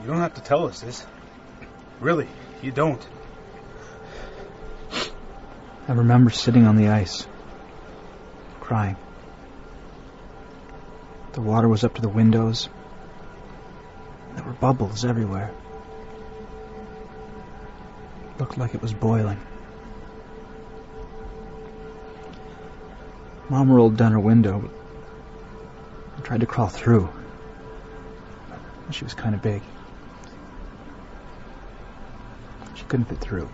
You 0.00 0.06
don't 0.06 0.16
have 0.16 0.32
to 0.36 0.40
tell 0.40 0.66
us 0.66 0.80
this. 0.80 1.06
Really, 2.00 2.26
you 2.62 2.72
don't. 2.72 3.06
I 5.86 5.92
remember 5.92 6.30
sitting 6.30 6.66
on 6.66 6.76
the 6.76 6.88
ice, 6.88 7.26
crying. 8.60 8.96
The 11.34 11.42
water 11.42 11.68
was 11.68 11.84
up 11.84 11.96
to 11.96 12.00
the 12.00 12.08
windows. 12.08 12.70
There 14.36 14.44
were 14.44 14.52
bubbles 14.52 15.04
everywhere. 15.04 15.52
Looked 18.38 18.56
like 18.56 18.74
it 18.74 18.80
was 18.80 18.92
boiling. 18.92 19.40
Mom 23.48 23.70
rolled 23.70 23.96
down 23.96 24.12
her 24.12 24.20
window 24.20 24.70
and 26.14 26.24
tried 26.24 26.40
to 26.40 26.46
crawl 26.46 26.68
through. 26.68 27.08
She 28.90 29.04
was 29.04 29.14
kind 29.14 29.34
of 29.34 29.42
big. 29.42 29.62
She 32.74 32.84
couldn't 32.84 33.06
fit 33.06 33.18
through. 33.18 33.48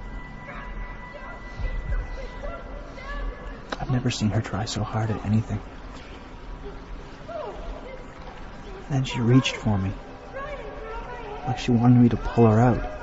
I've 3.80 3.90
never 3.90 4.10
seen 4.10 4.30
her 4.30 4.40
try 4.42 4.64
so 4.64 4.82
hard 4.82 5.10
at 5.10 5.24
anything. 5.24 5.60
Then 8.90 9.04
she 9.04 9.20
reached 9.20 9.56
for 9.56 9.78
me, 9.78 9.92
like 11.46 11.58
she 11.58 11.70
wanted 11.70 12.00
me 12.00 12.08
to 12.10 12.16
pull 12.16 12.46
her 12.46 12.60
out. 12.60 12.93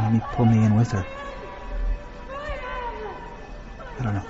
And 0.00 0.14
let 0.14 0.24
me 0.24 0.34
pull 0.34 0.46
me 0.46 0.64
in 0.64 0.74
with 0.74 0.92
her. 0.92 1.04
I 3.98 4.02
don't 4.02 4.14
know. 4.14 4.26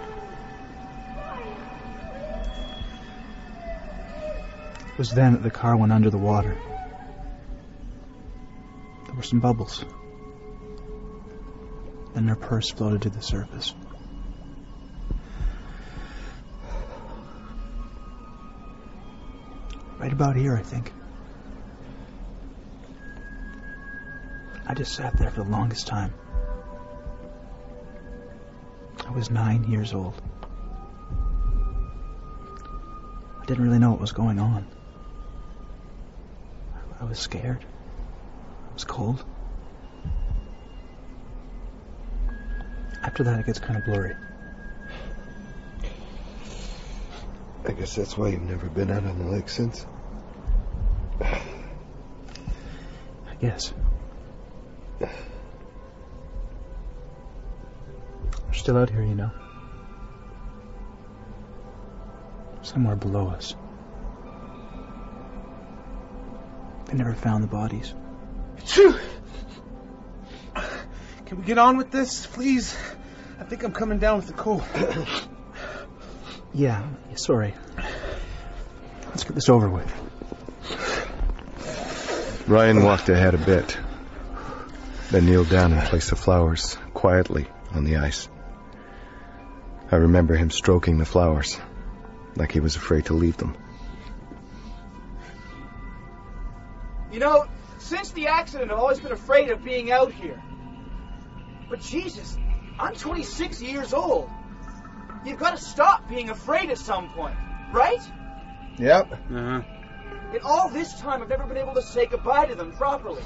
It 4.88 4.98
was 4.98 5.12
then 5.12 5.34
that 5.34 5.44
the 5.44 5.50
car 5.50 5.76
went 5.76 5.92
under 5.92 6.10
the 6.10 6.18
water. 6.18 6.58
There 9.06 9.14
were 9.14 9.22
some 9.22 9.38
bubbles. 9.38 9.84
Then 12.14 12.26
her 12.26 12.34
purse 12.34 12.70
floated 12.70 13.02
to 13.02 13.10
the 13.10 13.22
surface. 13.22 13.72
Right 19.98 20.12
about 20.12 20.34
here, 20.34 20.56
I 20.56 20.62
think. 20.62 20.92
I 24.70 24.72
just 24.72 24.94
sat 24.94 25.16
there 25.18 25.30
for 25.30 25.42
the 25.42 25.50
longest 25.50 25.88
time. 25.88 26.14
I 29.04 29.10
was 29.10 29.28
nine 29.28 29.64
years 29.64 29.92
old. 29.92 30.14
I 33.40 33.44
didn't 33.46 33.64
really 33.64 33.80
know 33.80 33.90
what 33.90 34.00
was 34.00 34.12
going 34.12 34.38
on. 34.38 34.64
I 37.00 37.04
was 37.04 37.18
scared. 37.18 37.64
I 38.70 38.72
was 38.72 38.84
cold. 38.84 39.24
After 43.02 43.24
that, 43.24 43.40
it 43.40 43.46
gets 43.46 43.58
kind 43.58 43.76
of 43.76 43.84
blurry. 43.86 44.14
I 47.66 47.72
guess 47.72 47.96
that's 47.96 48.16
why 48.16 48.28
you've 48.28 48.42
never 48.42 48.68
been 48.68 48.92
out 48.92 49.02
on 49.02 49.18
the 49.18 49.32
lake 49.32 49.48
since. 49.48 49.84
I 51.20 51.40
guess. 53.40 53.72
Still 58.60 58.76
out 58.76 58.90
here, 58.90 59.02
you 59.02 59.14
know. 59.14 59.30
Somewhere 62.62 62.94
below 62.94 63.28
us. 63.28 63.54
They 66.86 66.94
never 66.94 67.14
found 67.14 67.42
the 67.42 67.48
bodies. 67.48 67.94
Phew! 68.64 68.94
Can 71.24 71.38
we 71.38 71.44
get 71.44 71.56
on 71.56 71.78
with 71.78 71.90
this, 71.90 72.26
please? 72.26 72.76
I 73.38 73.44
think 73.44 73.62
I'm 73.62 73.72
coming 73.72 73.98
down 73.98 74.18
with 74.18 74.26
the 74.26 74.34
cold. 74.34 74.62
Yeah, 76.52 76.86
sorry. 77.14 77.54
Let's 79.08 79.24
get 79.24 79.34
this 79.34 79.48
over 79.48 79.70
with. 79.70 79.90
Ryan 82.46 82.82
walked 82.82 83.08
ahead 83.08 83.34
a 83.34 83.38
bit, 83.38 83.78
then 85.10 85.24
kneeled 85.24 85.48
down 85.48 85.72
and 85.72 85.80
placed 85.88 86.10
the 86.10 86.16
flowers 86.16 86.76
quietly 86.92 87.46
on 87.72 87.84
the 87.84 87.96
ice. 87.98 88.28
I 89.92 89.96
remember 89.96 90.36
him 90.36 90.50
stroking 90.50 90.98
the 90.98 91.04
flowers, 91.04 91.58
like 92.36 92.52
he 92.52 92.60
was 92.60 92.76
afraid 92.76 93.06
to 93.06 93.14
leave 93.14 93.36
them. 93.36 93.56
You 97.10 97.18
know, 97.18 97.46
since 97.78 98.12
the 98.12 98.28
accident, 98.28 98.70
I've 98.70 98.78
always 98.78 99.00
been 99.00 99.10
afraid 99.10 99.50
of 99.50 99.64
being 99.64 99.90
out 99.90 100.12
here. 100.12 100.40
But 101.68 101.80
Jesus, 101.80 102.38
I'm 102.78 102.94
26 102.94 103.60
years 103.62 103.92
old. 103.92 104.30
You've 105.24 105.38
got 105.38 105.56
to 105.56 105.62
stop 105.62 106.08
being 106.08 106.30
afraid 106.30 106.70
at 106.70 106.78
some 106.78 107.10
point, 107.10 107.34
right? 107.72 108.00
Yep. 108.78 109.12
Uh-huh. 109.12 109.62
In 110.32 110.40
all 110.44 110.68
this 110.68 110.98
time, 111.00 111.20
I've 111.20 111.28
never 111.28 111.46
been 111.46 111.56
able 111.56 111.74
to 111.74 111.82
say 111.82 112.06
goodbye 112.06 112.46
to 112.46 112.54
them 112.54 112.72
properly. 112.72 113.22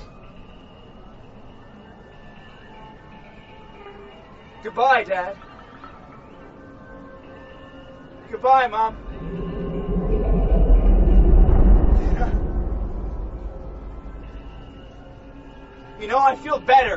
Goodbye, 4.63 5.05
Dad. 5.05 5.37
Goodbye, 8.35 8.67
Mom. 8.67 8.97
You 16.01 16.09
know, 16.09 16.19
I 16.19 16.35
feel 16.35 16.59
better. 16.59 16.97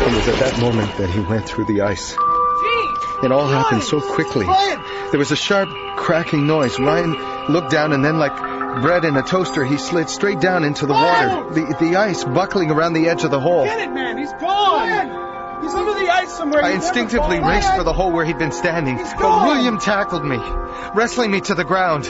It 0.00 0.14
was 0.14 0.28
at 0.28 0.38
that 0.40 0.58
moment 0.58 0.96
that 0.96 1.10
he 1.10 1.20
went 1.20 1.46
through 1.46 1.66
the 1.66 1.82
ice. 1.82 2.12
It 3.22 3.32
all 3.32 3.48
happened 3.48 3.82
so 3.82 4.00
quickly. 4.00 4.46
There 4.46 5.18
was 5.18 5.30
a 5.30 5.36
sharp 5.36 5.68
cracking 5.96 6.46
noise. 6.46 6.78
Ryan 6.78 7.52
looked 7.52 7.70
down 7.70 7.92
and 7.92 8.02
then, 8.02 8.18
like 8.18 8.55
bread 8.80 9.04
in 9.04 9.16
a 9.16 9.22
toaster, 9.22 9.64
he 9.64 9.76
slid 9.78 10.08
straight 10.08 10.40
down 10.40 10.64
into 10.64 10.86
the 10.86 10.92
water. 10.92 11.54
The, 11.54 11.76
the 11.80 11.96
ice 11.96 12.24
buckling 12.24 12.70
around 12.70 12.92
the 12.94 13.08
edge 13.08 13.24
of 13.24 13.30
the 13.30 13.40
hole. 13.40 13.64
Get 13.64 13.80
it, 13.80 13.92
man. 13.92 14.18
He's 14.18 14.32
gone. 14.34 15.62
He's 15.62 15.74
under 15.74 15.94
the 15.94 16.08
ice 16.10 16.32
somewhere. 16.32 16.62
I 16.62 16.68
He'll 16.70 16.78
never 16.78 16.86
instinctively 16.86 17.40
raced 17.40 17.74
for 17.74 17.82
the 17.82 17.92
hole 17.92 18.12
where 18.12 18.24
he'd 18.24 18.38
been 18.38 18.52
standing, 18.52 18.96
but 18.96 19.18
gone. 19.18 19.46
William 19.48 19.78
tackled 19.78 20.24
me, 20.24 20.38
wrestling 20.94 21.30
me 21.30 21.40
to 21.42 21.54
the 21.54 21.64
ground. 21.64 22.06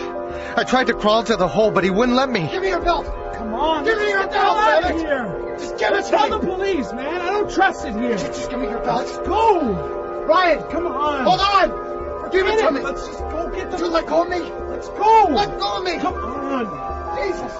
I 0.56 0.64
tried 0.64 0.88
to 0.88 0.94
crawl 0.94 1.22
to 1.24 1.36
the 1.36 1.48
hole, 1.48 1.70
but 1.70 1.84
he 1.84 1.90
wouldn't 1.90 2.16
let 2.16 2.28
me. 2.28 2.48
Give 2.50 2.62
me 2.62 2.68
your 2.68 2.80
belt. 2.80 3.06
Come 3.34 3.54
on. 3.54 3.84
Give 3.84 3.96
me 3.98 4.08
your 4.10 4.20
let's 4.20 4.34
get 4.34 4.40
the 4.40 4.40
hell 4.40 4.54
belt, 4.56 4.84
out 4.84 4.90
of 4.92 5.00
here. 5.00 5.56
Just 5.58 5.78
give 5.78 5.88
it 5.88 5.94
Let's 5.94 6.10
to 6.10 6.16
tell 6.16 6.28
me. 6.28 6.30
the 6.30 6.54
police, 6.54 6.92
man. 6.92 7.20
I 7.20 7.30
don't 7.30 7.50
trust 7.50 7.86
it 7.86 7.94
here. 7.94 8.16
Just 8.16 8.50
give 8.50 8.58
me 8.58 8.68
your 8.68 8.80
belt. 8.80 9.06
Let's 9.06 9.18
go. 9.18 10.24
Ryan, 10.26 10.62
Come 10.70 10.86
on. 10.88 11.24
hold 11.24 11.40
on. 11.40 12.30
Give 12.32 12.46
it 12.46 12.58
to 12.60 12.70
me. 12.72 12.80
Let's 12.80 13.06
just 13.06 13.20
go 13.20 13.48
get 13.54 13.70
the. 13.70 13.78
You 13.78 13.86
let 13.86 14.06
go 14.06 14.22
of 14.22 14.28
me. 14.28 14.40
Let's 14.40 14.88
go. 14.88 15.28
Let 15.30 15.58
go 15.58 15.78
of 15.78 15.84
me. 15.84 15.98
Come 15.98 16.14
on. 16.14 16.35
Jesus. 16.46 17.52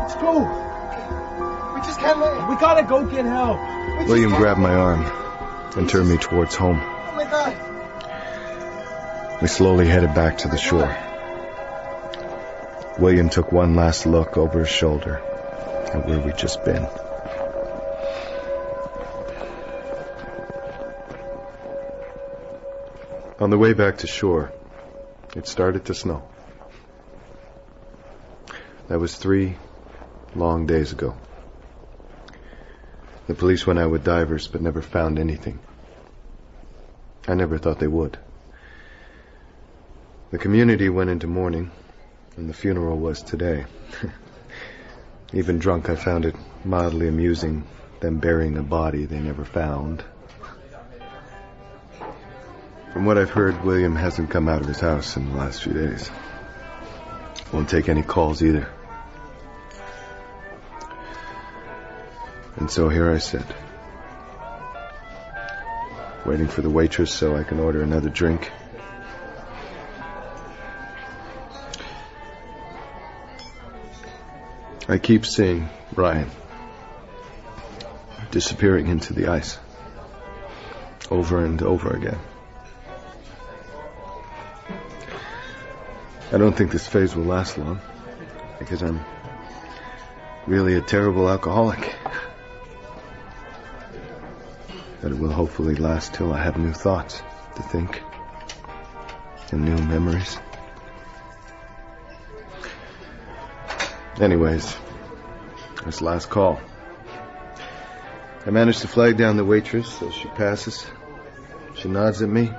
Let's 0.00 0.14
go. 0.16 0.40
We 1.74 1.80
just 1.80 1.98
can't 2.00 2.18
let. 2.18 2.48
We 2.48 2.56
gotta 2.56 2.82
go 2.82 3.06
get 3.06 3.24
help. 3.24 3.58
We 3.98 4.04
William 4.06 4.30
can't- 4.30 4.42
grabbed 4.42 4.60
my 4.60 4.74
arm 4.74 5.02
and 5.76 5.88
turned 5.88 6.08
me 6.08 6.16
towards 6.18 6.54
home. 6.54 6.80
Oh 6.82 7.12
my 7.16 7.24
God. 7.24 7.56
We 9.42 9.48
slowly 9.48 9.86
headed 9.86 10.14
back 10.14 10.38
to 10.38 10.48
the 10.48 10.58
shore. 10.58 10.94
William 12.98 13.30
took 13.30 13.50
one 13.52 13.74
last 13.76 14.04
look 14.04 14.36
over 14.36 14.58
his 14.60 14.68
shoulder 14.68 15.16
at 15.94 16.06
where 16.06 16.18
we'd 16.20 16.36
just 16.36 16.62
been. 16.64 16.86
On 23.40 23.48
the 23.48 23.56
way 23.56 23.72
back 23.72 23.98
to 23.98 24.06
shore, 24.06 24.52
it 25.34 25.46
started 25.46 25.86
to 25.86 25.94
snow. 25.94 26.22
That 28.90 28.98
was 28.98 29.14
three 29.14 29.54
long 30.34 30.66
days 30.66 30.90
ago. 30.90 31.14
The 33.28 33.36
police 33.36 33.64
went 33.64 33.78
out 33.78 33.92
with 33.92 34.02
divers 34.02 34.48
but 34.48 34.62
never 34.62 34.82
found 34.82 35.20
anything. 35.20 35.60
I 37.28 37.34
never 37.34 37.56
thought 37.56 37.78
they 37.78 37.86
would. 37.86 38.18
The 40.32 40.38
community 40.38 40.88
went 40.88 41.08
into 41.08 41.28
mourning, 41.28 41.70
and 42.36 42.48
the 42.48 42.52
funeral 42.52 42.98
was 42.98 43.22
today. 43.22 43.64
Even 45.32 45.60
drunk, 45.60 45.88
I 45.88 45.94
found 45.94 46.24
it 46.24 46.34
mildly 46.64 47.06
amusing 47.06 47.62
them 48.00 48.18
burying 48.18 48.56
a 48.56 48.64
body 48.64 49.04
they 49.04 49.20
never 49.20 49.44
found. 49.44 50.02
From 52.92 53.04
what 53.04 53.18
I've 53.18 53.30
heard, 53.30 53.64
William 53.64 53.94
hasn't 53.94 54.30
come 54.30 54.48
out 54.48 54.62
of 54.62 54.66
his 54.66 54.80
house 54.80 55.16
in 55.16 55.30
the 55.30 55.38
last 55.38 55.62
few 55.62 55.74
days. 55.74 56.10
Won't 57.52 57.68
take 57.68 57.88
any 57.88 58.02
calls 58.02 58.42
either. 58.42 58.68
And 62.60 62.70
so 62.70 62.90
here 62.90 63.10
I 63.10 63.16
sit, 63.16 63.42
waiting 66.26 66.46
for 66.46 66.60
the 66.60 66.68
waitress 66.68 67.10
so 67.10 67.34
I 67.34 67.42
can 67.42 67.58
order 67.58 67.82
another 67.82 68.10
drink. 68.10 68.52
I 74.88 74.98
keep 74.98 75.24
seeing 75.24 75.70
Ryan. 75.94 76.30
disappearing 78.30 78.88
into 78.88 79.14
the 79.14 79.28
ice. 79.28 79.58
Over 81.10 81.44
and 81.44 81.60
over 81.62 81.90
again. 81.90 82.18
I 86.32 86.38
don't 86.38 86.56
think 86.56 86.70
this 86.70 86.86
phase 86.86 87.16
will 87.16 87.24
last 87.24 87.56
long, 87.56 87.80
because 88.58 88.82
I'm 88.82 89.04
really 90.46 90.74
a 90.74 90.80
terrible 90.80 91.28
alcoholic. 91.28 91.96
But 95.00 95.12
it 95.12 95.18
will 95.18 95.32
hopefully 95.32 95.76
last 95.76 96.14
till 96.14 96.32
I 96.32 96.42
have 96.42 96.58
new 96.58 96.72
thoughts 96.72 97.22
to 97.56 97.62
think 97.62 98.02
and 99.52 99.64
new 99.64 99.76
memories. 99.84 100.38
Anyways, 104.20 104.76
this 105.84 106.02
last 106.02 106.28
call. 106.28 106.60
I 108.46 108.50
manage 108.50 108.80
to 108.80 108.88
flag 108.88 109.16
down 109.16 109.36
the 109.36 109.44
waitress 109.44 110.02
as 110.02 110.14
she 110.14 110.28
passes. 110.28 110.86
She 111.76 111.88
nods 111.88 112.20
at 112.20 112.28
me, 112.28 112.50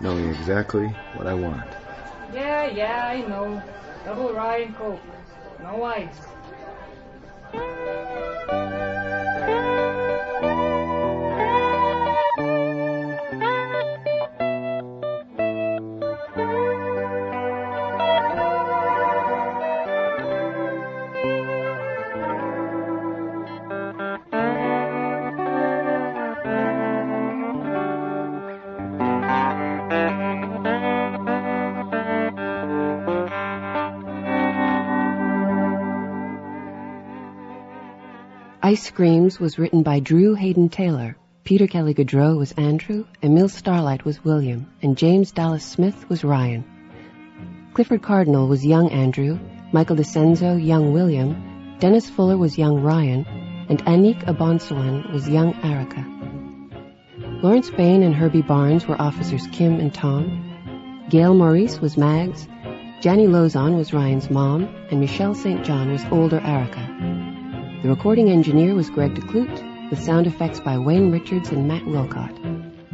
knowing 0.00 0.28
exactly 0.30 0.88
what 1.16 1.26
I 1.26 1.34
want. 1.34 1.68
Yeah, 2.32 2.66
yeah, 2.66 3.06
I 3.06 3.20
know. 3.28 3.62
Double 4.04 4.32
rye 4.32 4.58
and 4.58 4.76
coke. 4.76 5.00
No 5.60 5.82
ice. 5.82 6.31
Ice 38.72 38.84
Screams 38.84 39.38
was 39.38 39.58
written 39.58 39.82
by 39.82 40.00
Drew 40.00 40.32
Hayden 40.32 40.70
Taylor. 40.70 41.14
Peter 41.44 41.66
Kelly 41.66 41.92
Gaudreault 41.92 42.38
was 42.38 42.52
Andrew, 42.52 43.04
Emil 43.22 43.50
Starlight 43.50 44.06
was 44.06 44.24
William, 44.24 44.66
and 44.80 44.96
James 44.96 45.30
Dallas 45.30 45.62
Smith 45.62 46.08
was 46.08 46.24
Ryan. 46.24 46.64
Clifford 47.74 48.00
Cardinal 48.00 48.48
was 48.48 48.64
young 48.64 48.90
Andrew, 48.90 49.38
Michael 49.72 49.96
DeCenzo 49.96 50.56
young 50.56 50.94
William, 50.94 51.76
Dennis 51.80 52.08
Fuller 52.08 52.38
was 52.38 52.56
young 52.56 52.80
Ryan, 52.80 53.26
and 53.68 53.84
Anik 53.84 54.24
Abonsawan 54.24 55.12
was 55.12 55.28
young 55.28 55.52
Erica. 55.62 56.02
Lawrence 57.42 57.68
Bain 57.68 58.02
and 58.02 58.14
Herbie 58.14 58.40
Barnes 58.40 58.86
were 58.86 58.98
officers 58.98 59.46
Kim 59.52 59.80
and 59.80 59.92
Tom. 59.92 61.04
Gail 61.10 61.34
Maurice 61.34 61.78
was 61.78 61.98
Mags. 61.98 62.48
Jenny 63.02 63.26
Lozon 63.26 63.76
was 63.76 63.92
Ryan's 63.92 64.30
mom, 64.30 64.64
and 64.90 64.98
Michelle 64.98 65.34
St. 65.34 65.62
John 65.62 65.92
was 65.92 66.02
older 66.10 66.40
Erica. 66.40 67.11
The 67.82 67.88
recording 67.88 68.30
engineer 68.30 68.76
was 68.76 68.90
Greg 68.90 69.16
DeClute, 69.16 69.90
with 69.90 70.00
sound 70.00 70.28
effects 70.28 70.60
by 70.60 70.78
Wayne 70.78 71.10
Richards 71.10 71.50
and 71.50 71.66
Matt 71.66 71.82
Wilcott. 71.82 72.30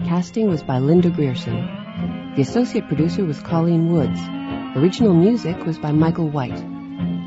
Casting 0.07 0.49
was 0.49 0.62
by 0.62 0.78
Linda 0.78 1.11
Grierson. 1.11 2.32
The 2.36 2.41
associate 2.41 2.89
producer 2.89 3.26
was 3.26 3.39
Colleen 3.43 3.93
Woods. 3.93 4.18
Original 4.76 5.12
music 5.12 5.66
was 5.66 5.78
by 5.78 5.93
Michael 5.93 6.30
White. 6.30 6.64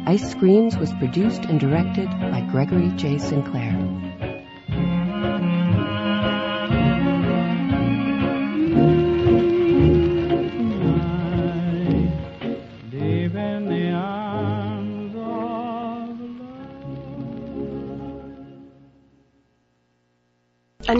Ice 0.07 0.31
Screams 0.31 0.75
was 0.75 0.91
produced 0.93 1.45
and 1.45 1.59
directed 1.59 2.09
by 2.09 2.41
Gregory 2.51 2.89
J. 2.95 3.19
Sinclair. 3.19 3.77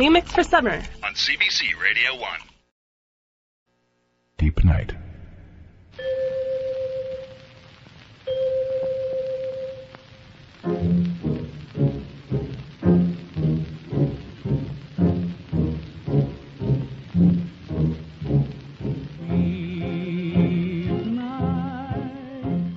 New 0.01 0.09
mix 0.09 0.31
for 0.31 0.43
summer. 0.43 0.81
on 1.03 1.13
CBC 1.13 1.79
Radio 1.79 2.15
1. 2.19 2.39
Deep 4.39 4.63
Night. 4.63 4.93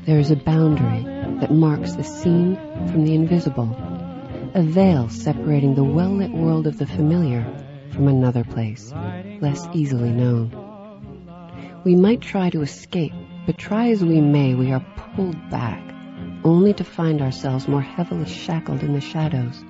There 0.04 0.18
is 0.18 0.30
a 0.30 0.36
boundary 0.36 1.04
that 1.40 1.50
marks 1.50 1.94
the 1.94 2.04
seen 2.04 2.56
from 2.90 3.06
the 3.06 3.14
invisible, 3.14 3.68
a 4.54 4.62
veil 4.62 5.08
separating 5.08 5.74
the 5.74 5.82
well-lit 5.82 6.30
world 6.30 6.68
of 6.68 6.78
the 6.78 6.86
familiar 6.86 7.44
from 7.90 8.06
another 8.06 8.44
place, 8.44 8.92
less 9.40 9.66
easily 9.74 10.10
known. 10.10 11.82
We 11.82 11.96
might 11.96 12.20
try 12.20 12.50
to 12.50 12.62
escape, 12.62 13.12
but 13.46 13.58
try 13.58 13.90
as 13.90 14.04
we 14.04 14.20
may, 14.20 14.54
we 14.54 14.70
are 14.70 14.86
pulled 15.16 15.50
back, 15.50 15.82
only 16.44 16.72
to 16.74 16.84
find 16.84 17.20
ourselves 17.20 17.66
more 17.66 17.82
heavily 17.82 18.26
shackled 18.26 18.84
in 18.84 18.92
the 18.92 19.00
shadows. 19.00 19.60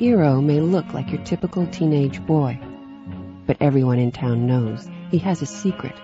Eero 0.00 0.42
may 0.42 0.60
look 0.60 0.94
like 0.94 1.10
your 1.10 1.22
typical 1.24 1.66
teenage 1.66 2.24
boy, 2.24 2.58
but 3.46 3.58
everyone 3.60 3.98
in 3.98 4.12
town 4.12 4.46
knows 4.46 4.88
he 5.10 5.18
has 5.18 5.42
a 5.42 5.46
secret. 5.46 5.94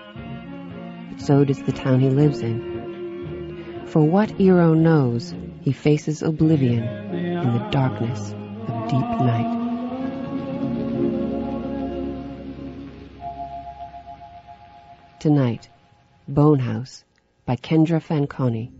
But 1.09 1.19
so 1.19 1.43
does 1.45 1.63
the 1.63 1.71
town 1.71 1.99
he 1.99 2.11
lives 2.11 2.41
in. 2.41 3.85
For 3.87 4.03
what 4.03 4.29
Eero 4.37 4.77
knows, 4.77 5.33
he 5.63 5.71
faces 5.71 6.21
oblivion 6.21 6.83
in 6.83 7.53
the 7.53 7.69
darkness 7.71 8.33
of 8.67 8.89
deep 8.89 9.07
night. 9.21 9.59
Tonight, 15.19 15.69
Bonehouse 16.27 17.05
by 17.45 17.55
Kendra 17.55 18.01
Fanconi. 18.03 18.71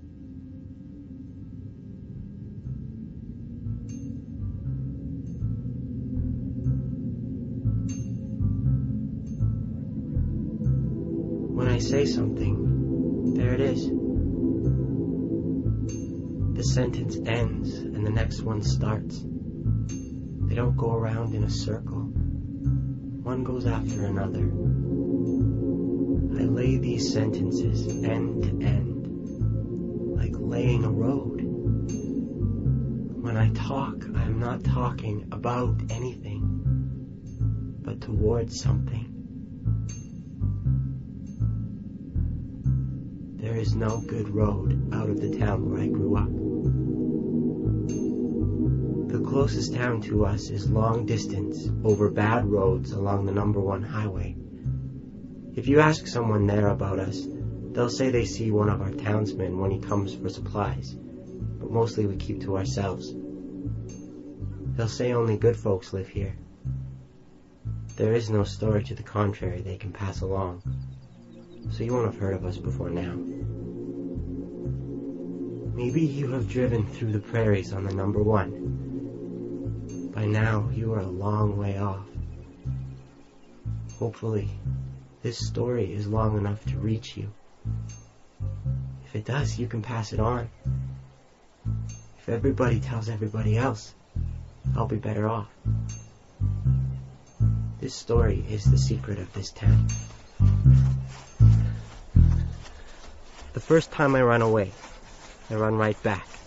When 11.55 11.69
I 11.69 11.77
say 11.77 12.05
something, 12.05 13.35
there 13.35 13.53
it 13.53 13.61
is. 13.61 14.02
The 16.63 16.69
sentence 16.69 17.17
ends 17.25 17.73
and 17.73 18.07
the 18.07 18.09
next 18.09 18.41
one 18.41 18.61
starts. 18.61 19.19
They 19.21 20.55
don't 20.55 20.77
go 20.77 20.93
around 20.93 21.35
in 21.35 21.43
a 21.43 21.49
circle. 21.49 22.03
One 23.23 23.43
goes 23.43 23.65
after 23.65 24.05
another. 24.05 24.45
I 26.39 26.45
lay 26.45 26.77
these 26.77 27.11
sentences 27.11 27.85
end 28.05 28.43
to 28.43 28.65
end, 28.65 30.15
like 30.15 30.31
laying 30.37 30.85
a 30.85 30.89
road. 30.89 31.41
When 33.21 33.35
I 33.35 33.49
talk, 33.49 34.05
I 34.15 34.21
am 34.21 34.39
not 34.39 34.63
talking 34.63 35.27
about 35.33 35.81
anything, 35.89 37.81
but 37.81 37.99
towards 37.99 38.57
something. 38.57 39.02
There 43.53 43.61
is 43.61 43.75
no 43.75 43.99
good 43.99 44.29
road 44.29 44.91
out 44.91 45.11
of 45.11 45.21
the 45.21 45.37
town 45.37 45.69
where 45.69 45.81
I 45.81 45.87
grew 45.87 46.15
up. 46.15 46.31
The 49.11 49.23
closest 49.29 49.75
town 49.75 50.01
to 50.01 50.25
us 50.25 50.49
is 50.49 50.71
long 50.71 51.05
distance 51.05 51.69
over 51.83 52.09
bad 52.09 52.47
roads 52.47 52.93
along 52.93 53.27
the 53.27 53.31
number 53.31 53.59
one 53.59 53.83
highway. 53.83 54.35
If 55.55 55.67
you 55.67 55.81
ask 55.81 56.07
someone 56.07 56.47
there 56.47 56.69
about 56.69 56.97
us, 56.97 57.27
they'll 57.73 57.91
say 57.91 58.09
they 58.09 58.25
see 58.25 58.49
one 58.49 58.69
of 58.69 58.81
our 58.81 58.89
townsmen 58.89 59.59
when 59.59 59.69
he 59.69 59.77
comes 59.77 60.15
for 60.15 60.29
supplies, 60.29 60.91
but 60.91 61.69
mostly 61.69 62.07
we 62.07 62.15
keep 62.15 62.41
to 62.41 62.57
ourselves. 62.57 63.13
They'll 64.75 64.87
say 64.87 65.13
only 65.13 65.37
good 65.37 65.57
folks 65.57 65.93
live 65.93 66.07
here. 66.07 66.35
There 67.97 68.13
is 68.13 68.31
no 68.31 68.45
story 68.45 68.83
to 68.85 68.95
the 68.95 69.03
contrary 69.03 69.61
they 69.61 69.77
can 69.77 69.91
pass 69.91 70.21
along, 70.21 70.63
so 71.71 71.83
you 71.83 71.93
won't 71.93 72.05
have 72.05 72.19
heard 72.19 72.33
of 72.33 72.45
us 72.45 72.57
before 72.57 72.89
now. 72.89 73.13
Maybe 75.75 76.01
you 76.01 76.31
have 76.31 76.47
driven 76.47 76.85
through 76.85 77.11
the 77.13 77.19
prairies 77.19 77.73
on 77.73 77.83
the 77.83 77.93
number 77.93 78.21
one. 78.21 80.11
By 80.13 80.25
now, 80.25 80.69
you 80.71 80.93
are 80.93 80.99
a 80.99 81.07
long 81.07 81.57
way 81.57 81.79
off. 81.79 82.05
Hopefully, 83.97 84.49
this 85.23 85.47
story 85.47 85.91
is 85.93 86.07
long 86.07 86.37
enough 86.37 86.63
to 86.65 86.77
reach 86.77 87.17
you. 87.17 87.31
If 89.05 89.15
it 89.15 89.25
does, 89.25 89.57
you 89.57 89.67
can 89.67 89.81
pass 89.81 90.13
it 90.13 90.19
on. 90.19 90.49
If 92.19 92.29
everybody 92.29 92.79
tells 92.79 93.09
everybody 93.09 93.57
else, 93.57 93.95
I'll 94.75 94.87
be 94.87 94.97
better 94.97 95.27
off. 95.27 95.47
This 97.79 97.95
story 97.95 98.45
is 98.49 98.63
the 98.63 98.77
secret 98.77 99.19
of 99.19 99.33
this 99.33 99.51
town. 99.51 99.87
The 103.53 103.59
first 103.59 103.91
time 103.91 104.15
I 104.15 104.21
run 104.23 104.41
away, 104.41 104.73
I 105.49 105.53
run 105.53 105.75
right 105.75 106.01
back. 106.01 106.39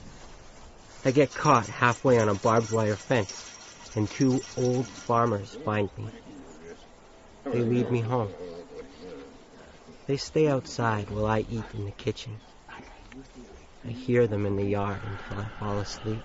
I 1.04 1.12
get 1.12 1.34
caught 1.34 1.68
halfway 1.68 2.18
on 2.18 2.28
a 2.28 2.34
barbed 2.34 2.72
wire 2.72 2.96
fence, 2.96 3.46
and 3.94 4.10
two 4.10 4.44
old 4.56 4.90
farmers 4.90 5.56
find 5.64 5.88
me. 5.96 6.08
They 7.52 7.62
lead 7.62 7.92
me 7.92 8.00
home. 8.00 8.32
They 10.08 10.16
stay 10.16 10.48
outside 10.48 11.08
while 11.10 11.26
I 11.26 11.46
eat 11.48 11.64
in 11.74 11.84
the 11.84 11.92
kitchen. 11.92 12.40
I 13.84 13.90
hear 13.90 14.26
them 14.26 14.44
in 14.44 14.56
the 14.56 14.64
yard 14.66 15.00
until 15.04 15.44
I 15.44 15.48
fall 15.60 15.78
asleep. 15.78 16.24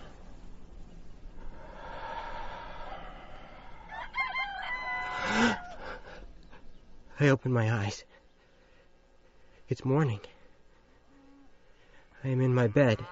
I 7.19 7.29
open 7.29 7.53
my 7.53 7.71
eyes. 7.71 8.03
It's 9.69 9.86
morning. 9.86 10.21
I 12.24 12.28
am 12.28 12.41
in 12.41 12.53
my 12.53 12.67
bed, 12.67 13.03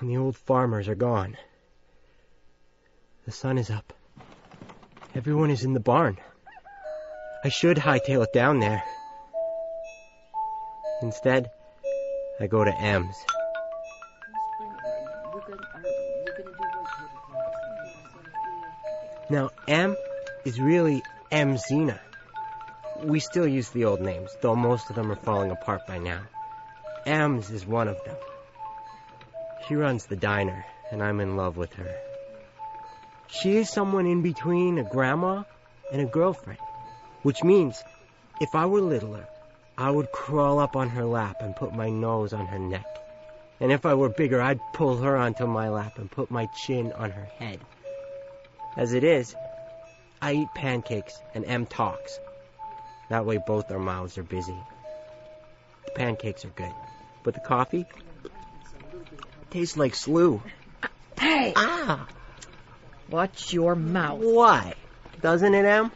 and 0.00 0.08
the 0.08 0.16
old 0.16 0.38
farmers 0.38 0.88
are 0.88 0.94
gone. 0.94 1.36
The 3.26 3.32
sun 3.32 3.58
is 3.58 3.68
up. 3.68 3.92
Everyone 5.14 5.50
is 5.50 5.64
in 5.64 5.74
the 5.74 5.80
barn. 5.80 6.16
I 7.44 7.50
should 7.50 7.76
hightail 7.76 8.22
it 8.22 8.32
down 8.32 8.60
there. 8.60 8.82
Instead, 11.02 11.50
I 12.40 12.46
go 12.46 12.64
to 12.64 12.74
M's. 12.74 13.16
Now, 19.28 19.50
M 19.68 19.94
is 20.46 20.58
really 20.58 21.02
M 21.30 21.58
Zena. 21.58 22.00
We 23.02 23.20
still 23.20 23.46
use 23.46 23.68
the 23.70 23.84
old 23.84 24.00
names, 24.00 24.30
though 24.40 24.56
most 24.56 24.88
of 24.88 24.96
them 24.96 25.12
are 25.12 25.16
falling 25.16 25.50
apart 25.50 25.86
by 25.86 25.98
now. 25.98 26.22
M's 27.06 27.50
is 27.50 27.64
one 27.64 27.86
of 27.86 28.02
them. 28.04 28.16
She 29.66 29.76
runs 29.76 30.06
the 30.06 30.16
diner, 30.16 30.66
and 30.90 31.02
I'm 31.02 31.20
in 31.20 31.36
love 31.36 31.56
with 31.56 31.72
her. 31.74 31.94
She 33.28 33.56
is 33.56 33.70
someone 33.70 34.06
in 34.06 34.22
between 34.22 34.78
a 34.78 34.84
grandma 34.84 35.44
and 35.92 36.02
a 36.02 36.06
girlfriend, 36.06 36.58
which 37.22 37.44
means 37.44 37.82
if 38.40 38.54
I 38.54 38.66
were 38.66 38.80
littler, 38.80 39.26
I 39.78 39.90
would 39.90 40.10
crawl 40.10 40.58
up 40.58 40.74
on 40.74 40.88
her 40.90 41.04
lap 41.04 41.36
and 41.40 41.54
put 41.54 41.72
my 41.72 41.90
nose 41.90 42.32
on 42.32 42.46
her 42.46 42.58
neck. 42.58 42.86
And 43.60 43.70
if 43.70 43.86
I 43.86 43.94
were 43.94 44.08
bigger, 44.08 44.42
I'd 44.42 44.60
pull 44.72 44.96
her 44.98 45.16
onto 45.16 45.46
my 45.46 45.68
lap 45.68 45.98
and 45.98 46.10
put 46.10 46.30
my 46.30 46.46
chin 46.46 46.92
on 46.92 47.10
her 47.10 47.28
head. 47.38 47.60
As 48.76 48.92
it 48.92 49.04
is, 49.04 49.34
I 50.20 50.32
eat 50.32 50.48
pancakes 50.54 51.18
and 51.34 51.44
M 51.44 51.66
talks. 51.66 52.18
That 53.10 53.24
way 53.24 53.38
both 53.46 53.70
our 53.70 53.78
mouths 53.78 54.18
are 54.18 54.22
busy. 54.22 54.58
The 55.84 55.92
pancakes 55.92 56.44
are 56.44 56.50
good, 56.50 56.74
but 57.26 57.34
the 57.34 57.40
coffee 57.40 57.84
tastes 59.50 59.76
like 59.76 59.96
slew. 59.96 60.40
Hey! 61.18 61.52
Ah! 61.56 62.06
Watch 63.10 63.52
your 63.52 63.74
mouth. 63.74 64.20
Why? 64.20 64.74
Doesn't 65.20 65.52
it, 65.52 65.64
Em? 65.64 65.90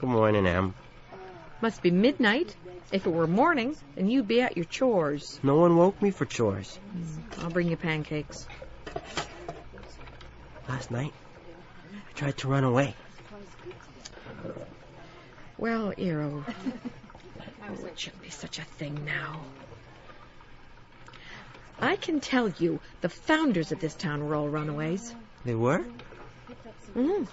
Good 0.00 0.08
morning, 0.08 0.46
Em. 0.46 0.72
Must 1.60 1.82
be 1.82 1.90
midnight. 1.90 2.56
If 2.92 3.06
it 3.06 3.10
were 3.10 3.26
morning, 3.26 3.76
then 3.94 4.08
you'd 4.08 4.26
be 4.26 4.40
at 4.40 4.56
your 4.56 4.64
chores. 4.64 5.38
No 5.42 5.56
one 5.56 5.76
woke 5.76 6.00
me 6.00 6.10
for 6.10 6.24
chores. 6.24 6.78
I'll 7.40 7.50
bring 7.50 7.68
you 7.68 7.76
pancakes. 7.76 8.46
Last 10.66 10.90
night, 10.90 11.12
I 11.92 12.12
tried 12.14 12.38
to 12.38 12.48
run 12.48 12.64
away. 12.64 12.94
Well, 15.58 15.92
Eero, 15.98 16.42
oh, 17.68 17.86
it 17.86 17.98
shouldn't 17.98 18.22
be 18.22 18.30
such 18.30 18.58
a 18.58 18.64
thing 18.64 19.04
now. 19.04 19.40
I 21.80 21.96
can 21.96 22.20
tell 22.20 22.48
you, 22.48 22.80
the 23.00 23.08
founders 23.08 23.72
of 23.72 23.80
this 23.80 23.94
town 23.94 24.24
were 24.24 24.34
all 24.34 24.48
runaways. 24.48 25.14
They 25.44 25.54
were? 25.54 25.84
Mm. 26.94 27.28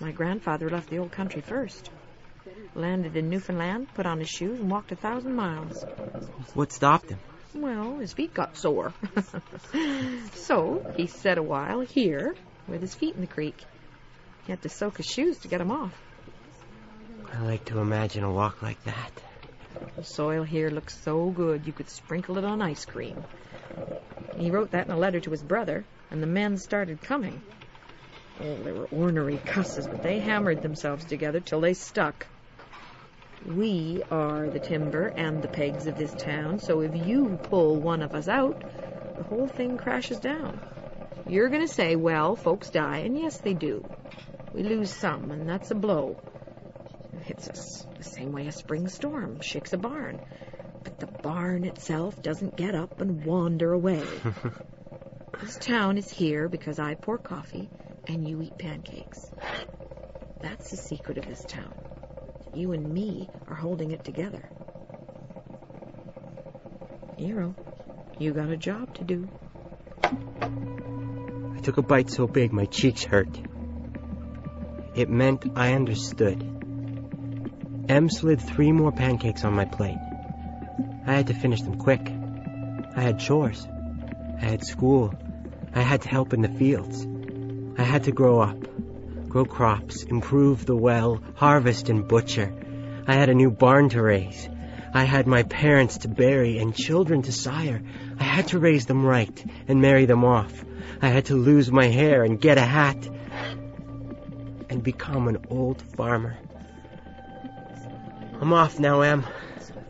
My 0.00 0.12
grandfather 0.12 0.70
left 0.70 0.88
the 0.88 0.98
old 0.98 1.12
country 1.12 1.40
first. 1.40 1.90
Landed 2.74 3.16
in 3.16 3.28
Newfoundland, 3.28 3.88
put 3.94 4.06
on 4.06 4.18
his 4.18 4.28
shoes, 4.28 4.58
and 4.60 4.70
walked 4.70 4.92
a 4.92 4.96
thousand 4.96 5.34
miles. 5.34 5.84
What 6.54 6.72
stopped 6.72 7.10
him? 7.10 7.18
Well, 7.54 7.98
his 7.98 8.12
feet 8.12 8.32
got 8.32 8.56
sore. 8.56 8.94
so 10.34 10.82
he 10.96 11.06
sat 11.06 11.36
a 11.36 11.42
while 11.42 11.80
here, 11.80 12.34
with 12.66 12.80
his 12.80 12.94
feet 12.94 13.14
in 13.14 13.20
the 13.20 13.26
creek. 13.26 13.62
He 14.44 14.52
had 14.52 14.62
to 14.62 14.68
soak 14.68 14.96
his 14.96 15.06
shoes 15.06 15.38
to 15.40 15.48
get 15.48 15.60
'em 15.60 15.70
off. 15.70 15.92
I 17.32 17.42
like 17.42 17.64
to 17.66 17.78
imagine 17.78 18.24
a 18.24 18.32
walk 18.32 18.62
like 18.62 18.82
that. 18.84 19.12
The 19.96 20.04
soil 20.04 20.44
here 20.44 20.70
looks 20.70 21.02
so 21.02 21.30
good 21.30 21.66
you 21.66 21.72
could 21.72 21.88
sprinkle 21.88 22.38
it 22.38 22.44
on 22.44 22.62
ice 22.62 22.84
cream. 22.84 23.24
He 24.34 24.50
wrote 24.50 24.70
that 24.70 24.86
in 24.86 24.92
a 24.92 24.98
letter 24.98 25.20
to 25.20 25.30
his 25.30 25.42
brother, 25.42 25.84
and 26.10 26.22
the 26.22 26.26
men 26.26 26.56
started 26.56 27.02
coming. 27.02 27.42
Oh, 28.40 28.56
they 28.64 28.72
were 28.72 28.86
ornery 28.86 29.38
cusses, 29.38 29.86
but 29.86 30.02
they 30.02 30.18
hammered 30.18 30.62
themselves 30.62 31.04
together 31.04 31.40
till 31.40 31.60
they 31.60 31.74
stuck. 31.74 32.26
We 33.44 34.02
are 34.10 34.48
the 34.48 34.60
timber 34.60 35.12
and 35.16 35.42
the 35.42 35.48
pegs 35.48 35.86
of 35.86 35.96
this 35.96 36.14
town, 36.14 36.58
so 36.58 36.80
if 36.80 36.94
you 36.94 37.38
pull 37.42 37.76
one 37.76 38.02
of 38.02 38.14
us 38.14 38.28
out, 38.28 38.56
the 39.16 39.24
whole 39.24 39.48
thing 39.48 39.76
crashes 39.76 40.18
down. 40.18 40.60
You're 41.26 41.48
going 41.48 41.66
to 41.66 41.72
say, 41.72 41.96
well, 41.96 42.36
folks 42.36 42.70
die, 42.70 42.98
and 42.98 43.16
yes, 43.16 43.38
they 43.38 43.54
do. 43.54 43.84
We 44.54 44.62
lose 44.62 44.92
some, 44.92 45.30
and 45.30 45.48
that's 45.48 45.70
a 45.70 45.74
blow. 45.74 46.16
It 47.12 47.22
hits 47.24 47.48
us 47.48 47.86
the 47.96 48.04
same 48.04 48.32
way 48.32 48.46
a 48.46 48.52
spring 48.52 48.88
storm 48.88 49.40
shakes 49.40 49.72
a 49.72 49.78
barn. 49.78 50.20
But 50.82 50.98
the 50.98 51.06
barn 51.06 51.64
itself 51.64 52.20
doesn't 52.22 52.56
get 52.56 52.74
up 52.74 53.00
and 53.00 53.24
wander 53.24 53.72
away. 53.72 54.02
this 55.40 55.56
town 55.56 55.98
is 55.98 56.10
here 56.10 56.48
because 56.48 56.78
I 56.78 56.94
pour 56.94 57.18
coffee 57.18 57.68
and 58.06 58.26
you 58.26 58.40
eat 58.42 58.56
pancakes. 58.56 59.30
That's 60.40 60.70
the 60.70 60.76
secret 60.76 61.18
of 61.18 61.26
this 61.26 61.44
town. 61.44 61.74
You 62.54 62.72
and 62.72 62.92
me 62.92 63.28
are 63.48 63.54
holding 63.54 63.90
it 63.90 64.04
together. 64.04 64.42
Eero, 67.18 67.54
you 68.18 68.32
got 68.32 68.48
a 68.48 68.56
job 68.56 68.94
to 68.94 69.04
do. 69.04 69.28
I 70.02 71.60
took 71.62 71.76
a 71.76 71.82
bite 71.82 72.10
so 72.10 72.26
big 72.26 72.52
my 72.52 72.64
cheeks 72.64 73.04
hurt. 73.04 73.28
It 74.94 75.10
meant 75.10 75.44
I 75.54 75.74
understood. 75.74 76.59
M 77.90 78.08
slid 78.08 78.40
three 78.40 78.70
more 78.70 78.92
pancakes 78.92 79.42
on 79.44 79.52
my 79.52 79.64
plate. 79.64 79.98
I 81.08 81.12
had 81.12 81.26
to 81.26 81.34
finish 81.34 81.60
them 81.62 81.74
quick. 81.74 82.08
I 82.94 83.00
had 83.00 83.18
chores. 83.18 83.66
I 84.40 84.44
had 84.44 84.64
school. 84.64 85.12
I 85.74 85.80
had 85.80 86.02
to 86.02 86.08
help 86.08 86.32
in 86.32 86.40
the 86.40 86.48
fields. 86.48 87.04
I 87.76 87.82
had 87.82 88.04
to 88.04 88.12
grow 88.12 88.38
up, 88.38 88.56
grow 89.28 89.44
crops, 89.44 90.04
improve 90.04 90.66
the 90.66 90.76
well, 90.76 91.20
harvest 91.34 91.88
and 91.88 92.06
butcher. 92.06 92.54
I 93.08 93.14
had 93.14 93.28
a 93.28 93.34
new 93.34 93.50
barn 93.50 93.88
to 93.88 94.00
raise. 94.00 94.48
I 94.94 95.02
had 95.02 95.26
my 95.26 95.42
parents 95.42 95.98
to 95.98 96.08
bury 96.08 96.58
and 96.58 96.72
children 96.72 97.22
to 97.22 97.32
sire. 97.32 97.82
I 98.20 98.22
had 98.22 98.46
to 98.48 98.60
raise 98.60 98.86
them 98.86 99.04
right 99.04 99.44
and 99.66 99.82
marry 99.82 100.06
them 100.06 100.24
off. 100.24 100.64
I 101.02 101.08
had 101.08 101.24
to 101.24 101.34
lose 101.34 101.72
my 101.72 101.86
hair 101.86 102.22
and 102.22 102.40
get 102.40 102.56
a 102.56 102.64
hat 102.64 103.04
and 104.68 104.80
become 104.80 105.26
an 105.26 105.38
old 105.50 105.82
farmer. 105.96 106.36
I'm 108.40 108.52
off 108.54 108.78
now, 108.78 109.02
Em. 109.02 109.26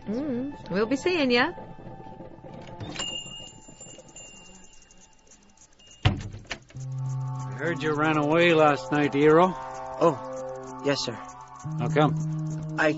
Mm, 0.08 0.70
we'll 0.70 0.86
be 0.86 0.96
seeing 0.96 1.30
ya. 1.30 1.52
I 6.04 7.52
heard 7.56 7.80
you 7.80 7.94
ran 7.94 8.16
away 8.16 8.52
last 8.52 8.90
night, 8.90 9.12
Eero. 9.12 9.54
Oh, 10.00 10.82
yes, 10.84 11.04
sir. 11.04 11.16
How 11.78 11.88
come? 11.88 12.76
I 12.76 12.92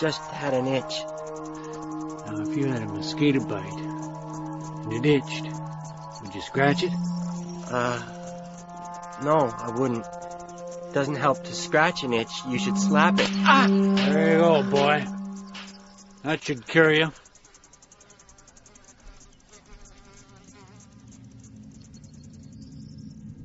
just 0.00 0.20
had 0.32 0.54
an 0.54 0.66
itch. 0.66 1.04
Now, 2.26 2.40
if 2.48 2.56
you 2.56 2.66
had 2.66 2.82
a 2.82 2.86
mosquito 2.86 3.44
bite 3.44 3.78
and 3.78 4.92
it 4.92 5.06
itched, 5.06 5.48
would 6.22 6.34
you 6.34 6.40
scratch 6.40 6.82
it? 6.82 6.92
Uh, 7.70 8.02
no, 9.22 9.54
I 9.56 9.70
wouldn't. 9.70 10.04
Doesn't 10.92 11.16
help 11.16 11.44
to 11.44 11.54
scratch 11.54 12.02
an 12.02 12.12
itch. 12.12 12.32
You 12.48 12.58
should 12.58 12.76
slap 12.76 13.20
it. 13.20 13.28
Ah! 13.30 13.68
There 13.68 14.32
you 14.32 14.38
go, 14.38 14.62
boy. 14.64 15.06
That 16.24 16.42
should 16.44 16.66
cure 16.66 16.92
you. 16.92 17.12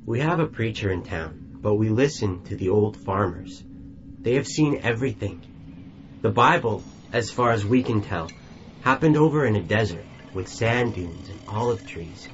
We 0.04 0.20
have 0.20 0.40
a 0.40 0.46
preacher 0.46 0.90
in 0.90 1.02
town, 1.02 1.58
but 1.60 1.74
we 1.74 1.88
listen 1.88 2.44
to 2.44 2.56
the 2.56 2.68
old 2.70 2.96
farmers. 2.96 3.62
They 4.20 4.34
have 4.34 4.46
seen 4.46 4.80
everything. 4.82 5.40
The 6.22 6.30
Bible, 6.30 6.82
as 7.12 7.30
far 7.30 7.52
as 7.52 7.64
we 7.64 7.82
can 7.82 8.02
tell, 8.02 8.30
happened 8.82 9.16
over 9.16 9.46
in 9.46 9.56
a 9.56 9.62
desert 9.62 10.04
with 10.34 10.48
sand 10.48 10.94
dunes 10.94 11.28
and 11.28 11.40
olive 11.48 11.86
trees. 11.86 12.28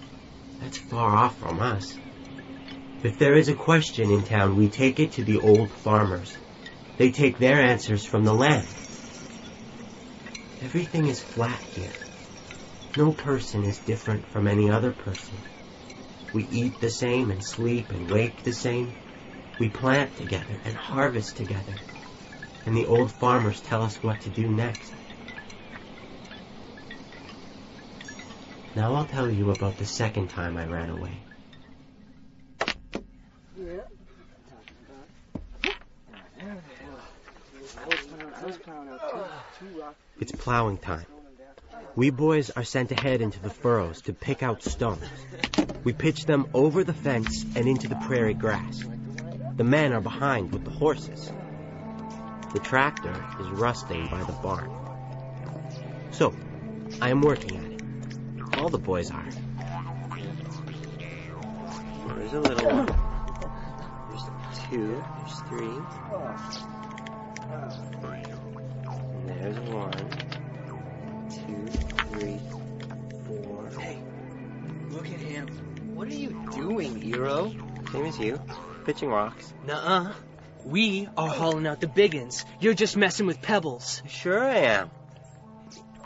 That's 0.60 0.78
far 0.78 1.14
off 1.14 1.38
from 1.38 1.60
us. 1.60 1.96
If 3.02 3.18
there 3.18 3.34
is 3.34 3.48
a 3.48 3.54
question 3.54 4.12
in 4.12 4.22
town, 4.22 4.54
we 4.56 4.68
take 4.68 5.00
it 5.00 5.12
to 5.12 5.24
the 5.24 5.38
old 5.38 5.72
farmers. 5.72 6.32
They 6.98 7.10
take 7.10 7.36
their 7.36 7.60
answers 7.60 8.06
from 8.06 8.24
the 8.24 8.32
land. 8.32 8.68
Everything 10.60 11.08
is 11.08 11.20
flat 11.20 11.60
here. 11.74 11.94
No 12.94 13.10
person 13.10 13.64
is 13.64 13.80
different 13.84 14.24
from 14.28 14.46
any 14.46 14.70
other 14.70 14.92
person. 14.92 15.36
We 16.32 16.44
eat 16.44 16.78
the 16.80 16.90
same 16.90 17.32
and 17.32 17.40
sleep 17.42 17.90
and 17.90 18.08
wake 18.08 18.40
the 18.44 18.52
same. 18.52 18.94
We 19.58 19.68
plant 19.68 20.14
together 20.14 20.60
and 20.64 20.76
harvest 20.76 21.36
together. 21.36 21.74
And 22.66 22.76
the 22.76 22.86
old 22.86 23.10
farmers 23.10 23.60
tell 23.62 23.82
us 23.82 23.96
what 23.96 24.20
to 24.20 24.30
do 24.30 24.48
next. 24.48 24.92
Now 28.76 28.94
I'll 28.94 29.06
tell 29.06 29.28
you 29.28 29.50
about 29.50 29.76
the 29.76 29.86
second 29.86 30.28
time 30.28 30.56
I 30.56 30.66
ran 30.66 30.90
away. 30.90 31.18
It's 40.20 40.32
plowing 40.32 40.78
time. 40.78 41.06
We 41.94 42.10
boys 42.10 42.50
are 42.50 42.64
sent 42.64 42.92
ahead 42.92 43.20
into 43.20 43.40
the 43.40 43.50
furrows 43.50 44.02
to 44.02 44.12
pick 44.12 44.42
out 44.42 44.62
stones. 44.62 45.04
We 45.84 45.92
pitch 45.92 46.24
them 46.24 46.46
over 46.54 46.84
the 46.84 46.94
fence 46.94 47.44
and 47.56 47.66
into 47.66 47.88
the 47.88 47.96
prairie 47.96 48.34
grass. 48.34 48.84
The 49.56 49.64
men 49.64 49.92
are 49.92 50.00
behind 50.00 50.52
with 50.52 50.64
the 50.64 50.70
horses. 50.70 51.32
The 52.52 52.60
tractor 52.60 53.14
is 53.40 53.48
rusting 53.48 54.06
by 54.08 54.22
the 54.22 54.32
barn. 54.32 54.70
So, 56.12 56.34
I 57.00 57.10
am 57.10 57.20
working 57.20 57.56
at 57.56 57.64
it. 57.64 58.58
All 58.58 58.68
the 58.68 58.78
boys 58.78 59.10
are. 59.10 59.26
There's 62.08 62.32
a 62.32 62.40
little 62.40 62.70
one. 62.70 62.86
There's 64.08 64.24
two. 64.70 65.02
There's 65.18 65.40
three. 65.48 65.78
And 69.22 69.40
there's 69.40 69.58
one, 69.70 69.92
two, 71.30 71.66
three, 72.10 72.40
four. 73.26 73.70
Hey, 73.78 74.02
look 74.90 75.06
at 75.06 75.20
him. 75.20 75.46
What 75.94 76.08
are 76.08 76.14
you 76.14 76.30
doing, 76.52 77.00
Eero? 77.02 77.92
Same 77.92 78.06
as 78.06 78.18
you. 78.18 78.40
Pitching 78.84 79.10
rocks. 79.10 79.52
Nuh-uh. 79.64 80.12
We 80.64 81.08
are 81.16 81.28
hauling 81.28 81.68
out 81.68 81.80
the 81.80 81.86
biggins. 81.86 82.44
You're 82.58 82.74
just 82.74 82.96
messing 82.96 83.26
with 83.26 83.40
pebbles. 83.40 84.02
Sure 84.08 84.42
I 84.42 84.58
am. 84.58 84.90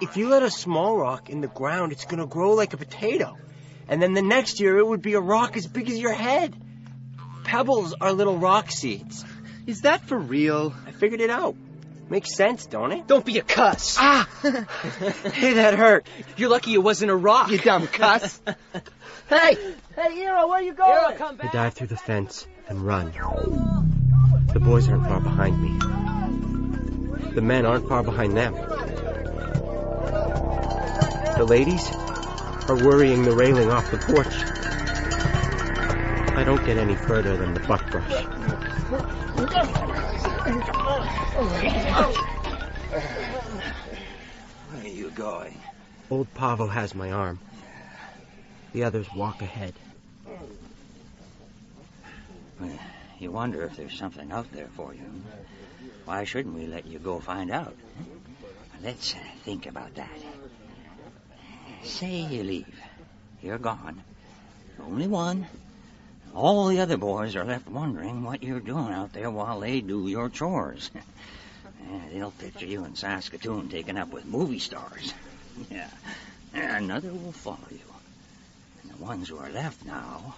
If 0.02 0.18
you 0.18 0.28
let 0.28 0.42
a 0.42 0.50
small 0.50 0.96
rock 0.96 1.30
in 1.30 1.40
the 1.40 1.48
ground, 1.48 1.92
it's 1.92 2.04
gonna 2.04 2.26
grow 2.26 2.52
like 2.52 2.74
a 2.74 2.76
potato. 2.76 3.36
And 3.88 4.02
then 4.02 4.12
the 4.12 4.22
next 4.22 4.60
year, 4.60 4.76
it 4.76 4.86
would 4.86 5.00
be 5.00 5.14
a 5.14 5.20
rock 5.20 5.56
as 5.56 5.66
big 5.66 5.88
as 5.88 5.98
your 5.98 6.12
head. 6.12 6.54
Pebbles 7.44 7.94
are 7.98 8.12
little 8.12 8.36
rock 8.36 8.70
seeds. 8.70 9.24
Is 9.66 9.82
that 9.82 10.02
for 10.06 10.18
real? 10.18 10.74
I 10.86 10.90
figured 10.90 11.20
it 11.22 11.30
out. 11.30 11.56
Makes 12.08 12.36
sense, 12.36 12.66
don't 12.66 12.92
it? 12.92 13.06
Don't 13.08 13.24
be 13.24 13.38
a 13.38 13.42
cuss. 13.42 13.96
Ah! 13.98 14.28
hey, 14.42 15.54
that 15.54 15.74
hurt. 15.74 16.06
You're 16.36 16.50
lucky 16.50 16.74
it 16.74 16.78
wasn't 16.78 17.10
a 17.10 17.16
rock. 17.16 17.50
You 17.50 17.58
dumb 17.58 17.88
cuss. 17.88 18.40
hey! 19.28 19.56
Hey, 19.96 20.24
Eero, 20.24 20.48
where 20.48 20.62
you 20.62 20.72
going? 20.72 20.92
Eero, 20.92 21.16
come 21.18 21.40
I 21.42 21.48
dive 21.48 21.74
through 21.74 21.88
the 21.88 21.96
fence 21.96 22.46
and 22.68 22.86
run. 22.86 23.12
The 24.52 24.60
boys 24.60 24.88
aren't 24.88 25.04
far 25.04 25.20
behind 25.20 25.60
me. 25.60 25.78
The 27.34 27.42
men 27.42 27.66
aren't 27.66 27.88
far 27.88 28.04
behind 28.04 28.36
them. 28.36 28.54
The 31.34 31.44
ladies 31.44 31.90
are 32.68 32.76
worrying 32.76 33.24
the 33.24 33.34
railing 33.34 33.70
off 33.70 33.90
the 33.90 33.98
porch. 33.98 34.85
I 36.36 36.44
don't 36.44 36.64
get 36.66 36.76
any 36.76 36.94
further 36.94 37.36
than 37.36 37.54
the 37.54 37.60
buckbrush. 37.60 38.12
Where 44.70 44.82
are 44.82 44.88
you 44.88 45.10
going? 45.10 45.58
Old 46.10 46.32
Pavo 46.34 46.66
has 46.66 46.94
my 46.94 47.10
arm. 47.10 47.38
The 48.74 48.84
others 48.84 49.06
walk 49.14 49.40
ahead. 49.40 49.72
You 53.18 53.30
wonder 53.30 53.64
if 53.64 53.76
there's 53.76 53.98
something 53.98 54.30
out 54.30 54.52
there 54.52 54.68
for 54.76 54.92
you. 54.94 55.10
Why 56.04 56.24
shouldn't 56.24 56.54
we 56.54 56.66
let 56.66 56.86
you 56.86 56.98
go 56.98 57.18
find 57.18 57.50
out? 57.50 57.74
Let's 58.82 59.14
uh, 59.14 59.18
think 59.42 59.66
about 59.66 59.94
that. 59.94 60.10
Say 61.82 62.20
you 62.20 62.42
leave. 62.42 62.80
You're 63.42 63.58
gone. 63.58 64.02
Only 64.78 65.08
one. 65.08 65.46
All 66.36 66.68
the 66.68 66.80
other 66.80 66.98
boys 66.98 67.34
are 67.34 67.46
left 67.46 67.66
wondering 67.66 68.22
what 68.22 68.42
you're 68.42 68.60
doing 68.60 68.92
out 68.92 69.14
there 69.14 69.30
while 69.30 69.60
they 69.60 69.80
do 69.80 70.06
your 70.06 70.28
chores. 70.28 70.90
Yeah, 71.88 72.00
they'll 72.12 72.30
picture 72.32 72.66
you 72.66 72.84
in 72.84 72.96
Saskatoon 72.96 73.68
taken 73.68 73.96
up 73.96 74.08
with 74.08 74.26
movie 74.26 74.58
stars. 74.58 75.14
Yeah. 75.70 75.88
Another 76.52 77.12
will 77.12 77.32
follow 77.32 77.68
you. 77.70 77.78
And 78.82 78.90
the 78.90 79.04
ones 79.04 79.28
who 79.28 79.38
are 79.38 79.48
left 79.50 79.86
now, 79.86 80.34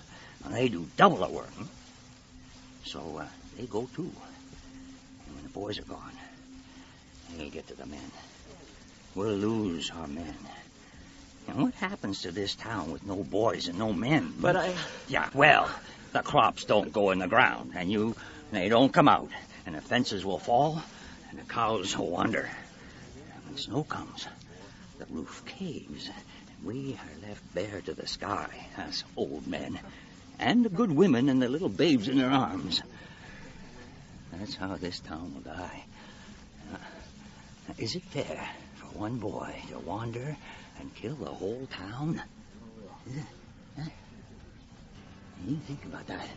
they 0.51 0.69
do 0.69 0.87
double 0.99 1.17
the 1.17 1.29
work. 1.29 1.51
So 2.85 3.19
uh, 3.19 3.27
they 3.57 3.65
go 3.65 3.89
too. 3.97 4.03
And 4.03 5.35
when 5.35 5.43
the 5.43 5.49
boys 5.49 5.79
are 5.79 5.85
gone, 5.85 6.13
they'll 7.37 7.51
get 7.51 7.67
to 7.69 7.75
the 7.75 7.87
men. 7.87 8.11
We'll 9.15 9.35
lose 9.35 9.91
our 9.91 10.07
men. 10.07 10.37
And 11.49 11.63
what 11.63 11.75
happens 11.75 12.23
to 12.23 12.31
this 12.31 12.55
town 12.55 12.93
with 12.93 13.05
no 13.07 13.25
boys 13.25 13.69
and 13.69 13.79
no 13.79 13.93
men? 13.93 14.35
But 14.39 14.55
I- 14.57 14.75
Yeah, 15.09 15.29
well, 15.33 15.71
the 16.13 16.21
crops 16.21 16.65
don't 16.65 16.93
go 16.93 17.11
in 17.11 17.19
the 17.19 17.27
ground, 17.27 17.73
and 17.75 17.91
you, 17.91 18.15
they 18.53 18.69
don't 18.69 18.93
come 18.93 19.09
out, 19.09 19.31
and 19.65 19.75
the 19.75 19.81
fences 19.81 20.25
will 20.25 20.39
fall, 20.39 20.83
and 21.31 21.39
the 21.39 21.45
cows 21.45 21.97
will 21.97 22.11
wander. 22.11 22.51
And 23.35 23.45
when 23.47 23.57
snow 23.57 23.83
comes, 23.83 24.27
the 24.99 25.07
roof 25.07 25.43
caves, 25.47 26.09
and 26.09 26.67
we 26.67 26.99
are 27.01 27.29
left 27.29 27.55
bare 27.55 27.81
to 27.81 27.95
the 27.95 28.07
sky, 28.07 28.69
us 28.77 29.03
old 29.17 29.47
men, 29.47 29.81
and 30.39 30.65
the 30.65 30.69
good 30.69 30.93
women 30.93 31.31
and 31.31 31.41
the 31.41 31.49
little 31.49 31.71
babes 31.71 32.09
in 32.09 32.19
their 32.19 32.31
arms. 32.31 32.83
That's 34.33 34.55
how 34.55 34.77
this 34.77 35.01
town 35.01 35.33
will 35.35 35.41
die. 35.41 35.85
Uh, 36.73 36.77
is 37.79 37.97
it 37.97 38.03
fair 38.05 38.49
for 38.77 38.87
one 38.99 39.17
boy 39.17 39.55
to 39.71 39.79
wander 39.79 40.37
and 40.81 40.95
kill 40.95 41.15
the 41.15 41.31
whole 41.31 41.67
town? 41.71 42.23
Huh? 43.77 43.83
You 45.47 45.57
think 45.57 45.85
about 45.85 46.07
that. 46.07 46.29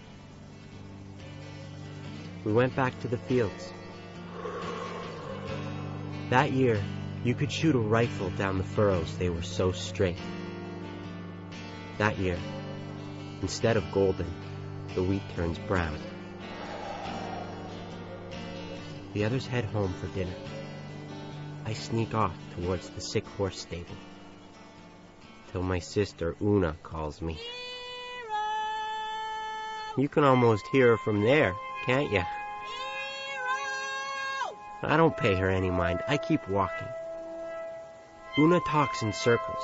We 2.43 2.53
went 2.53 2.75
back 2.75 2.99
to 3.01 3.07
the 3.07 3.17
fields. 3.17 3.73
That 6.29 6.51
year, 6.51 6.81
you 7.23 7.35
could 7.35 7.51
shoot 7.51 7.75
a 7.75 7.79
rifle 7.79 8.29
down 8.31 8.57
the 8.57 8.63
furrows, 8.63 9.17
they 9.17 9.29
were 9.29 9.43
so 9.43 9.71
straight. 9.71 10.17
That 11.97 12.17
year, 12.17 12.37
instead 13.41 13.77
of 13.77 13.91
golden, 13.91 14.27
the 14.95 15.03
wheat 15.03 15.21
turns 15.35 15.59
brown. 15.59 15.97
The 19.13 19.25
others 19.25 19.45
head 19.45 19.65
home 19.65 19.93
for 19.93 20.07
dinner. 20.07 20.33
I 21.65 21.73
sneak 21.73 22.15
off 22.15 22.35
towards 22.55 22.89
the 22.89 23.01
sick 23.01 23.25
horse 23.27 23.59
stable. 23.59 23.95
Till 25.51 25.63
my 25.63 25.79
sister 25.79 26.35
Una 26.41 26.77
calls 26.81 27.21
me. 27.21 27.37
You 29.97 30.07
can 30.07 30.23
almost 30.23 30.65
hear 30.71 30.91
her 30.91 30.97
from 30.97 31.21
there, 31.21 31.53
can't 31.85 32.11
you? 32.11 32.23
I 34.81 34.97
don't 34.97 35.15
pay 35.15 35.35
her 35.35 35.49
any 35.49 35.69
mind. 35.69 35.99
I 36.07 36.17
keep 36.17 36.47
walking. 36.47 36.87
Una 38.37 38.61
talks 38.61 39.01
in 39.01 39.11
circles. 39.11 39.63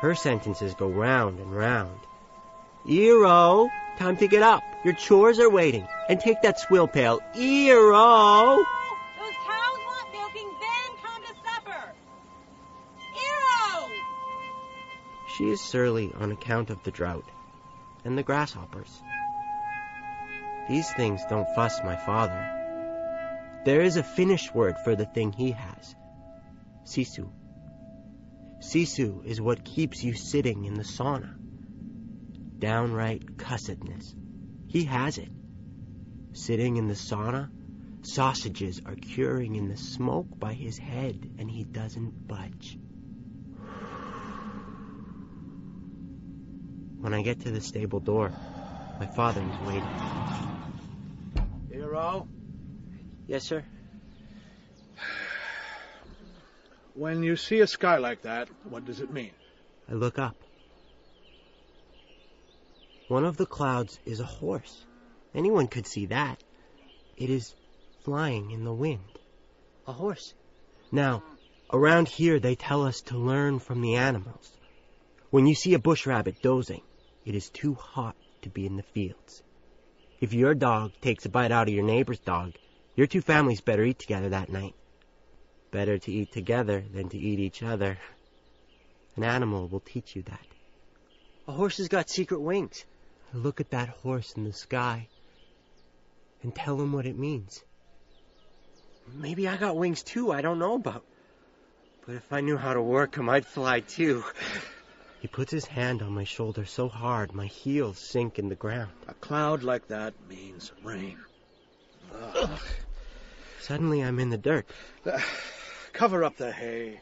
Her 0.00 0.14
sentences 0.14 0.74
go 0.74 0.88
round 0.88 1.40
and 1.40 1.54
round. 1.54 1.98
Eero, 2.86 3.68
time 3.98 4.16
to 4.18 4.28
get 4.28 4.42
up. 4.42 4.62
Your 4.84 4.94
chores 4.94 5.40
are 5.40 5.50
waiting. 5.50 5.86
And 6.08 6.20
take 6.20 6.42
that 6.42 6.60
swill 6.60 6.86
pail. 6.86 7.20
Eero! 7.34 8.64
She 15.36 15.50
is 15.50 15.60
surly 15.60 16.14
on 16.14 16.32
account 16.32 16.70
of 16.70 16.82
the 16.82 16.90
drought 16.90 17.28
and 18.06 18.16
the 18.16 18.22
grasshoppers. 18.22 19.02
These 20.66 20.90
things 20.92 21.20
don't 21.28 21.54
fuss 21.54 21.78
my 21.84 21.94
father. 21.94 23.60
There 23.66 23.82
is 23.82 23.98
a 23.98 24.02
Finnish 24.02 24.54
word 24.54 24.76
for 24.82 24.96
the 24.96 25.04
thing 25.04 25.32
he 25.32 25.50
has. 25.50 25.94
Sisu. 26.84 27.28
Sisu 28.60 29.26
is 29.26 29.38
what 29.38 29.62
keeps 29.62 30.02
you 30.02 30.14
sitting 30.14 30.64
in 30.64 30.72
the 30.72 30.84
sauna. 30.84 31.34
Downright 32.58 33.36
cussedness. 33.36 34.14
He 34.68 34.84
has 34.84 35.18
it. 35.18 35.30
Sitting 36.32 36.78
in 36.78 36.88
the 36.88 36.94
sauna, 36.94 37.50
sausages 38.00 38.80
are 38.86 38.94
curing 38.94 39.56
in 39.56 39.68
the 39.68 39.76
smoke 39.76 40.28
by 40.38 40.54
his 40.54 40.78
head, 40.78 41.34
and 41.38 41.50
he 41.50 41.64
doesn't 41.64 42.26
budge. 42.26 42.78
When 47.00 47.14
I 47.14 47.22
get 47.22 47.40
to 47.40 47.50
the 47.50 47.60
stable 47.60 48.00
door, 48.00 48.32
My 48.98 49.06
father 49.06 49.42
is 49.42 49.66
waiting. 49.66 49.88
Eero, 51.70 52.26
Yes, 53.26 53.44
sir? 53.44 53.64
When 56.94 57.22
you 57.22 57.36
see 57.36 57.60
a 57.60 57.66
sky 57.66 57.98
like 57.98 58.22
that, 58.22 58.48
what 58.64 58.86
does 58.86 59.00
it 59.00 59.12
mean? 59.12 59.32
I 59.88 59.92
look 59.92 60.18
up. 60.18 60.36
One 63.08 63.24
of 63.24 63.36
the 63.36 63.46
clouds 63.46 63.98
is 64.06 64.20
a 64.20 64.24
horse. 64.24 64.84
Anyone 65.34 65.68
could 65.68 65.86
see 65.86 66.06
that. 66.06 66.42
It 67.16 67.28
is 67.28 67.54
flying 68.02 68.50
in 68.50 68.64
the 68.64 68.72
wind. 68.72 69.18
A 69.86 69.92
horse. 69.92 70.32
Now, 70.90 71.22
around 71.70 72.08
here 72.08 72.40
they 72.40 72.54
tell 72.54 72.82
us 72.84 73.02
to 73.02 73.18
learn 73.18 73.58
from 73.58 73.82
the 73.82 73.96
animals. 73.96 74.50
When 75.36 75.46
you 75.46 75.54
see 75.54 75.74
a 75.74 75.78
bush 75.78 76.06
rabbit 76.06 76.40
dozing, 76.40 76.80
it 77.26 77.34
is 77.34 77.50
too 77.50 77.74
hot 77.74 78.16
to 78.40 78.48
be 78.48 78.64
in 78.64 78.76
the 78.76 78.82
fields. 78.82 79.42
If 80.18 80.32
your 80.32 80.54
dog 80.54 80.92
takes 81.02 81.26
a 81.26 81.28
bite 81.28 81.52
out 81.52 81.68
of 81.68 81.74
your 81.74 81.84
neighbor's 81.84 82.20
dog, 82.20 82.54
your 82.94 83.06
two 83.06 83.20
families 83.20 83.60
better 83.60 83.84
eat 83.84 83.98
together 83.98 84.30
that 84.30 84.48
night. 84.48 84.74
Better 85.72 85.98
to 85.98 86.10
eat 86.10 86.32
together 86.32 86.82
than 86.90 87.10
to 87.10 87.18
eat 87.18 87.38
each 87.38 87.62
other. 87.62 87.98
An 89.16 89.24
animal 89.24 89.68
will 89.68 89.80
teach 89.80 90.16
you 90.16 90.22
that. 90.22 90.46
A 91.46 91.52
horse 91.52 91.76
has 91.76 91.88
got 91.88 92.08
secret 92.08 92.40
wings. 92.40 92.86
Look 93.34 93.60
at 93.60 93.72
that 93.72 93.90
horse 93.90 94.32
in 94.38 94.44
the 94.44 94.54
sky 94.54 95.06
and 96.42 96.54
tell 96.54 96.80
him 96.80 96.94
what 96.94 97.04
it 97.04 97.18
means. 97.18 97.62
Maybe 99.12 99.46
I 99.46 99.58
got 99.58 99.76
wings 99.76 100.02
too, 100.02 100.32
I 100.32 100.40
don't 100.40 100.58
know 100.58 100.76
about. 100.76 101.04
But 102.06 102.14
if 102.14 102.32
I 102.32 102.40
knew 102.40 102.56
how 102.56 102.72
to 102.72 102.80
work 102.80 103.18
'em, 103.18 103.28
I'd 103.28 103.44
fly 103.44 103.80
too. 103.80 104.24
He 105.20 105.28
puts 105.28 105.50
his 105.50 105.64
hand 105.64 106.02
on 106.02 106.12
my 106.12 106.24
shoulder 106.24 106.64
so 106.64 106.88
hard 106.88 107.34
my 107.34 107.46
heels 107.46 107.98
sink 107.98 108.38
in 108.38 108.48
the 108.48 108.54
ground. 108.54 108.92
A 109.08 109.14
cloud 109.14 109.62
like 109.62 109.88
that 109.88 110.14
means 110.28 110.72
rain. 110.82 111.18
Ugh. 112.14 112.60
Suddenly 113.60 114.02
I'm 114.02 114.18
in 114.20 114.30
the 114.30 114.38
dirt. 114.38 114.66
Uh, 115.04 115.18
cover 115.92 116.22
up 116.22 116.36
the 116.36 116.52
hay. 116.52 117.00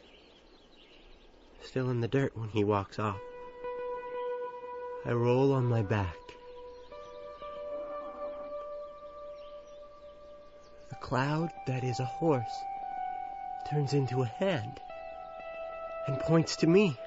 Still 1.61 1.89
in 1.89 2.01
the 2.01 2.07
dirt 2.07 2.35
when 2.35 2.49
he 2.49 2.63
walks 2.63 2.99
off. 2.99 3.19
I 5.05 5.11
roll 5.11 5.53
on 5.53 5.65
my 5.65 5.83
back. 5.83 6.15
The 10.89 10.95
cloud 10.95 11.51
that 11.67 11.83
is 11.83 11.99
a 11.99 12.05
horse 12.05 12.43
turns 13.69 13.93
into 13.93 14.21
a 14.21 14.25
hand 14.25 14.79
and 16.07 16.19
points 16.19 16.55
to 16.57 16.67
me. 16.67 16.97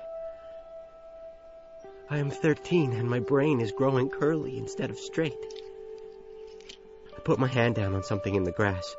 I 2.10 2.18
am 2.18 2.30
13 2.30 2.92
and 2.92 3.10
my 3.10 3.20
brain 3.20 3.60
is 3.60 3.72
growing 3.72 4.08
curly 4.08 4.56
instead 4.56 4.88
of 4.88 4.98
straight. 4.98 5.36
I 7.14 7.20
put 7.20 7.38
my 7.38 7.48
hand 7.48 7.74
down 7.74 7.94
on 7.94 8.02
something 8.02 8.34
in 8.34 8.44
the 8.44 8.52
grass. 8.52 8.96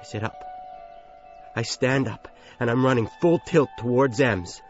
I 0.00 0.04
sit 0.04 0.24
up. 0.24 0.42
I 1.54 1.62
stand 1.62 2.08
up 2.08 2.28
and 2.58 2.68
I'm 2.68 2.84
running 2.84 3.08
full 3.20 3.38
tilt 3.38 3.68
towards 3.78 4.20
Em's. 4.20 4.60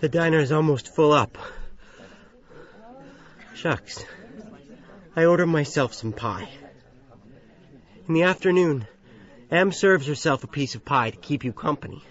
The 0.00 0.08
diner 0.10 0.38
is 0.38 0.52
almost 0.52 0.94
full 0.94 1.12
up. 1.12 1.38
Shucks. 3.54 4.04
I 5.16 5.24
order 5.24 5.46
myself 5.46 5.94
some 5.94 6.12
pie. 6.12 6.48
In 8.06 8.14
the 8.14 8.22
afternoon, 8.24 8.86
Em 9.50 9.72
serves 9.72 10.06
herself 10.06 10.44
a 10.44 10.46
piece 10.46 10.74
of 10.74 10.84
pie 10.84 11.10
to 11.10 11.16
keep 11.16 11.42
you 11.42 11.52
company. 11.52 12.04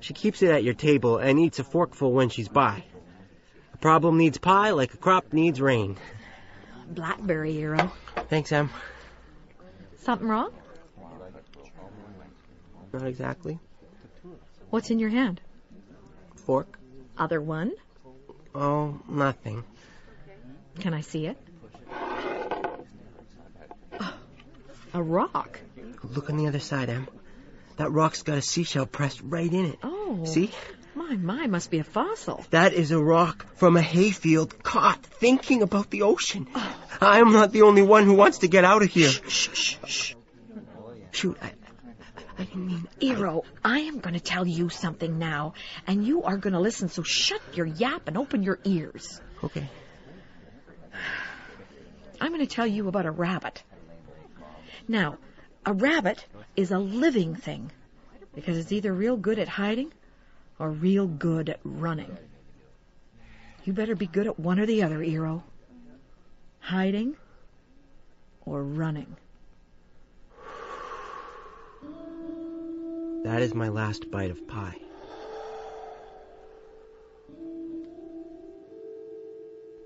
She 0.00 0.12
keeps 0.12 0.42
it 0.42 0.50
at 0.50 0.64
your 0.64 0.74
table 0.74 1.18
and 1.18 1.38
eats 1.38 1.60
a 1.60 1.64
forkful 1.64 2.12
when 2.12 2.30
she's 2.30 2.48
by. 2.48 2.82
A 3.74 3.76
problem 3.76 4.16
needs 4.16 4.38
pie 4.38 4.70
like 4.70 4.92
a 4.94 4.96
crop 4.96 5.32
needs 5.32 5.60
rain. 5.60 5.96
Blackberry 6.90 7.52
hero. 7.52 7.92
Thanks, 8.28 8.50
Em. 8.50 8.70
Something 9.98 10.28
wrong? 10.28 10.52
Not 12.92 13.06
exactly. 13.06 13.58
What's 14.70 14.90
in 14.90 14.98
your 14.98 15.10
hand? 15.10 15.40
Fork? 16.44 16.78
Other 17.16 17.40
one? 17.40 17.72
Oh, 18.54 18.98
nothing. 19.08 19.62
Can 20.80 20.94
I 20.94 21.02
see 21.02 21.26
it? 21.26 21.36
A 24.94 25.02
rock. 25.02 25.60
Look 26.02 26.30
on 26.30 26.36
the 26.36 26.46
other 26.46 26.60
side, 26.60 26.88
Em. 26.88 27.08
That 27.76 27.90
rock's 27.90 28.22
got 28.22 28.38
a 28.38 28.42
seashell 28.42 28.86
pressed 28.86 29.20
right 29.22 29.52
in 29.52 29.66
it. 29.66 29.78
Oh. 29.82 30.24
See? 30.24 30.50
My, 30.94 31.14
my, 31.14 31.46
must 31.46 31.70
be 31.70 31.78
a 31.78 31.84
fossil. 31.84 32.44
That 32.50 32.72
is 32.72 32.90
a 32.90 33.00
rock 33.00 33.46
from 33.54 33.76
a 33.76 33.82
hayfield 33.82 34.62
caught 34.62 35.00
thinking 35.04 35.62
about 35.62 35.90
the 35.90 36.02
ocean. 36.02 36.48
Oh. 36.54 36.76
I 37.00 37.20
am 37.20 37.32
not 37.32 37.52
the 37.52 37.62
only 37.62 37.82
one 37.82 38.04
who 38.04 38.14
wants 38.14 38.38
to 38.38 38.48
get 38.48 38.64
out 38.64 38.82
of 38.82 38.90
here. 38.90 39.10
Shh, 39.10 39.48
shh, 39.52 39.76
shh. 39.86 40.14
Shoot, 41.12 41.38
I, 41.40 41.52
I 42.36 42.44
didn't 42.44 42.66
mean. 42.66 42.88
Eero, 43.00 43.44
I 43.64 43.80
am 43.80 44.00
going 44.00 44.14
to 44.14 44.20
tell 44.20 44.46
you 44.46 44.68
something 44.68 45.18
now, 45.18 45.54
and 45.86 46.04
you 46.04 46.24
are 46.24 46.36
going 46.36 46.52
to 46.52 46.60
listen, 46.60 46.88
so 46.88 47.02
shut 47.02 47.40
your 47.54 47.66
yap 47.66 48.08
and 48.08 48.16
open 48.18 48.42
your 48.42 48.58
ears. 48.64 49.20
Okay. 49.42 49.68
I'm 52.20 52.32
going 52.32 52.44
to 52.44 52.52
tell 52.52 52.66
you 52.66 52.88
about 52.88 53.06
a 53.06 53.10
rabbit. 53.10 53.62
Now, 54.88 55.18
a 55.64 55.72
rabbit 55.72 56.24
is 56.56 56.70
a 56.70 56.78
living 56.78 57.34
thing 57.34 57.70
because 58.34 58.56
it's 58.58 58.72
either 58.72 58.92
real 58.92 59.16
good 59.16 59.38
at 59.38 59.48
hiding 59.48 59.92
or 60.58 60.70
real 60.70 61.06
good 61.06 61.50
at 61.50 61.60
running. 61.64 62.16
You 63.64 63.72
better 63.72 63.94
be 63.94 64.06
good 64.06 64.26
at 64.26 64.38
one 64.38 64.58
or 64.58 64.66
the 64.66 64.82
other, 64.82 64.98
Eero. 64.98 65.42
Hiding 66.60 67.16
or 68.44 68.62
running. 68.62 69.16
That 73.24 73.42
is 73.42 73.54
my 73.54 73.68
last 73.68 74.10
bite 74.10 74.30
of 74.30 74.46
pie. 74.48 74.76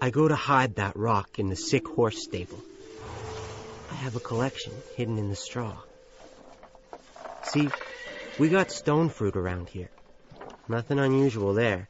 I 0.01 0.11
go 0.11 0.29
to 0.29 0.35
hide 0.35 0.77
that 0.77 0.97
rock 0.97 1.39
in 1.39 1.49
the 1.49 1.57
sick 1.57 1.87
horse 1.89 2.23
stable. 2.23 2.61
Have 4.03 4.17
a 4.17 4.21
collection 4.21 4.73
hidden 4.97 5.17
in 5.17 5.29
the 5.29 5.37
straw. 5.37 5.77
See, 7.45 7.69
we 8.37 8.49
got 8.49 8.73
stone 8.73 9.09
fruit 9.09 9.37
around 9.37 9.69
here. 9.69 9.91
Nothing 10.67 10.99
unusual 10.99 11.55
there. 11.55 11.89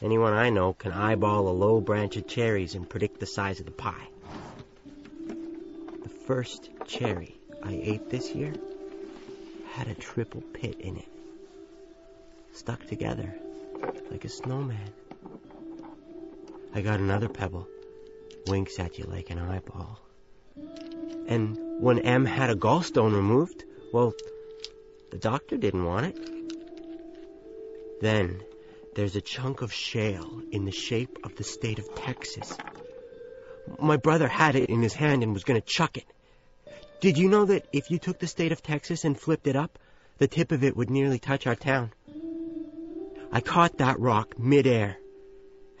Anyone 0.00 0.34
I 0.34 0.50
know 0.50 0.72
can 0.72 0.92
eyeball 0.92 1.48
a 1.48 1.50
low 1.50 1.80
branch 1.80 2.16
of 2.16 2.28
cherries 2.28 2.76
and 2.76 2.88
predict 2.88 3.18
the 3.18 3.26
size 3.26 3.58
of 3.58 3.66
the 3.66 3.72
pie. 3.72 4.06
The 5.26 6.08
first 6.28 6.70
cherry 6.86 7.34
I 7.60 7.72
ate 7.72 8.08
this 8.08 8.32
year 8.36 8.54
had 9.72 9.88
a 9.88 9.96
triple 9.96 10.42
pit 10.42 10.76
in 10.78 10.96
it. 10.96 11.08
Stuck 12.52 12.86
together 12.86 13.34
like 14.12 14.24
a 14.24 14.28
snowman. 14.28 14.92
I 16.72 16.82
got 16.82 17.00
another 17.00 17.28
pebble. 17.28 17.66
Winks 18.46 18.78
at 18.78 18.96
you 18.96 19.06
like 19.06 19.30
an 19.30 19.40
eyeball. 19.40 19.98
And 21.26 21.58
when 21.80 21.98
Em 22.00 22.24
had 22.24 22.50
a 22.50 22.54
gallstone 22.54 23.14
removed, 23.14 23.64
well, 23.92 24.12
the 25.10 25.18
doctor 25.18 25.56
didn't 25.56 25.84
want 25.84 26.06
it. 26.06 26.18
Then 28.00 28.42
there's 28.94 29.16
a 29.16 29.20
chunk 29.20 29.62
of 29.62 29.72
shale 29.72 30.42
in 30.50 30.64
the 30.64 30.72
shape 30.72 31.18
of 31.24 31.36
the 31.36 31.44
state 31.44 31.78
of 31.78 31.94
Texas. 31.94 32.56
My 33.78 33.96
brother 33.96 34.28
had 34.28 34.56
it 34.56 34.68
in 34.68 34.82
his 34.82 34.94
hand 34.94 35.22
and 35.22 35.32
was 35.32 35.44
going 35.44 35.60
to 35.60 35.66
chuck 35.66 35.96
it. 35.96 36.06
Did 37.00 37.18
you 37.18 37.28
know 37.28 37.44
that 37.46 37.66
if 37.72 37.90
you 37.90 37.98
took 37.98 38.18
the 38.18 38.26
state 38.26 38.52
of 38.52 38.62
Texas 38.62 39.04
and 39.04 39.18
flipped 39.18 39.46
it 39.46 39.56
up, 39.56 39.78
the 40.18 40.28
tip 40.28 40.52
of 40.52 40.62
it 40.62 40.76
would 40.76 40.90
nearly 40.90 41.18
touch 41.18 41.46
our 41.46 41.56
town? 41.56 41.92
I 43.32 43.40
caught 43.40 43.78
that 43.78 43.98
rock 43.98 44.38
midair, 44.38 44.98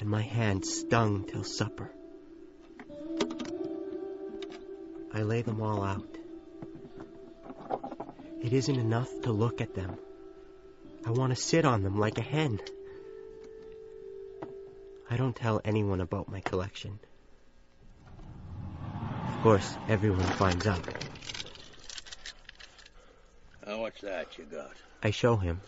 and 0.00 0.08
my 0.08 0.22
hand 0.22 0.64
stung 0.64 1.24
till 1.24 1.44
supper. 1.44 1.90
I 5.14 5.22
lay 5.22 5.42
them 5.42 5.60
all 5.60 5.82
out. 5.82 6.08
It 8.42 8.52
isn't 8.52 8.76
enough 8.76 9.10
to 9.22 9.32
look 9.32 9.60
at 9.60 9.74
them. 9.74 9.96
I 11.06 11.10
want 11.10 11.34
to 11.34 11.40
sit 11.40 11.64
on 11.64 11.82
them 11.82 11.98
like 11.98 12.18
a 12.18 12.22
hen. 12.22 12.60
I 15.10 15.16
don't 15.16 15.36
tell 15.36 15.60
anyone 15.64 16.00
about 16.00 16.28
my 16.30 16.40
collection. 16.40 16.98
Of 19.28 19.42
course, 19.42 19.76
everyone 19.88 20.22
finds 20.24 20.66
out. 20.66 20.82
How 23.66 23.78
much 23.78 24.00
that 24.00 24.38
you 24.38 24.44
got? 24.44 24.72
I 25.02 25.10
show 25.10 25.36
him. 25.36 25.60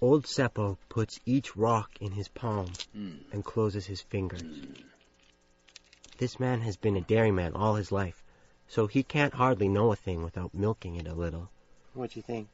Old 0.00 0.24
Seppo 0.26 0.78
puts 0.88 1.20
each 1.24 1.56
rock 1.56 1.90
in 2.00 2.10
his 2.12 2.28
palm 2.28 2.72
Hmm. 2.92 3.12
and 3.30 3.44
closes 3.44 3.86
his 3.86 4.00
fingers. 4.00 4.42
This 6.22 6.38
man 6.38 6.60
has 6.60 6.76
been 6.76 6.94
a 6.94 7.00
dairyman 7.00 7.52
all 7.52 7.74
his 7.74 7.90
life, 7.90 8.22
so 8.68 8.86
he 8.86 9.02
can't 9.02 9.34
hardly 9.34 9.68
know 9.68 9.90
a 9.90 9.96
thing 9.96 10.22
without 10.22 10.54
milking 10.54 10.94
it 10.94 11.08
a 11.08 11.14
little. 11.14 11.50
What 11.94 12.12
do 12.12 12.20
you 12.20 12.22
think? 12.22 12.46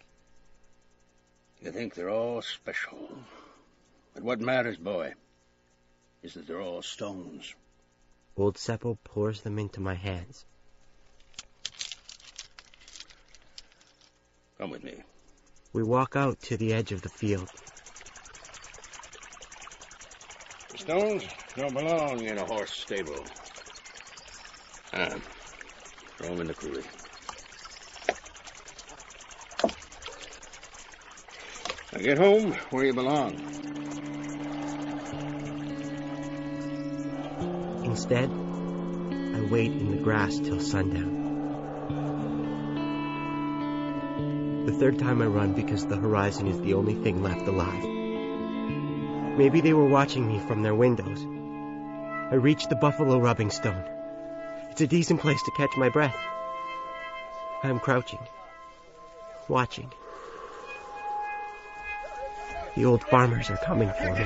You 1.61 1.70
think 1.70 1.93
they're 1.93 2.09
all 2.09 2.40
special? 2.40 3.11
But 4.15 4.23
what 4.23 4.40
matters, 4.40 4.78
boy, 4.78 5.12
is 6.23 6.32
that 6.32 6.47
they're 6.47 6.62
all 6.62 6.81
stones. 6.81 7.55
Old 8.39 8.57
Seppo 8.57 8.97
pours 9.05 9.43
them 9.43 9.59
into 9.59 9.81
my 9.81 9.93
hands. 9.93 10.47
Come 14.57 14.70
with 14.70 14.82
me. 14.82 15.03
We 15.74 15.82
walk 15.82 16.16
out 16.16 16.40
to 16.45 16.57
the 16.57 16.73
edge 16.73 16.93
of 16.93 17.03
the 17.03 17.11
field. 17.11 17.51
The 20.70 20.78
stones 20.78 21.24
don't 21.55 21.74
belong 21.74 22.23
in 22.23 22.39
a 22.39 22.47
horse 22.47 22.73
stable. 22.73 23.27
Ah, 24.90 25.16
throw 26.16 26.31
them 26.31 26.40
in 26.40 26.47
the 26.47 26.55
coulee. 26.55 26.86
Now 31.93 32.01
get 32.01 32.16
home 32.16 32.52
where 32.70 32.85
you 32.85 32.94
belong. 32.94 33.35
Instead, 37.85 38.31
I 38.31 39.40
wait 39.51 39.73
in 39.73 39.90
the 39.90 40.02
grass 40.02 40.39
till 40.39 40.59
sundown. 40.59 41.16
The 44.65 44.73
third 44.73 44.98
time 44.98 45.20
I 45.20 45.27
run 45.27 45.52
because 45.52 45.86
the 45.86 45.97
horizon 45.97 46.47
is 46.47 46.60
the 46.62 46.73
only 46.74 46.94
thing 46.94 47.23
left 47.23 47.47
alive. 47.47 47.85
Maybe 49.36 49.60
they 49.60 49.74
were 49.74 49.86
watching 49.86 50.27
me 50.27 50.40
from 50.40 50.62
their 50.62 50.74
windows. 50.74 51.27
I 52.31 52.36
reach 52.36 52.69
the 52.69 52.77
buffalo 52.77 53.19
rubbing 53.19 53.51
stone. 53.51 53.98
It's 54.78 54.84
a 54.84 54.86
decent 54.86 55.20
place 55.20 55.42
to 55.42 55.50
catch 55.50 55.76
my 55.76 55.88
breath. 55.88 56.14
I 57.64 57.68
am 57.68 57.80
crouching, 57.80 58.20
watching. 59.48 59.92
The 62.76 62.84
old 62.84 63.02
farmers 63.02 63.50
are 63.50 63.56
coming 63.56 63.90
for 64.00 64.14
me. 64.14 64.24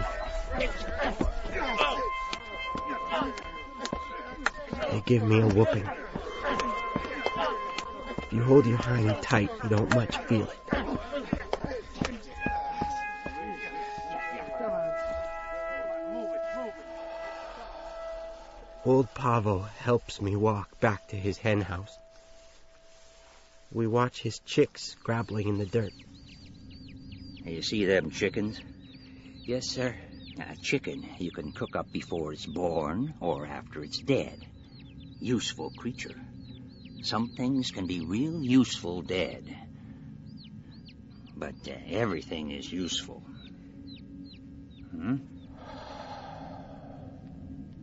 They 4.91 5.01
give 5.07 5.23
me 5.23 5.41
a 5.41 5.47
whooping. 5.47 5.89
If 8.19 8.31
you 8.31 8.43
hold 8.43 8.67
your 8.67 8.77
hind 8.77 9.23
tight, 9.23 9.49
you 9.65 9.71
don't 9.71 9.95
much 9.95 10.19
feel 10.19 10.43
it. 10.43 10.82
Old 18.93 19.15
Pavo 19.15 19.61
helps 19.61 20.21
me 20.21 20.37
walk 20.37 20.79
back 20.79 21.09
to 21.09 21.17
his 21.17 21.39
hen 21.39 21.63
house. 21.63 21.99
We 23.73 23.87
watch 23.87 24.21
his 24.21 24.41
chicks 24.41 24.83
scrabbling 24.83 25.49
in 25.49 25.57
the 25.57 25.65
dirt. 25.65 25.95
You 27.43 27.63
see 27.63 27.87
them 27.87 28.11
chickens? 28.11 28.61
Yes, 29.47 29.67
sir. 29.67 29.97
A 30.39 30.57
chicken 30.57 31.09
you 31.19 31.31
can 31.31 31.53
cook 31.53 31.75
up 31.75 31.91
before 31.91 32.35
it's 32.35 32.45
born 32.45 33.15
or 33.19 33.47
after 33.47 33.83
it's 33.83 33.99
dead. 33.99 34.47
Useful 35.23 35.71
creature. 35.71 36.21
Some 37.01 37.29
things 37.29 37.71
can 37.71 37.87
be 37.87 38.03
real 38.03 38.43
useful 38.45 39.01
dead. 39.01 39.57
But 41.35 41.55
uh, 41.67 41.73
everything 41.89 42.51
is 42.51 42.71
useful. 42.71 43.23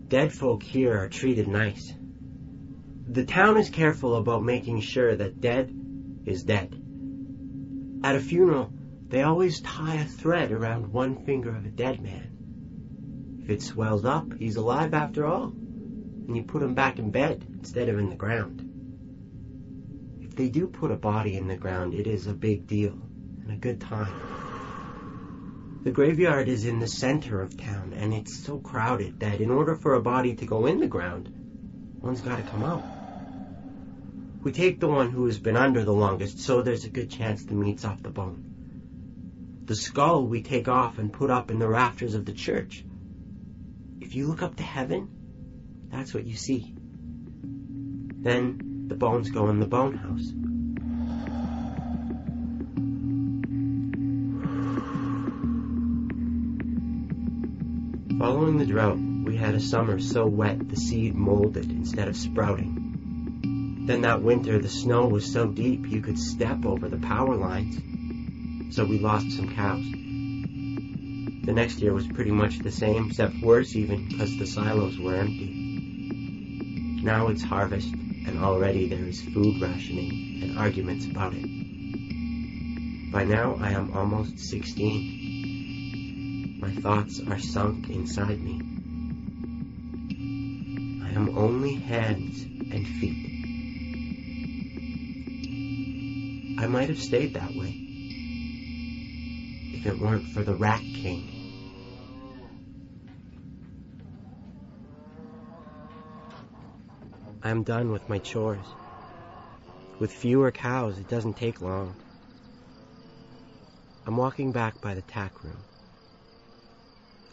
Dead 0.09 0.33
folk 0.33 0.63
here 0.63 0.97
are 0.97 1.07
treated 1.07 1.47
nice. 1.47 1.93
The 3.07 3.25
town 3.25 3.57
is 3.57 3.69
careful 3.69 4.15
about 4.15 4.43
making 4.43 4.81
sure 4.81 5.15
that 5.15 5.39
dead 5.39 5.71
is 6.25 6.41
dead. 6.41 6.73
At 8.03 8.15
a 8.15 8.19
funeral, 8.19 8.73
they 9.07 9.21
always 9.21 9.61
tie 9.61 9.97
a 9.97 10.05
thread 10.05 10.51
around 10.51 10.91
one 10.91 11.23
finger 11.25 11.55
of 11.55 11.63
a 11.63 11.69
dead 11.69 12.01
man. 12.01 13.37
If 13.43 13.51
it 13.51 13.61
swells 13.61 14.03
up, 14.03 14.33
he's 14.33 14.55
alive 14.55 14.95
after 14.95 15.27
all, 15.27 15.53
and 16.27 16.35
you 16.35 16.41
put 16.41 16.63
him 16.63 16.73
back 16.73 16.97
in 16.97 17.11
bed 17.11 17.45
instead 17.59 17.87
of 17.87 17.99
in 17.99 18.09
the 18.09 18.15
ground. 18.15 18.67
If 20.21 20.35
they 20.35 20.49
do 20.49 20.65
put 20.65 20.89
a 20.89 20.95
body 20.95 21.37
in 21.37 21.47
the 21.47 21.55
ground, 21.55 21.93
it 21.93 22.07
is 22.07 22.25
a 22.25 22.33
big 22.33 22.65
deal 22.65 22.99
and 23.43 23.51
a 23.51 23.57
good 23.57 23.79
time. 23.79 24.38
The 25.81 25.91
graveyard 25.91 26.49
is 26.49 26.65
in 26.65 26.79
the 26.79 26.87
center 26.87 27.41
of 27.41 27.55
town, 27.57 27.93
and 27.95 28.13
it's 28.13 28.43
so 28.43 28.59
crowded 28.59 29.21
that 29.21 29.39
in 29.39 29.49
order 29.49 29.75
for 29.75 29.93
a 29.93 30.01
body 30.01 30.35
to 30.35 30.45
go 30.45 30.65
in 30.65 30.81
the 30.81 30.87
ground, 30.87 31.31
one's 32.01 32.19
got 32.19 32.35
to 32.35 32.43
come 32.43 32.63
out. 32.63 32.83
We 34.43 34.51
take 34.51 34.81
the 34.81 34.89
one 34.89 35.09
who 35.09 35.25
has 35.25 35.39
been 35.39 35.55
under 35.55 35.85
the 35.85 35.93
longest, 35.93 36.39
so 36.39 36.61
there's 36.61 36.83
a 36.83 36.89
good 36.89 37.09
chance 37.09 37.45
the 37.45 37.53
meat's 37.53 37.85
off 37.85 38.03
the 38.03 38.09
bone. 38.09 39.61
The 39.65 39.75
skull 39.75 40.27
we 40.27 40.41
take 40.41 40.67
off 40.67 40.97
and 40.97 41.13
put 41.13 41.29
up 41.29 41.49
in 41.49 41.59
the 41.59 41.67
rafters 41.69 42.13
of 42.13 42.25
the 42.25 42.33
church. 42.33 42.83
If 44.01 44.15
you 44.15 44.27
look 44.27 44.41
up 44.41 44.57
to 44.57 44.63
heaven, 44.63 45.07
that's 45.89 46.13
what 46.13 46.25
you 46.25 46.35
see. 46.35 46.75
Then 48.21 48.85
the 48.87 48.95
bones 48.95 49.29
go 49.29 49.49
in 49.49 49.61
the 49.61 49.67
bone 49.67 49.95
house. 49.95 50.33
Following 58.39 58.57
the 58.57 58.65
drought, 58.65 58.97
we 58.97 59.35
had 59.35 59.53
a 59.53 59.59
summer 59.59 59.99
so 59.99 60.25
wet 60.25 60.69
the 60.69 60.77
seed 60.77 61.13
molded 61.13 61.69
instead 61.69 62.07
of 62.07 62.15
sprouting. 62.15 63.83
Then 63.85 64.03
that 64.03 64.21
winter, 64.21 64.57
the 64.59 64.69
snow 64.69 65.09
was 65.09 65.29
so 65.29 65.47
deep 65.47 65.89
you 65.89 65.99
could 65.99 66.17
step 66.17 66.63
over 66.63 66.87
the 66.87 66.99
power 66.99 67.35
lines. 67.35 67.75
So 68.73 68.85
we 68.85 68.97
lost 68.97 69.29
some 69.33 69.53
cows. 69.53 69.83
The 71.43 71.51
next 71.51 71.79
year 71.81 71.93
was 71.93 72.07
pretty 72.07 72.31
much 72.31 72.59
the 72.59 72.71
same, 72.71 73.09
except 73.09 73.41
worse 73.41 73.75
even, 73.75 74.07
because 74.07 74.37
the 74.37 74.47
silos 74.47 74.97
were 74.97 75.15
empty. 75.15 77.01
Now 77.03 77.27
it's 77.27 77.43
harvest, 77.43 77.93
and 77.93 78.39
already 78.39 78.87
there 78.87 79.03
is 79.03 79.21
food 79.21 79.59
rationing 79.61 80.43
and 80.43 80.57
arguments 80.57 81.05
about 81.05 81.33
it. 81.35 83.11
By 83.11 83.25
now 83.25 83.57
I 83.59 83.71
am 83.71 83.91
almost 83.91 84.39
16. 84.39 85.18
My 86.59 86.71
thoughts 86.71 87.21
are 87.25 87.39
sunk 87.39 87.89
inside 87.89 88.41
me. 88.41 88.59
I 91.05 91.09
am 91.11 91.37
only 91.37 91.75
hands 91.75 92.43
and 92.43 92.85
feet. 92.85 93.25
I 96.59 96.67
might 96.67 96.89
have 96.89 96.99
stayed 96.99 97.35
that 97.35 97.55
way 97.55 97.73
if 99.73 99.85
it 99.85 99.97
weren't 99.99 100.27
for 100.27 100.43
the 100.43 100.53
Rat 100.53 100.81
King. 100.81 101.39
I'm 107.41 107.63
done 107.63 107.89
with 107.89 108.09
my 108.09 108.19
chores. 108.19 108.65
With 109.97 110.11
fewer 110.11 110.51
cows, 110.51 110.97
it 110.99 111.07
doesn't 111.07 111.37
take 111.37 111.61
long. 111.61 111.95
I'm 114.05 114.17
walking 114.17 114.51
back 114.51 114.81
by 114.81 114.93
the 114.93 115.01
tack 115.03 115.41
room. 115.41 115.63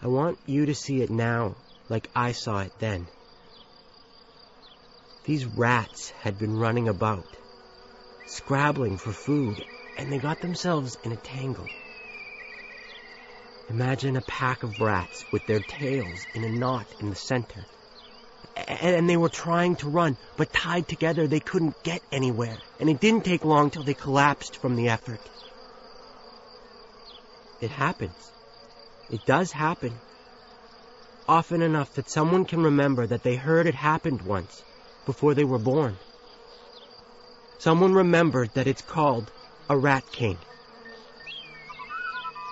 I 0.02 0.09
want 0.09 0.39
you 0.47 0.66
to 0.66 0.74
see 0.74 1.01
it 1.01 1.10
now, 1.10 1.55
like 1.89 2.09
I 2.14 2.32
saw 2.32 2.60
it 2.60 2.73
then. 2.78 3.06
These 5.24 5.47
rats 5.47 6.10
had 6.10 6.39
been 6.39 6.59
running 6.59 6.89
about, 6.89 7.27
scrabbling 8.27 8.98
for 8.98 9.12
food, 9.12 9.64
and 9.97 10.12
they 10.12 10.18
got 10.18 10.40
themselves 10.40 10.97
in 11.02 11.12
a 11.12 11.16
tangle. 11.16 11.68
Imagine 13.68 14.16
a 14.16 14.20
pack 14.20 14.62
of 14.62 14.81
rats 14.81 15.24
with 15.32 15.44
their 15.47 15.60
tails 15.60 16.27
in 16.35 16.44
a 16.44 16.48
knot 16.48 16.86
in 17.01 17.10
the 17.10 17.16
center. 17.16 17.66
And 18.56 19.09
they 19.09 19.16
were 19.16 19.28
trying 19.28 19.77
to 19.77 19.89
run, 19.89 20.16
but 20.36 20.52
tied 20.52 20.86
together 20.86 21.27
they 21.27 21.40
couldn't 21.40 21.82
get 21.82 22.02
anywhere. 22.12 22.56
And 22.78 22.89
it 22.89 23.01
didn't 23.01 23.24
take 23.24 23.44
long 23.44 23.70
till 23.70 23.82
they 23.82 23.94
collapsed 23.94 24.59
from 24.59 24.77
the 24.77 24.89
effort. 24.90 25.20
It 27.60 27.70
happens. 27.70 28.32
It 29.11 29.24
does 29.24 29.53
happen. 29.53 29.93
Often 31.28 31.62
enough 31.62 31.93
that 31.95 32.11
someone 32.11 32.45
can 32.45 32.62
remember 32.62 33.07
that 33.07 33.23
they 33.23 33.37
heard 33.37 33.66
it 33.66 33.74
happened 33.74 34.23
once, 34.23 34.62
before 35.05 35.35
they 35.35 35.45
were 35.45 35.59
born. 35.59 35.97
Someone 37.59 37.95
remembered 37.95 38.51
that 38.55 38.66
it's 38.66 38.83
called 38.83 39.31
a 39.69 39.77
rat 39.77 40.05
king. 40.12 40.39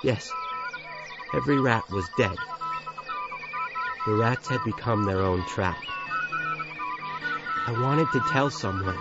Yes, 0.02 0.30
every 1.34 1.60
rat 1.60 1.84
was 1.90 2.08
dead. 2.16 2.36
The 4.06 4.14
rats 4.14 4.48
had 4.48 4.62
become 4.64 5.04
their 5.04 5.20
own 5.20 5.44
trap. 5.46 5.78
I 7.66 7.72
wanted 7.80 8.08
to 8.12 8.20
tell 8.30 8.50
someone. 8.50 8.98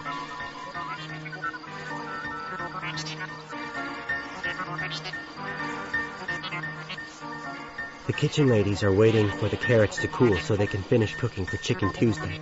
The 8.06 8.12
kitchen 8.14 8.50
ladies 8.50 8.84
are 8.84 8.92
waiting 8.92 9.30
for 9.30 9.48
the 9.48 9.56
carrots 9.56 9.98
to 10.00 10.10
cool 10.10 10.38
so 10.40 10.58
they 10.58 10.68
can 10.68 10.84
finish 10.84 11.16
cooking 11.16 11.46
for 11.46 11.56
Chicken 11.56 11.94
Tuesday. 11.94 12.38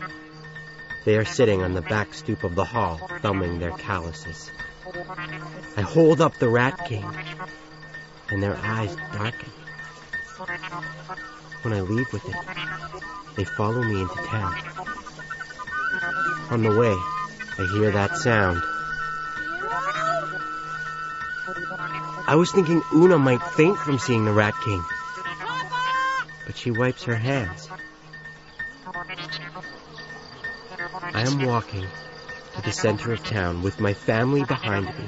They 1.06 1.18
are 1.18 1.26
sitting 1.26 1.62
on 1.62 1.74
the 1.74 1.84
back 1.84 2.16
stoop 2.16 2.44
of 2.44 2.56
the 2.56 2.66
hall, 2.66 2.98
thumbing 3.22 3.60
their 3.60 3.72
calluses. 3.72 4.52
I 5.78 5.82
hold 5.82 6.20
up 6.20 6.40
the 6.40 6.50
Rat 6.50 6.88
King, 6.88 7.06
and 8.30 8.42
their 8.42 8.58
eyes 8.58 8.96
darken. 9.14 9.52
When 11.62 11.74
I 11.76 11.82
leave 11.82 12.12
with 12.12 12.28
it, 12.28 12.36
they 13.36 13.44
follow 13.44 13.84
me 13.84 14.02
into 14.02 14.16
town. 14.16 14.56
On 16.50 16.64
the 16.64 16.76
way, 16.76 16.96
I 17.60 17.70
hear 17.72 17.92
that 17.92 18.18
sound. 18.18 18.64
I 22.28 22.36
was 22.36 22.52
thinking 22.52 22.82
Una 22.96 23.20
might 23.20 23.44
faint 23.44 23.78
from 23.78 24.00
seeing 24.00 24.26
the 24.26 24.34
Rat 24.34 24.56
King. 24.64 24.84
But 26.52 26.58
she 26.58 26.72
wipes 26.72 27.04
her 27.04 27.16
hands. 27.16 27.70
I 31.14 31.22
am 31.22 31.46
walking 31.46 31.88
to 32.56 32.62
the 32.62 32.74
center 32.74 33.14
of 33.14 33.24
town 33.24 33.62
with 33.62 33.80
my 33.80 33.94
family 33.94 34.44
behind 34.44 34.88
me 34.88 35.08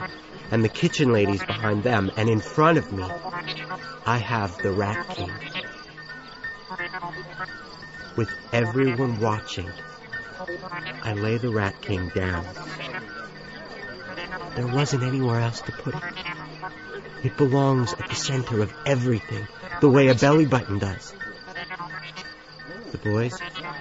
and 0.52 0.64
the 0.64 0.70
kitchen 0.70 1.12
ladies 1.12 1.44
behind 1.44 1.84
them, 1.84 2.10
and 2.16 2.30
in 2.30 2.40
front 2.40 2.78
of 2.78 2.94
me, 2.94 3.04
I 4.06 4.20
have 4.20 4.58
the 4.60 4.72
Rat 4.72 5.18
King. 5.18 5.34
With 8.16 8.30
everyone 8.54 9.20
watching, 9.20 9.70
I 11.02 11.12
lay 11.12 11.40
the 11.40 11.50
Rat 11.50 11.82
King 11.82 12.08
down. 12.16 12.46
There 14.56 14.68
wasn't 14.68 15.04
anywhere 15.04 15.42
else 15.42 15.60
to 15.64 15.74
put 15.74 15.96
it. 15.96 16.04
It 17.24 17.36
belongs 17.36 17.92
at 17.92 18.08
the 18.08 18.16
center 18.16 18.62
of 18.62 18.74
everything, 18.86 19.46
the 19.82 19.90
way 19.90 20.08
a 20.08 20.16
belly 20.16 20.46
button 20.46 20.80
does. 20.80 21.14
The 22.94 23.00
boys 23.00 23.34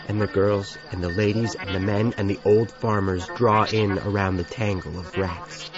and 0.08 0.18
the 0.22 0.26
girls 0.26 0.78
and 0.90 1.04
the 1.04 1.10
ladies 1.10 1.54
and 1.54 1.74
the 1.74 1.80
men 1.80 2.14
and 2.16 2.30
the 2.30 2.40
old 2.46 2.72
farmers 2.72 3.28
draw 3.36 3.64
in 3.64 3.98
around 3.98 4.38
the 4.38 4.44
tangle 4.44 4.98
of 4.98 5.14
rats. 5.18 5.70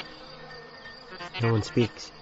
No 1.42 1.50
one 1.50 1.64
speaks. 1.64 2.12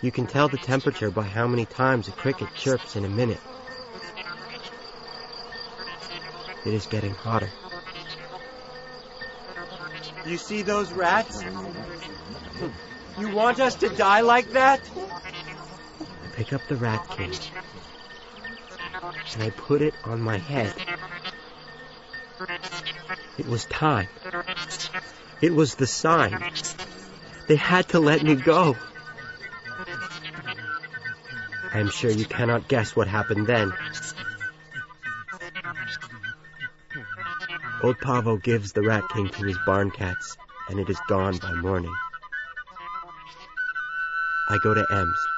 You 0.00 0.12
can 0.12 0.28
tell 0.28 0.48
the 0.48 0.58
temperature 0.58 1.10
by 1.10 1.24
how 1.24 1.48
many 1.48 1.66
times 1.66 2.06
a 2.06 2.12
cricket 2.12 2.54
chirps 2.54 2.94
in 2.94 3.04
a 3.04 3.08
minute. 3.08 3.40
It 6.64 6.72
is 6.72 6.86
getting 6.86 7.14
hotter. 7.14 7.50
You 10.24 10.36
see 10.36 10.62
those 10.62 10.92
rats? 10.92 11.42
You 13.18 13.28
want 13.30 13.58
us 13.58 13.74
to 13.76 13.88
die 13.88 14.20
like 14.20 14.52
that? 14.52 14.88
I 15.98 16.28
pick 16.28 16.52
up 16.52 16.68
the 16.68 16.76
Rat 16.76 17.04
King 17.16 17.32
and 19.34 19.42
I 19.42 19.50
put 19.50 19.82
it 19.82 19.94
on 20.04 20.20
my 20.20 20.38
head. 20.38 20.74
It 23.38 23.46
was 23.46 23.64
time. 23.66 24.08
It 25.40 25.54
was 25.54 25.74
the 25.74 25.86
sign. 25.86 26.42
They 27.46 27.56
had 27.56 27.88
to 27.90 28.00
let 28.00 28.22
me 28.22 28.34
go. 28.34 28.76
I 31.72 31.80
am 31.80 31.90
sure 31.90 32.10
you 32.10 32.24
cannot 32.24 32.68
guess 32.68 32.96
what 32.96 33.06
happened 33.06 33.46
then. 33.46 33.72
Old 37.82 37.98
Pavo 38.00 38.36
gives 38.36 38.72
the 38.72 38.82
Rat 38.82 39.04
King 39.12 39.28
to 39.28 39.44
his 39.44 39.58
barn 39.64 39.90
cats, 39.90 40.36
and 40.68 40.80
it 40.80 40.90
is 40.90 40.98
gone 41.08 41.36
by 41.36 41.52
morning. 41.52 41.94
I 44.48 44.58
go 44.58 44.74
to 44.74 44.84
Em's. 44.90 45.37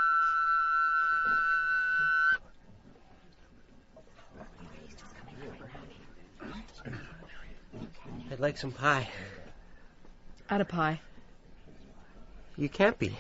I'd 8.40 8.44
like 8.44 8.56
some 8.56 8.72
pie. 8.72 9.06
Out 10.48 10.62
of 10.62 10.68
pie. 10.68 10.98
You 12.56 12.70
can't 12.70 12.98
be. 12.98 13.14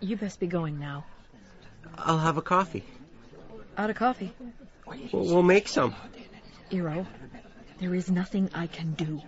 You 0.00 0.16
best 0.16 0.40
be 0.40 0.46
going 0.46 0.80
now. 0.80 1.04
I'll 1.98 2.16
have 2.16 2.38
a 2.38 2.42
coffee. 2.42 2.82
Out 3.76 3.90
of 3.90 3.96
coffee. 3.96 4.32
We'll, 4.86 5.26
we'll 5.26 5.42
make 5.42 5.68
some. 5.68 5.94
Eero, 6.70 7.06
there 7.80 7.94
is 7.94 8.10
nothing 8.10 8.48
I 8.54 8.66
can 8.66 8.94
do. 8.94 9.20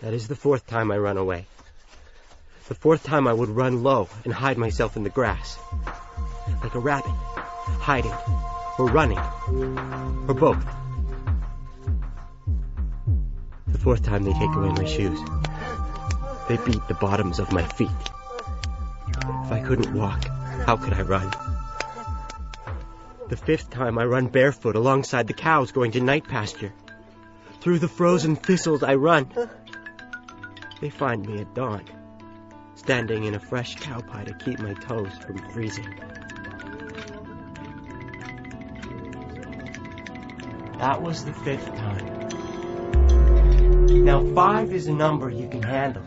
That 0.00 0.12
is 0.12 0.26
the 0.26 0.34
fourth 0.34 0.66
time 0.66 0.90
I 0.90 0.98
run 0.98 1.18
away. 1.18 1.46
The 2.66 2.74
fourth 2.74 3.04
time 3.04 3.28
I 3.28 3.32
would 3.32 3.50
run 3.50 3.84
low 3.84 4.08
and 4.24 4.34
hide 4.34 4.58
myself 4.58 4.96
in 4.96 5.04
the 5.04 5.10
grass. 5.10 5.56
Like 6.64 6.74
a 6.74 6.80
rabbit, 6.80 7.14
hiding, 7.78 8.14
or 8.76 8.86
running, 8.86 9.20
or 10.28 10.34
both. 10.34 10.66
The 13.68 13.78
fourth 13.78 14.02
time 14.02 14.24
they 14.24 14.32
take 14.32 14.54
away 14.54 14.70
my 14.70 14.84
shoes. 14.84 15.18
They 16.48 16.56
beat 16.56 16.86
the 16.88 16.94
bottoms 16.94 17.38
of 17.38 17.52
my 17.52 17.62
feet. 17.62 17.90
If 19.08 19.52
I 19.52 19.62
couldn't 19.66 19.94
walk, 19.94 20.24
how 20.66 20.76
could 20.76 20.94
I 20.94 21.02
run? 21.02 21.30
The 23.28 23.36
fifth 23.36 23.68
time 23.68 23.98
I 23.98 24.06
run 24.06 24.28
barefoot 24.28 24.74
alongside 24.74 25.26
the 25.26 25.34
cows 25.34 25.72
going 25.72 25.92
to 25.92 26.00
night 26.00 26.26
pasture. 26.26 26.72
Through 27.60 27.80
the 27.80 27.88
frozen 27.88 28.36
thistles 28.36 28.82
I 28.82 28.94
run. 28.94 29.30
They 30.80 30.88
find 30.88 31.26
me 31.26 31.40
at 31.40 31.54
dawn, 31.54 31.84
standing 32.74 33.24
in 33.24 33.34
a 33.34 33.40
fresh 33.40 33.74
cow 33.74 34.00
pie 34.00 34.24
to 34.24 34.32
keep 34.32 34.60
my 34.60 34.72
toes 34.72 35.12
from 35.18 35.38
freezing. 35.52 35.94
That 40.78 41.02
was 41.02 41.24
the 41.24 41.34
fifth 41.34 41.66
time. 41.74 42.28
Now, 43.90 44.22
five 44.34 44.72
is 44.74 44.86
a 44.86 44.92
number 44.92 45.30
you 45.30 45.48
can 45.48 45.62
handle. 45.62 46.02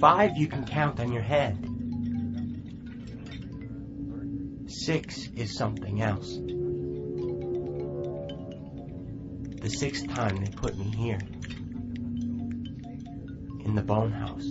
Five 0.00 0.36
you 0.36 0.48
can 0.48 0.64
count 0.64 0.98
on 0.98 1.12
your 1.12 1.22
head. 1.22 1.56
Six 4.66 5.28
is 5.36 5.56
something 5.56 6.02
else. 6.02 6.36
The 9.60 9.70
sixth 9.70 10.08
time 10.08 10.36
they 10.44 10.50
put 10.50 10.76
me 10.76 10.86
here. 10.96 11.20
In 13.64 13.76
the 13.76 13.82
bone 13.82 14.10
house. 14.10 14.50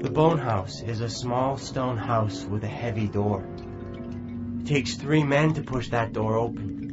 The 0.00 0.10
bone 0.10 0.38
house 0.38 0.80
is 0.80 1.02
a 1.02 1.10
small 1.10 1.58
stone 1.58 1.98
house 1.98 2.46
with 2.46 2.64
a 2.64 2.68
heavy 2.68 3.08
door. 3.08 3.46
It 4.60 4.66
takes 4.66 4.94
three 4.94 5.22
men 5.22 5.52
to 5.54 5.62
push 5.62 5.90
that 5.90 6.14
door 6.14 6.38
open. 6.38 6.83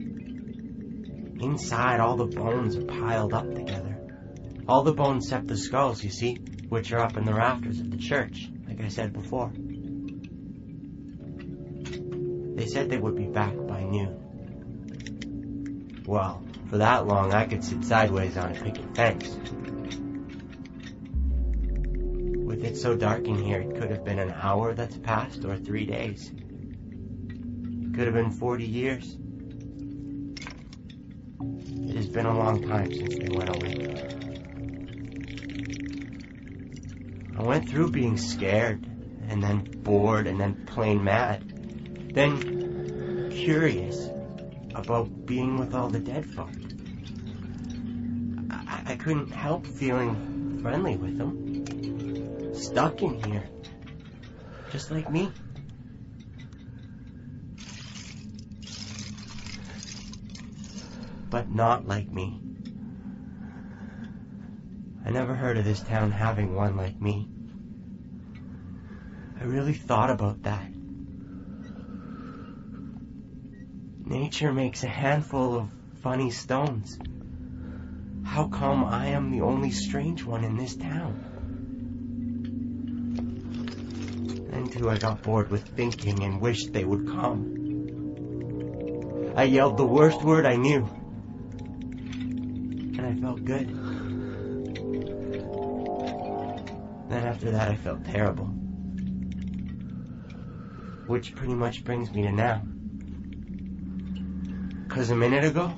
Inside, 1.42 2.00
all 2.00 2.16
the 2.18 2.26
bones 2.28 2.78
are 2.78 2.86
piled 2.86 3.34
up 3.34 3.52
together. 3.54 3.98
All 4.68 4.84
the 4.84 4.94
bones 4.94 5.26
except 5.26 5.48
the 5.48 5.58
skulls, 5.58 6.04
you 6.04 6.12
see, 6.12 6.36
which 6.70 6.92
are 6.92 7.00
up 7.00 7.18
in 7.18 7.26
the 7.26 7.34
rafters 7.34 7.80
of 7.80 7.90
the 7.90 7.98
church, 7.98 8.48
like 8.68 8.80
I 8.80 8.90
said 8.90 9.12
before. 9.12 9.52
They 12.56 12.68
said 12.68 12.92
they 12.92 13.00
would 13.00 13.16
be 13.16 13.26
back 13.26 13.56
by 13.68 13.84
noon. 13.84 14.20
Well, 16.06 16.44
for 16.70 16.78
that 16.78 17.08
long, 17.08 17.34
I 17.34 17.48
could 17.48 17.64
sit 17.64 17.84
sideways 17.86 18.38
on 18.38 18.56
a 18.56 18.62
picket 18.62 18.96
fence. 18.96 19.36
With 22.46 22.64
it 22.64 22.78
so 22.78 22.96
dark 22.96 23.26
in 23.28 23.42
here, 23.42 23.62
it 23.62 23.80
could 23.80 23.90
have 23.90 24.06
been 24.06 24.20
an 24.20 24.32
hour 24.32 24.76
that's 24.76 24.98
passed 24.98 25.44
or 25.44 25.58
three 25.58 25.88
days. 25.88 26.30
It 26.30 27.96
could 27.96 28.06
have 28.06 28.14
been 28.14 28.30
40 28.30 28.64
years. 28.64 29.18
Been 32.12 32.26
a 32.26 32.38
long 32.38 32.68
time 32.68 32.92
since 32.92 33.16
they 33.16 33.30
went 33.30 33.56
away. 33.56 33.72
I 37.38 37.42
went 37.42 37.70
through 37.70 37.92
being 37.92 38.18
scared, 38.18 38.86
and 39.30 39.42
then 39.42 39.64
bored, 39.82 40.28
and 40.28 40.38
then 40.38 40.66
plain 40.66 41.06
mad. 41.06 42.14
Then 42.14 43.32
curious 43.32 44.10
about 44.76 45.26
being 45.26 45.58
with 45.58 45.74
all 45.74 45.88
the 45.88 46.00
dead 46.00 46.26
folk. 46.26 46.52
I, 48.52 48.82
I 48.88 48.96
couldn't 48.98 49.32
help 49.32 49.66
feeling 49.66 50.60
friendly 50.62 50.98
with 50.98 51.18
them. 51.18 52.54
Stuck 52.54 53.02
in 53.02 53.24
here. 53.24 53.48
Just 54.70 54.92
like 54.92 55.10
me. 55.10 55.32
But 61.32 61.50
not 61.50 61.88
like 61.88 62.12
me. 62.12 62.42
I 65.06 65.12
never 65.12 65.34
heard 65.34 65.58
of 65.58 65.64
this 65.64 65.80
town 65.80 66.12
having 66.12 66.54
one 66.54 66.76
like 66.76 67.00
me. 67.00 67.30
I 69.40 69.46
really 69.46 69.74
thought 69.74 70.10
about 70.10 70.44
that. 70.44 70.70
Nature 74.06 74.52
makes 74.52 74.84
a 74.84 74.90
handful 74.90 75.56
of 75.56 75.70
funny 76.04 76.32
stones. 76.32 77.00
How 78.26 78.50
come 78.50 78.84
I 78.84 79.08
am 79.08 79.32
the 79.32 79.40
only 79.40 79.72
strange 79.72 80.26
one 80.26 80.44
in 80.44 80.58
this 80.58 80.76
town? 80.76 81.16
Then 84.52 84.68
too 84.68 84.90
I 84.90 84.98
got 84.98 85.24
bored 85.24 85.50
with 85.50 85.66
thinking 85.66 86.24
and 86.24 86.42
wished 86.42 86.74
they 86.74 86.84
would 86.84 87.08
come. 87.08 87.58
I 89.38 89.44
yelled 89.44 89.78
the 89.78 89.86
worst 89.86 90.22
word 90.24 90.46
I 90.46 90.58
knew. 90.58 90.90
Felt 93.22 93.46
good. 93.46 93.68
Then 97.08 97.24
after 97.24 97.52
that, 97.52 97.70
I 97.70 97.76
felt 97.76 98.04
terrible. 98.04 98.46
Which 101.06 101.36
pretty 101.36 101.54
much 101.54 101.84
brings 101.84 102.12
me 102.12 102.24
to 102.24 102.32
now. 102.32 102.64
Because 104.88 105.12
a 105.12 105.16
minute 105.16 105.44
ago, 105.44 105.72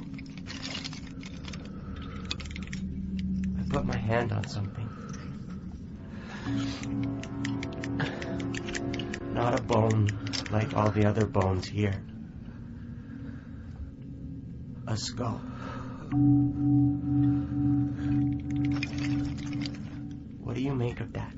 I 3.60 3.64
put 3.70 3.86
my 3.86 3.98
hand 3.98 4.32
on 4.32 4.48
something. 4.48 4.90
Not 9.34 9.60
a 9.60 9.62
bone 9.64 10.08
like 10.50 10.74
all 10.78 10.92
the 10.92 11.06
other 11.06 11.26
bones 11.26 11.68
here. 11.68 12.02
A 14.88 14.96
skull. 14.96 15.42
What 20.44 20.56
do 20.56 20.62
you 20.62 20.76
make 20.76 21.00
of 21.00 21.14
that? 21.14 21.34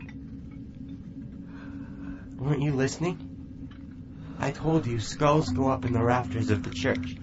Weren't 2.36 2.62
you 2.62 2.74
listening? 2.74 4.36
I 4.38 4.52
told 4.52 4.86
you 4.86 5.00
skulls 5.00 5.50
go 5.50 5.70
up 5.70 5.86
in 5.86 5.94
the 5.94 6.04
rafters 6.04 6.50
of 6.50 6.64
the 6.64 6.72
church. 6.72 7.16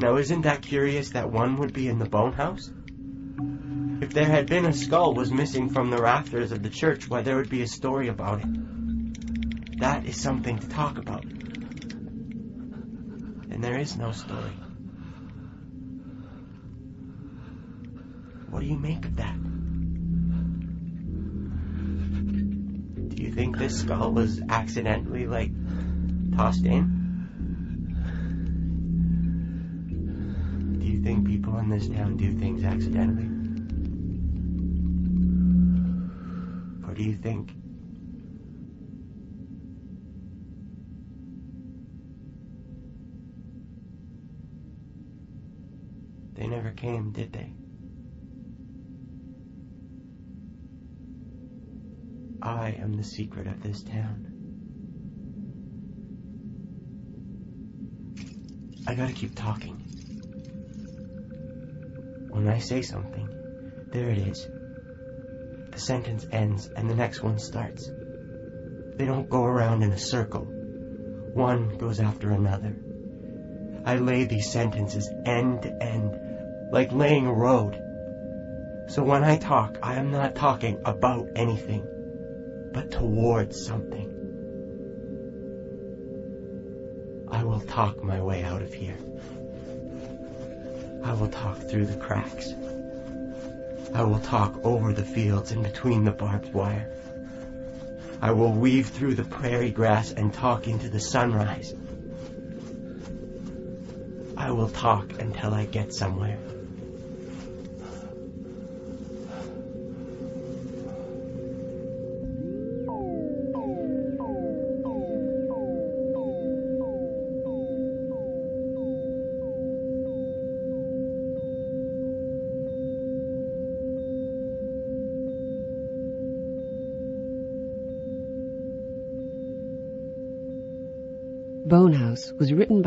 Now 0.00 0.16
isn't 0.16 0.42
that 0.42 0.62
curious 0.62 1.10
that 1.10 1.30
one 1.30 1.56
would 1.58 1.72
be 1.72 1.86
in 1.86 2.00
the 2.00 2.08
bone 2.08 2.32
house? 2.32 2.68
If 4.02 4.12
there 4.12 4.26
had 4.26 4.48
been 4.48 4.64
a 4.64 4.72
skull 4.72 5.14
was 5.14 5.30
missing 5.30 5.70
from 5.70 5.90
the 5.90 6.02
rafters 6.02 6.50
of 6.50 6.64
the 6.64 6.70
church, 6.70 7.08
why 7.08 7.22
there 7.22 7.36
would 7.36 7.48
be 7.48 7.62
a 7.62 7.68
story 7.68 8.08
about 8.08 8.40
it. 8.40 9.78
That 9.78 10.04
is 10.04 10.20
something 10.20 10.58
to 10.58 10.68
talk 10.68 10.98
about. 10.98 11.24
And 13.52 13.62
there 13.62 13.78
is 13.78 13.96
no 13.96 14.10
story. 14.10 14.63
What 18.54 18.60
do 18.60 18.66
you 18.66 18.78
make 18.78 19.04
of 19.04 19.16
that? 19.16 19.34
Do 23.08 23.20
you 23.20 23.32
think 23.32 23.58
this 23.58 23.80
skull 23.80 24.12
was 24.12 24.40
accidentally, 24.48 25.26
like, 25.26 25.50
tossed 26.36 26.64
in? 26.64 26.86
Do 30.78 30.86
you 30.86 31.02
think 31.02 31.26
people 31.26 31.58
in 31.58 31.68
this 31.68 31.88
town 31.88 32.16
do 32.16 32.38
things 32.38 32.62
accidentally? 32.62 33.26
Or 36.88 36.94
do 36.94 37.02
you 37.02 37.16
think 37.16 37.50
they 46.34 46.46
never 46.46 46.70
came, 46.70 47.10
did 47.10 47.32
they? 47.32 47.50
I 52.44 52.76
am 52.78 52.92
the 52.92 53.02
secret 53.02 53.46
of 53.46 53.62
this 53.62 53.82
town. 53.82 54.26
I 58.86 58.94
gotta 58.94 59.14
keep 59.14 59.34
talking. 59.34 59.76
When 62.28 62.46
I 62.46 62.58
say 62.58 62.82
something, 62.82 63.30
there 63.90 64.10
it 64.10 64.18
is. 64.18 64.46
The 65.72 65.78
sentence 65.78 66.26
ends 66.30 66.66
and 66.66 66.90
the 66.90 66.94
next 66.94 67.22
one 67.22 67.38
starts. 67.38 67.90
They 68.96 69.06
don't 69.06 69.30
go 69.30 69.42
around 69.42 69.82
in 69.82 69.92
a 69.92 69.98
circle. 69.98 70.44
One 70.44 71.78
goes 71.78 71.98
after 71.98 72.30
another. 72.30 72.76
I 73.86 73.96
lay 73.96 74.24
these 74.24 74.52
sentences 74.52 75.10
end 75.24 75.62
to 75.62 75.82
end, 75.82 76.70
like 76.70 76.92
laying 76.92 77.26
a 77.26 77.32
road. 77.32 77.80
So 78.88 79.02
when 79.02 79.24
I 79.24 79.38
talk, 79.38 79.78
I 79.82 79.94
am 79.94 80.10
not 80.10 80.34
talking 80.34 80.82
about 80.84 81.28
anything, 81.36 81.88
but 82.74 82.90
towards 82.90 83.64
something. 83.64 84.10
I 87.30 87.44
will 87.44 87.60
talk 87.60 88.02
my 88.02 88.20
way 88.20 88.42
out 88.42 88.62
of 88.62 88.74
here. 88.74 88.98
I 91.04 91.12
will 91.12 91.28
talk 91.28 91.56
through 91.70 91.86
the 91.86 91.96
cracks. 91.96 92.52
I 93.94 94.02
will 94.02 94.18
talk 94.18 94.64
over 94.64 94.92
the 94.92 95.04
fields 95.04 95.52
and 95.52 95.62
between 95.62 96.04
the 96.04 96.10
barbed 96.10 96.52
wire. 96.52 96.90
I 98.20 98.32
will 98.32 98.52
weave 98.52 98.88
through 98.88 99.14
the 99.14 99.24
prairie 99.24 99.70
grass 99.70 100.10
and 100.10 100.34
talk 100.34 100.66
into 100.66 100.88
the 100.88 101.00
sunrise. 101.00 101.72
I 104.36 104.50
will 104.50 104.68
talk 104.68 105.20
until 105.20 105.54
I 105.54 105.66
get 105.66 105.94
somewhere. 105.94 106.38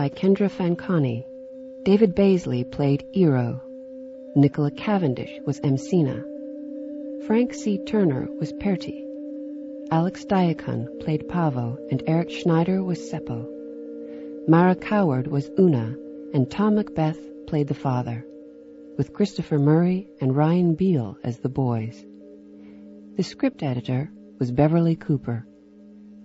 By 0.08 0.16
Kendra 0.16 0.50
Fanconi. 0.50 1.26
David 1.84 2.16
Baisley 2.16 2.64
played 2.64 3.04
Eero. 3.14 3.60
Nicola 4.38 4.72
Cavendish 4.72 5.42
was 5.46 5.60
Emsina. 5.60 6.24
Frank 7.28 7.54
C. 7.54 7.78
Turner 7.78 8.30
was 8.40 8.54
Perti. 8.54 9.04
Alex 9.92 10.24
Diakun 10.24 11.02
played 11.02 11.28
Pavo, 11.28 11.78
and 11.92 12.02
Eric 12.08 12.32
Schneider 12.32 12.82
was 12.82 13.12
Seppo. 13.12 13.50
Mara 14.48 14.76
Coward 14.76 15.28
was 15.28 15.52
Una, 15.60 15.98
and 16.34 16.50
Tom 16.50 16.76
Macbeth 16.76 17.20
played 17.46 17.68
the 17.68 17.74
father, 17.74 18.26
with 18.98 19.12
Christopher 19.12 19.60
Murray 19.60 20.08
and 20.22 20.38
Ryan 20.38 20.76
Beal 20.76 21.18
as 21.22 21.40
the 21.40 21.50
boys. 21.50 22.06
The 23.18 23.24
script 23.24 23.62
editor 23.62 24.10
was 24.40 24.54
Beverly 24.54 24.96
Cooper. 24.96 25.46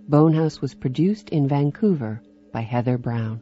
Bonehouse 0.07 0.61
was 0.61 0.73
produced 0.73 1.31
in 1.31 1.49
Vancouver 1.49 2.21
by 2.53 2.61
Heather 2.61 2.97
Brown. 2.97 3.41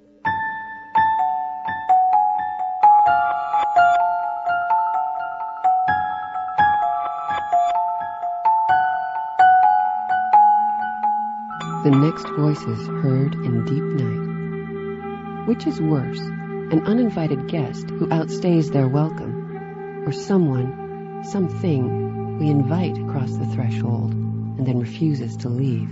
The 11.84 11.90
next 11.90 12.28
voices 12.38 12.88
heard 13.02 13.34
in 13.34 13.66
deep 13.66 13.84
night. 14.00 15.48
Which 15.48 15.66
is 15.66 15.82
worse, 15.82 16.20
an 16.20 16.84
uninvited 16.86 17.48
guest 17.48 17.90
who 17.90 18.06
outstays 18.06 18.72
their 18.72 18.88
welcome, 18.88 20.06
or 20.06 20.12
someone, 20.12 21.24
something 21.24 22.38
we 22.38 22.52
invite 22.52 23.00
across 23.00 23.32
the 23.32 23.48
threshold 23.48 24.14
and 24.14 24.68
then 24.68 24.80
refuses 24.80 25.36
to 25.38 25.50
leave? 25.50 25.90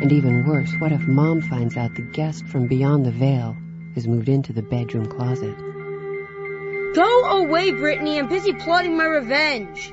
And 0.00 0.10
even 0.10 0.46
worse, 0.46 0.72
what 0.78 0.90
if 0.90 1.02
mom 1.02 1.42
finds 1.42 1.76
out 1.76 1.94
the 1.94 2.00
guest 2.00 2.46
from 2.46 2.66
beyond 2.66 3.04
the 3.04 3.12
veil 3.12 3.54
has 3.94 4.08
moved 4.08 4.30
into 4.30 4.54
the 4.54 4.62
bedroom 4.62 5.04
closet? 5.04 5.54
Go 6.94 7.42
away, 7.42 7.72
Brittany. 7.72 8.18
I'm 8.18 8.28
busy 8.28 8.54
plotting 8.54 8.96
my 8.96 9.04
revenge. 9.04 9.92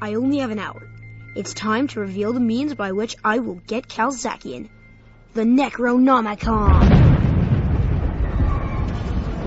I 0.00 0.14
only 0.14 0.38
have 0.38 0.52
an 0.52 0.60
hour. 0.60 0.87
It's 1.38 1.54
time 1.54 1.86
to 1.88 2.00
reveal 2.00 2.32
the 2.32 2.40
means 2.40 2.74
by 2.74 2.90
which 2.90 3.14
I 3.22 3.38
will 3.38 3.60
get 3.64 3.86
Calzakian, 3.86 4.68
the 5.34 5.42
Necronomicon. 5.42 6.74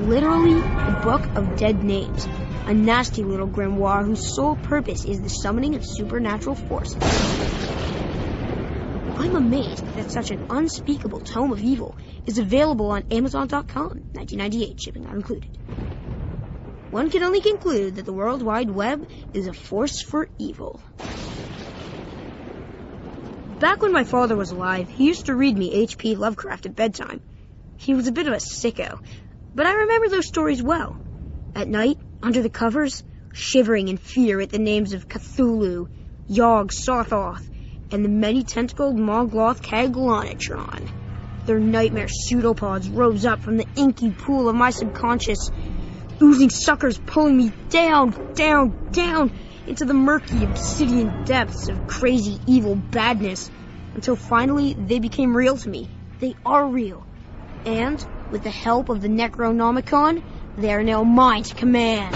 Literally, 0.07 0.57
a 0.57 1.01
book 1.03 1.21
of 1.35 1.57
dead 1.57 1.83
names. 1.83 2.25
A 2.65 2.73
nasty 2.73 3.25
little 3.25 3.49
grimoire 3.49 4.05
whose 4.05 4.33
sole 4.33 4.55
purpose 4.55 5.03
is 5.03 5.19
the 5.19 5.27
summoning 5.27 5.75
of 5.75 5.85
supernatural 5.85 6.55
forces. 6.55 7.03
I'm 9.17 9.35
amazed 9.35 9.85
that 9.97 10.13
such 10.13 10.31
an 10.31 10.47
unspeakable 10.49 11.19
tome 11.19 11.51
of 11.51 11.61
evil 11.61 11.97
is 12.25 12.37
available 12.37 12.91
on 12.91 13.03
Amazon.com, 13.11 14.05
1998, 14.13 14.81
shipping 14.81 15.03
not 15.03 15.15
included. 15.15 15.57
One 16.89 17.09
can 17.09 17.23
only 17.23 17.41
conclude 17.41 17.95
that 17.95 18.05
the 18.05 18.13
World 18.13 18.41
Wide 18.41 18.69
Web 18.69 19.05
is 19.33 19.47
a 19.47 19.53
force 19.53 20.01
for 20.01 20.29
evil. 20.39 20.79
Back 23.61 23.83
when 23.83 23.93
my 23.93 24.05
father 24.05 24.35
was 24.35 24.49
alive, 24.49 24.89
he 24.89 25.05
used 25.05 25.27
to 25.27 25.35
read 25.35 25.55
me 25.55 25.71
H.P. 25.71 26.15
Lovecraft 26.15 26.65
at 26.65 26.75
bedtime. 26.75 27.21
He 27.77 27.93
was 27.93 28.07
a 28.07 28.11
bit 28.11 28.25
of 28.25 28.33
a 28.33 28.37
sicko, 28.37 28.97
but 29.53 29.67
I 29.67 29.73
remember 29.73 30.09
those 30.09 30.25
stories 30.25 30.63
well. 30.63 30.97
At 31.53 31.67
night, 31.67 31.99
under 32.23 32.41
the 32.41 32.49
covers, 32.49 33.03
shivering 33.33 33.87
in 33.87 33.97
fear 33.97 34.41
at 34.41 34.49
the 34.49 34.57
names 34.57 34.93
of 34.93 35.07
Cthulhu, 35.07 35.89
Yog 36.27 36.71
Sothoth, 36.71 37.47
and 37.91 38.03
the 38.03 38.09
many-tentacled 38.09 38.97
Mogloth 38.97 39.61
Kaglanatron. 39.61 40.89
Their 41.45 41.59
nightmare 41.59 42.07
pseudopods 42.07 42.89
rose 42.89 43.25
up 43.25 43.41
from 43.41 43.57
the 43.57 43.67
inky 43.75 44.09
pool 44.09 44.49
of 44.49 44.55
my 44.55 44.71
subconscious, 44.71 45.51
oozing 46.19 46.49
suckers 46.49 46.97
pulling 46.97 47.37
me 47.37 47.51
down, 47.69 48.33
down, 48.33 48.89
down, 48.91 49.31
into 49.67 49.85
the 49.85 49.93
murky, 49.93 50.43
obsidian 50.43 51.23
depths 51.25 51.67
of 51.67 51.87
crazy, 51.87 52.39
evil 52.47 52.75
badness 52.75 53.49
until 53.95 54.15
finally 54.15 54.73
they 54.73 54.99
became 54.99 55.35
real 55.35 55.57
to 55.57 55.69
me. 55.69 55.89
They 56.19 56.35
are 56.45 56.65
real. 56.65 57.05
And, 57.65 58.03
with 58.31 58.43
the 58.43 58.49
help 58.49 58.89
of 58.89 59.01
the 59.01 59.07
Necronomicon, 59.07 60.23
they 60.57 60.73
are 60.73 60.83
now 60.83 61.03
mine 61.03 61.43
to 61.43 61.55
command. 61.55 62.15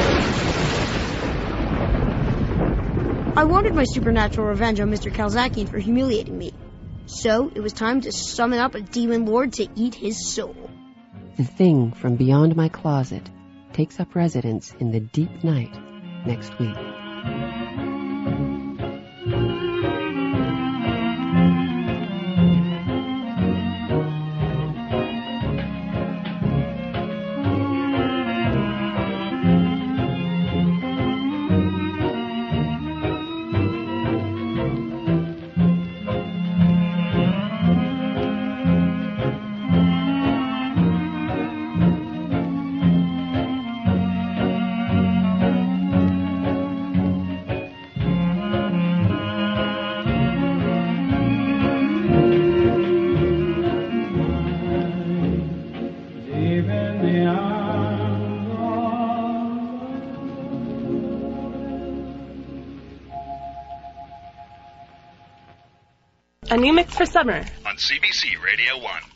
I 3.38 3.43
wanted 3.43 3.76
my 3.76 3.84
supernatural 3.84 4.47
revenge 4.47 4.80
on 4.80 4.89
Mr. 4.89 5.13
Kalzakian 5.13 5.67
for 5.69 5.77
humiliating 5.77 6.38
me. 6.38 6.53
So, 7.05 7.51
it 7.53 7.59
was 7.59 7.73
time 7.73 8.01
to 8.01 8.11
summon 8.11 8.59
up 8.59 8.76
a 8.76 8.81
demon 8.81 9.26
lord 9.26 9.53
to 9.53 9.67
eat 9.76 9.93
his 9.93 10.34
soul. 10.34 10.55
The 11.38 11.43
thing 11.43 11.91
from 11.91 12.15
beyond 12.15 12.55
my 12.55 12.69
closet 12.69 13.30
takes 13.73 13.99
up 13.99 14.15
residence 14.15 14.73
in 14.80 14.91
the 14.91 15.01
deep 15.01 15.43
night 15.43 15.76
next 16.26 16.57
week. 16.57 16.94
A 17.26 17.64
new 66.65 66.73
mix 66.73 66.95
for 66.95 67.05
summer. 67.05 67.45
On 67.67 67.75
CBC 67.75 68.43
Radio 68.43 68.79
1. 68.79 69.14